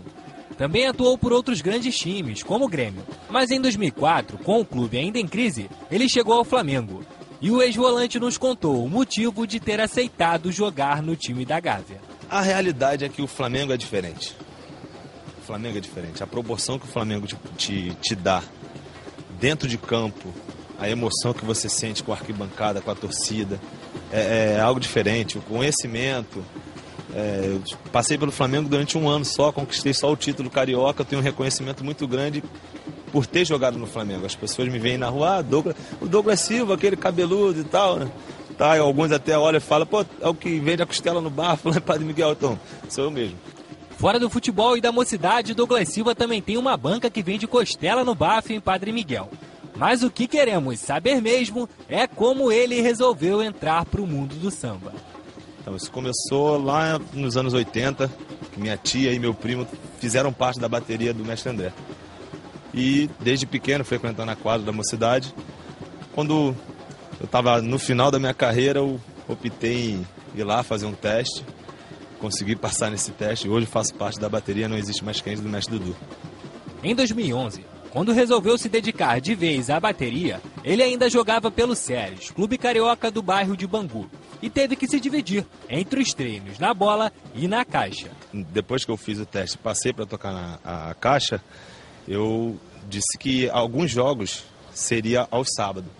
[0.59, 3.01] Também atuou por outros grandes times, como o Grêmio.
[3.29, 7.01] Mas em 2004, com o clube ainda em crise, ele chegou ao Flamengo.
[7.41, 12.01] E o ex-volante nos contou o motivo de ter aceitado jogar no time da Gávea.
[12.29, 14.35] A realidade é que o Flamengo é diferente.
[15.41, 16.21] O Flamengo é diferente.
[16.21, 18.43] A proporção que o Flamengo te, te, te dá
[19.39, 20.33] dentro de campo,
[20.77, 23.61] a emoção que você sente com a arquibancada, com a torcida,
[24.11, 25.37] é, é algo diferente.
[25.37, 26.43] O conhecimento,
[27.15, 27.61] é, eu
[27.91, 31.83] passei pelo Flamengo durante um ano só, conquistei só o título carioca, tenho um reconhecimento
[31.83, 32.43] muito grande
[33.11, 34.25] por ter jogado no Flamengo.
[34.25, 37.97] As pessoas me veem na rua, ah, Douglas, o Douglas Silva, aquele cabeludo e tal,
[37.97, 38.11] né?
[38.57, 41.29] Tá, e alguns até olham e falam, pô, é o que vende a costela no
[41.29, 42.59] bar, falando Padre Miguel, então,
[42.89, 43.37] sou eu mesmo.
[43.97, 48.03] Fora do futebol e da mocidade, Douglas Silva também tem uma banca que vende costela
[48.03, 49.29] no bafo em Padre Miguel.
[49.75, 54.51] Mas o que queremos saber mesmo é como ele resolveu entrar para o mundo do
[54.51, 54.93] samba.
[55.69, 58.11] Então, isso começou lá nos anos 80,
[58.51, 59.67] que minha tia e meu primo
[59.99, 61.71] fizeram parte da bateria do Mestre André.
[62.73, 65.31] E desde pequeno, frequentando a quadra da mocidade,
[66.11, 66.55] quando
[67.19, 71.45] eu estava no final da minha carreira, eu optei em ir lá fazer um teste,
[72.19, 73.47] consegui passar nesse teste.
[73.47, 75.95] Hoje faço parte da bateria Não Existe Mais Quente do Mestre Dudu.
[76.83, 82.31] Em 2011, quando resolveu se dedicar de vez à bateria, ele ainda jogava pelo Séries,
[82.31, 84.09] clube carioca do bairro de Bangu,
[84.41, 88.09] e teve que se dividir entre os treinos na bola e na caixa.
[88.33, 91.41] Depois que eu fiz o teste, passei para tocar na a caixa,
[92.07, 95.91] eu disse que alguns jogos seria aos sábados.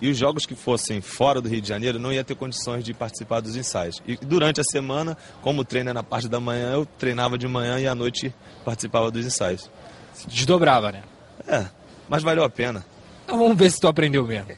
[0.00, 2.94] E os jogos que fossem fora do Rio de Janeiro não ia ter condições de
[2.94, 4.00] participar dos ensaios.
[4.06, 7.80] E durante a semana, como treino é na parte da manhã, eu treinava de manhã
[7.80, 8.32] e à noite
[8.64, 9.68] participava dos ensaios.
[10.14, 11.02] Se desdobrava, né?
[11.48, 11.66] É,
[12.08, 12.84] mas valeu a pena.
[13.24, 14.52] Então vamos ver se tu aprendeu mesmo.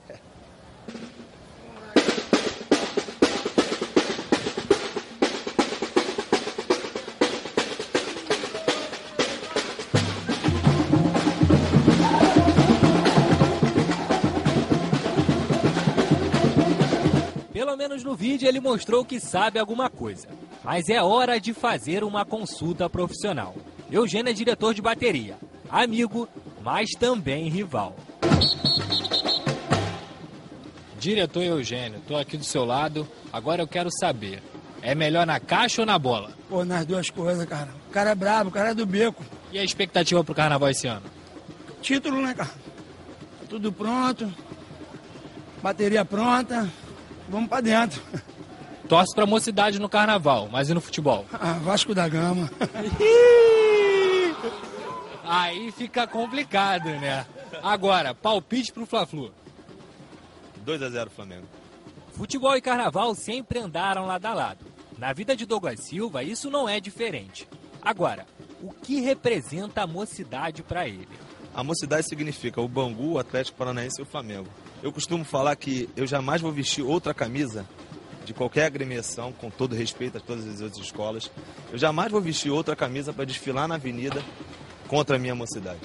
[18.21, 20.29] Vídeo ele mostrou que sabe alguma coisa.
[20.63, 23.55] Mas é hora de fazer uma consulta profissional.
[23.91, 25.39] Eugênio é diretor de bateria,
[25.71, 26.29] amigo,
[26.61, 27.97] mas também rival.
[30.99, 33.09] Diretor Eugênio, tô aqui do seu lado.
[33.33, 34.43] Agora eu quero saber:
[34.83, 36.31] é melhor na caixa ou na bola?
[36.47, 37.71] Pô, nas duas coisas, cara.
[37.89, 39.25] O cara é brabo, o cara é do beco.
[39.51, 41.07] E a expectativa pro carnaval esse ano?
[41.81, 42.51] Título, né, cara?
[43.49, 44.31] Tudo pronto.
[45.63, 46.71] Bateria pronta.
[47.31, 48.03] Vamos pra dentro.
[48.89, 51.25] Torce pra mocidade no carnaval, mas e no futebol?
[51.33, 52.51] Ah, Vasco da Gama.
[55.25, 57.25] Aí fica complicado, né?
[57.63, 59.33] Agora, palpite pro Fla-Flu.
[60.65, 61.47] 2 a 0 Flamengo.
[62.13, 64.67] Futebol e carnaval sempre andaram lado a lado.
[64.99, 67.49] Na vida de Douglas Silva, isso não é diferente.
[67.81, 68.27] Agora,
[68.61, 71.09] o que representa a mocidade para ele?
[71.55, 74.49] A mocidade significa o Bangu, o Atlético Paranaense e o Flamengo.
[74.83, 77.67] Eu costumo falar que eu jamais vou vestir outra camisa
[78.25, 81.31] de qualquer agremiação, com todo respeito a todas as outras escolas.
[81.73, 84.23] Eu jamais vou vestir outra camisa para desfilar na avenida
[84.87, 85.81] contra a minha mocidade.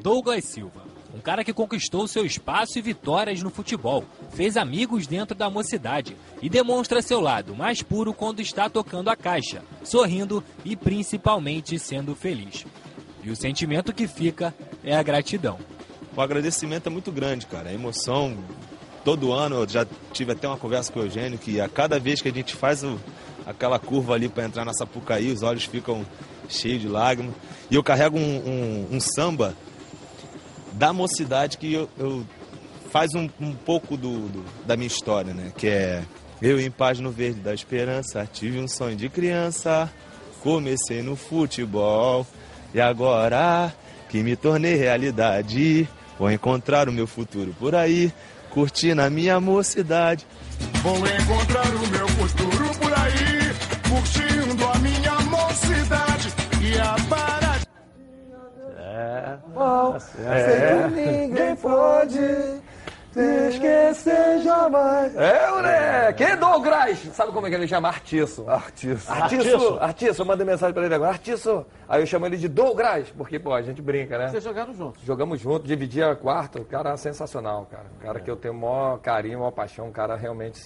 [0.00, 0.81] Douglas Silva,
[1.14, 6.16] um cara que conquistou seu espaço e vitórias no futebol, fez amigos dentro da mocidade
[6.40, 12.14] e demonstra seu lado mais puro quando está tocando a caixa, sorrindo e principalmente sendo
[12.14, 12.64] feliz.
[13.22, 15.58] E o sentimento que fica é a gratidão.
[16.16, 17.70] O agradecimento é muito grande, cara.
[17.70, 18.36] A emoção,
[19.04, 22.20] todo ano, eu já tive até uma conversa com o Eugênio, que a cada vez
[22.20, 22.98] que a gente faz o,
[23.46, 26.04] aquela curva ali para entrar na Sapucaí, os olhos ficam
[26.48, 27.34] cheios de lágrimas.
[27.70, 29.54] E eu carrego um, um, um samba
[30.72, 32.26] da mocidade que eu, eu
[32.90, 35.52] faz um, um pouco do, do, da minha história, né?
[35.56, 36.02] Que é
[36.40, 39.90] eu em paz no verde da esperança, tive um sonho de criança,
[40.42, 42.26] comecei no futebol
[42.74, 43.72] e agora
[44.08, 45.88] que me tornei realidade,
[46.22, 48.12] Vou encontrar o meu futuro por aí,
[48.50, 50.24] curtir na minha mocidade.
[50.82, 52.01] Vou encontrar o meu
[59.12, 59.36] É.
[59.54, 60.88] Bom, É.
[60.88, 62.18] ninguém pode
[63.14, 65.14] esquecer jamais.
[65.16, 66.36] É, moleque!
[66.36, 66.98] Douglas!
[67.12, 67.88] Sabe como é que ele chama?
[67.88, 68.48] Artiço.
[68.48, 69.12] Artiço.
[69.12, 69.78] Artiço!
[69.80, 71.10] Artiço, eu mandei mensagem pra ele agora.
[71.10, 71.66] Artiço!
[71.88, 74.28] Aí eu chamo ele de Douglas, porque, pô, a gente brinca, né?
[74.28, 75.02] Vocês jogaram juntos?
[75.04, 76.64] Jogamos junto, dividia quarto.
[76.64, 77.84] Cara, sensacional, cara.
[78.00, 79.88] Um cara que eu tenho o maior carinho, maior paixão.
[79.88, 80.60] Um cara realmente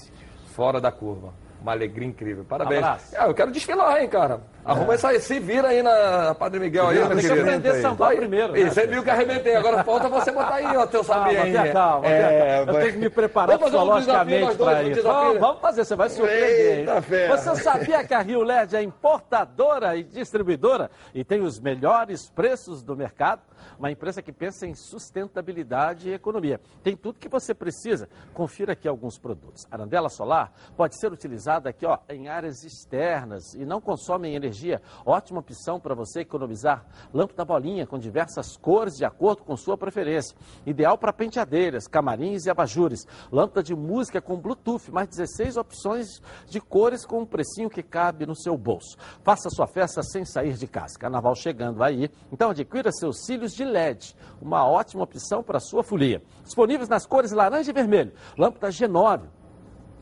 [0.55, 1.33] fora da curva.
[1.67, 2.45] Uma alegria incrível.
[2.45, 2.81] Parabéns.
[2.85, 3.17] Abraço.
[3.19, 4.39] Ah, eu quero desfilar, hein, cara.
[4.65, 7.41] Arruma isso aí, se vira aí na Padre Miguel aí, meu que querido.
[7.41, 8.17] aprender a sambar Aí.
[8.19, 11.43] primeiro, né, Você viu que arrebentei, agora falta você botar aí, ó, teu Calma, sabia
[11.43, 11.53] aí.
[11.53, 12.73] tenha calma, tenha É, calma.
[12.73, 14.95] Eu tenho que me preparar psicologicamente para isso.
[14.95, 15.41] desafio?
[15.41, 16.87] Vamos, fazer, você vai surpreender.
[17.31, 22.83] Você sabia que a Rio LED é importadora e distribuidora e tem os melhores preços
[22.83, 23.41] do mercado?
[23.79, 26.61] Uma empresa que pensa em sustentabilidade e economia.
[26.83, 28.09] Tem tudo que você precisa.
[28.33, 29.67] Confira aqui alguns produtos.
[29.71, 34.81] Arandela solar pode ser utilizada aqui ó, em áreas externas e não consomem energia.
[35.05, 36.87] Ótima opção para você economizar.
[37.13, 40.37] Lâmpada bolinha com diversas cores de acordo com sua preferência.
[40.65, 43.07] Ideal para penteadeiras, camarins e abajures.
[43.31, 48.27] Lâmpada de música com Bluetooth, mais 16 opções de cores com um precinho que cabe
[48.27, 48.97] no seu bolso.
[49.23, 50.99] Faça sua festa sem sair de casa.
[50.99, 52.11] Carnaval chegando aí.
[52.33, 54.17] Então adquira seus cílios de LED.
[54.41, 56.23] Uma ótima opção para sua folia.
[56.43, 58.13] Disponíveis nas cores laranja e vermelho.
[58.39, 59.23] Lâmpada G9.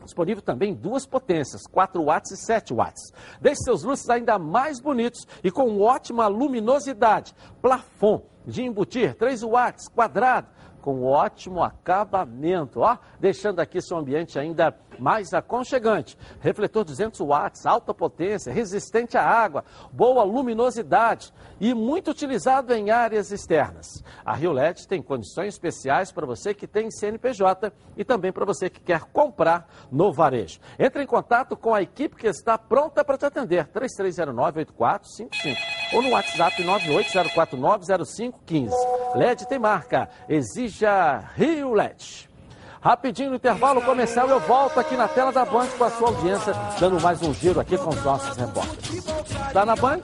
[0.05, 3.11] Disponível também duas potências, 4 watts e 7 watts.
[3.41, 7.33] Deixe seus luzes ainda mais bonitos e com ótima luminosidade.
[7.61, 10.47] Plafon de embutir, 3 watts, quadrado,
[10.85, 16.15] com ótimo acabamento, ó, deixando aqui seu ambiente ainda mais aconchegante.
[16.39, 23.31] Refletor 200 watts, alta potência, resistente à água, boa luminosidade e muito utilizado em áreas
[23.31, 24.03] externas.
[24.23, 28.69] A Rio LED tem condições especiais para você que tem CNPJ e também para você
[28.69, 30.59] que quer comprar no varejo.
[30.77, 36.09] Entre em contato com a equipe que está pronta para te atender, 3309-8455 ou no
[36.09, 38.69] WhatsApp 980490515.
[39.15, 42.29] LED tem marca, exija Rio LED.
[42.81, 46.53] Rapidinho no intervalo comercial, eu volto aqui na tela da Band com a sua audiência,
[46.79, 49.05] dando mais um giro aqui com os nossos repórteres.
[49.53, 50.01] Tá na Band?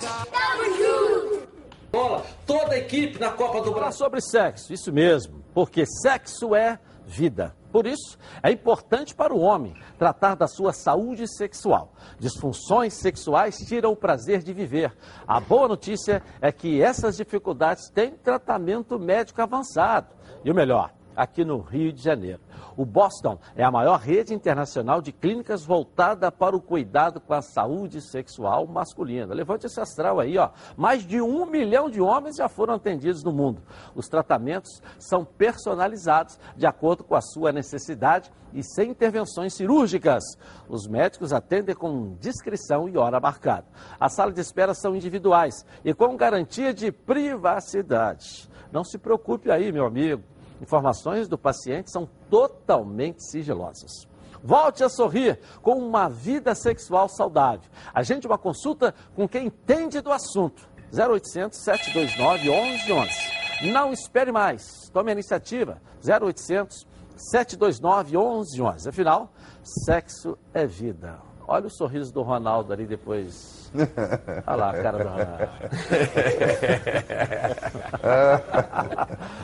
[1.91, 3.97] Bola, toda a equipe na Copa do Brasil.
[3.97, 7.53] Sobre sexo, isso mesmo, porque sexo é vida.
[7.71, 11.93] Por isso, é importante para o homem tratar da sua saúde sexual.
[12.19, 14.95] Disfunções sexuais tiram o prazer de viver.
[15.27, 20.07] A boa notícia é que essas dificuldades têm tratamento médico avançado.
[20.43, 22.39] E o melhor, aqui no Rio de Janeiro.
[22.75, 27.41] O Boston é a maior rede internacional de clínicas voltada para o cuidado com a
[27.41, 29.33] saúde sexual masculina.
[29.33, 30.49] Levante esse astral aí, ó.
[30.77, 33.61] Mais de um milhão de homens já foram atendidos no mundo.
[33.93, 40.23] Os tratamentos são personalizados de acordo com a sua necessidade e sem intervenções cirúrgicas.
[40.67, 43.65] Os médicos atendem com discrição e hora marcada.
[43.99, 48.49] As salas de espera são individuais e com garantia de privacidade.
[48.71, 50.23] Não se preocupe aí, meu amigo.
[50.61, 54.07] Informações do paciente são totalmente sigilosas.
[54.43, 57.69] Volte a sorrir com uma vida sexual saudável.
[57.93, 60.69] Agende uma consulta com quem entende do assunto.
[60.93, 63.71] 0800 729 1111.
[63.71, 64.89] Não espere mais.
[64.91, 65.81] Tome a iniciativa.
[66.03, 68.89] 0800 729 1111.
[68.89, 69.31] Afinal,
[69.63, 71.19] sexo é vida.
[71.47, 73.60] Olha o sorriso do Ronaldo ali depois.
[73.73, 75.49] Olha lá a cara Ronaldo.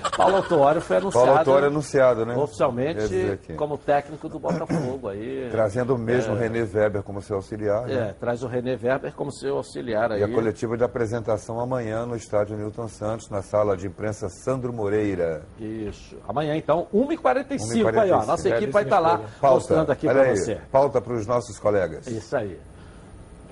[0.18, 1.26] Paulo Autuório foi anunciado.
[1.26, 2.36] Paulo Autuório anunciado, né?
[2.36, 5.48] Oficialmente como técnico do Botafogo aí.
[5.52, 7.86] Trazendo o mesmo É, René Weber como seu auxiliar.
[7.88, 8.10] né?
[8.10, 10.20] É, traz o René Weber como seu auxiliar aí.
[10.22, 14.74] E a coletiva de apresentação amanhã no estádio Newton Santos, na sala de imprensa Sandro
[14.74, 15.44] Moreira.
[15.60, 16.18] Isso.
[16.28, 18.26] Amanhã, então, 1h45 aí, ó.
[18.26, 19.56] Nossa equipe vai estar lá Pauta.
[19.56, 20.56] mostrando aqui para você.
[20.72, 22.08] Pauta para os nossos colegas.
[22.08, 22.60] Isso aí.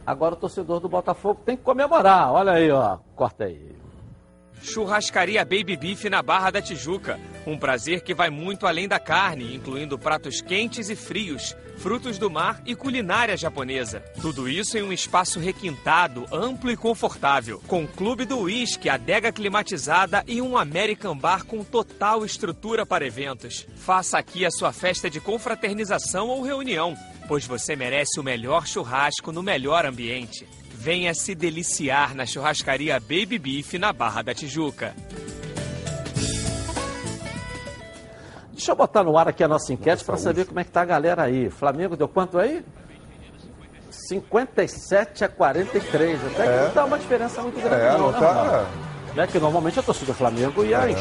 [0.05, 2.31] Agora o torcedor do Botafogo tem que comemorar.
[2.31, 2.97] Olha aí, ó.
[3.15, 3.75] Corta aí.
[4.61, 7.19] Churrascaria Baby Beef na Barra da Tijuca.
[7.45, 12.29] Um prazer que vai muito além da carne, incluindo pratos quentes e frios, frutos do
[12.31, 13.99] mar e culinária japonesa.
[14.21, 20.23] Tudo isso em um espaço requintado, amplo e confortável, com clube do uísque, adega climatizada
[20.25, 23.67] e um American Bar com total estrutura para eventos.
[23.75, 26.95] Faça aqui a sua festa de confraternização ou reunião,
[27.27, 30.47] pois você merece o melhor churrasco no melhor ambiente.
[30.73, 34.93] Venha se deliciar na churrascaria Baby Beef na Barra da Tijuca.
[38.51, 40.81] Deixa eu botar no ar aqui a nossa enquete para saber como é que tá
[40.81, 41.49] a galera aí.
[41.49, 42.63] Flamengo deu quanto aí?
[43.89, 46.19] 57 a 43.
[46.25, 46.65] Até que É.
[46.67, 47.75] não dá uma diferença muito grande.
[47.83, 48.65] É, não, não tá.
[49.15, 49.27] Né?
[49.27, 50.95] Que normalmente a torcida do Flamengo ia É.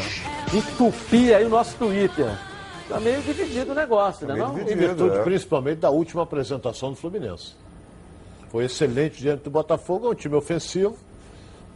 [0.57, 2.29] entupir aí o nosso Twitter.
[2.87, 4.35] Tá meio dividido o negócio, né?
[4.35, 4.57] Não?
[4.59, 7.53] Em virtude principalmente da última apresentação do Fluminense.
[8.49, 10.95] Foi excelente diante do Botafogo, é um time ofensivo.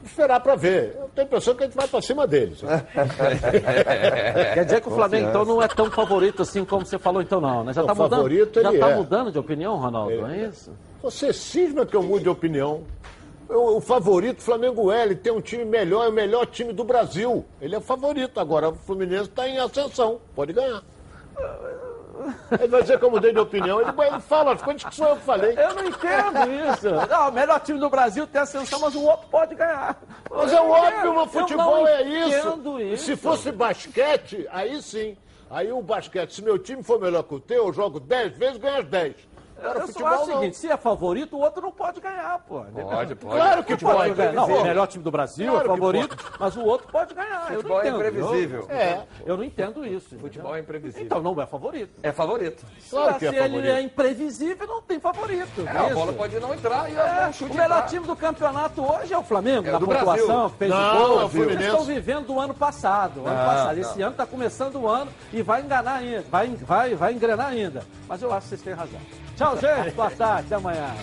[0.05, 0.95] Esperar para ver.
[0.97, 2.61] Eu tenho a impressão que a gente vai para cima deles.
[4.53, 7.41] Quer dizer que o Flamengo então não é tão favorito assim como você falou então
[7.41, 7.73] não, né?
[7.73, 8.95] Já Não, tá mudando, favorito já tá é.
[8.95, 10.71] mudando de opinião, Ronaldo, Ele- é isso?
[11.01, 12.83] Você cisma que eu mude de opinião.
[13.49, 16.71] O, o favorito, o Flamengo é, ele tem um time melhor, é o melhor time
[16.71, 17.43] do Brasil.
[17.59, 18.39] Ele é o favorito.
[18.39, 20.81] Agora o Fluminense está em ascensão, pode ganhar.
[22.51, 25.07] Ele vai dizer que eu mudei de opinião, ele, ele fala as coisas que sou
[25.07, 25.55] eu que falei.
[25.57, 26.89] Eu não entendo isso.
[27.09, 30.01] Não, o melhor time do Brasil tem ascensão, mas o outro pode ganhar.
[30.29, 32.79] Mas é óbvio, no futebol é isso.
[32.81, 33.05] isso.
[33.05, 35.17] Se fosse basquete, aí sim.
[35.49, 38.57] Aí o basquete, se meu time for melhor que o teu, eu jogo 10 vezes
[38.57, 39.15] e ganho as 10.
[39.59, 40.39] Agora, Eu só futebol acho o não.
[40.39, 42.61] seguinte, se é favorito, o outro não pode ganhar, pô.
[42.61, 43.35] Pode, pode.
[43.35, 44.13] Claro que Futebol pode.
[44.13, 44.33] ganhar.
[44.33, 47.41] Não, o melhor time do Brasil Claro é que favorito, mas o outro pode ganhar.
[47.47, 48.09] Futebol eu é não entendo.
[48.17, 48.65] imprevisível.
[48.69, 49.03] Eu, É.
[49.25, 50.17] eu não entendo isso.
[50.19, 51.05] Futebol é imprevisível.
[51.05, 51.99] Então não é favorito.
[52.03, 52.65] É favorito.
[52.89, 53.71] Claro se que é se ele favorito.
[53.75, 55.61] é imprevisível, não tem favorito.
[55.67, 57.87] É, a bola pode não entrar e É, o chute o melhor entrar.
[57.87, 60.49] time do campeonato hoje é o Flamengo, É na pontuação, Brasil.
[60.57, 61.03] fez Não, o é gol.
[61.03, 61.63] o Vocês Fluminense.
[61.69, 63.21] estão vivendo do ano passado.
[63.21, 63.75] o ano Não, passado.
[63.75, 63.81] não.
[63.81, 67.83] Esse ano está começando o ano e vai enganar ainda, vai, vai, vai engrenar ainda.
[68.07, 68.99] Mas eu acho que vocês têm razão.
[69.39, 69.95] Tchau, gente.
[69.95, 70.47] Boa tarde.
[70.47, 70.93] Até amanhã.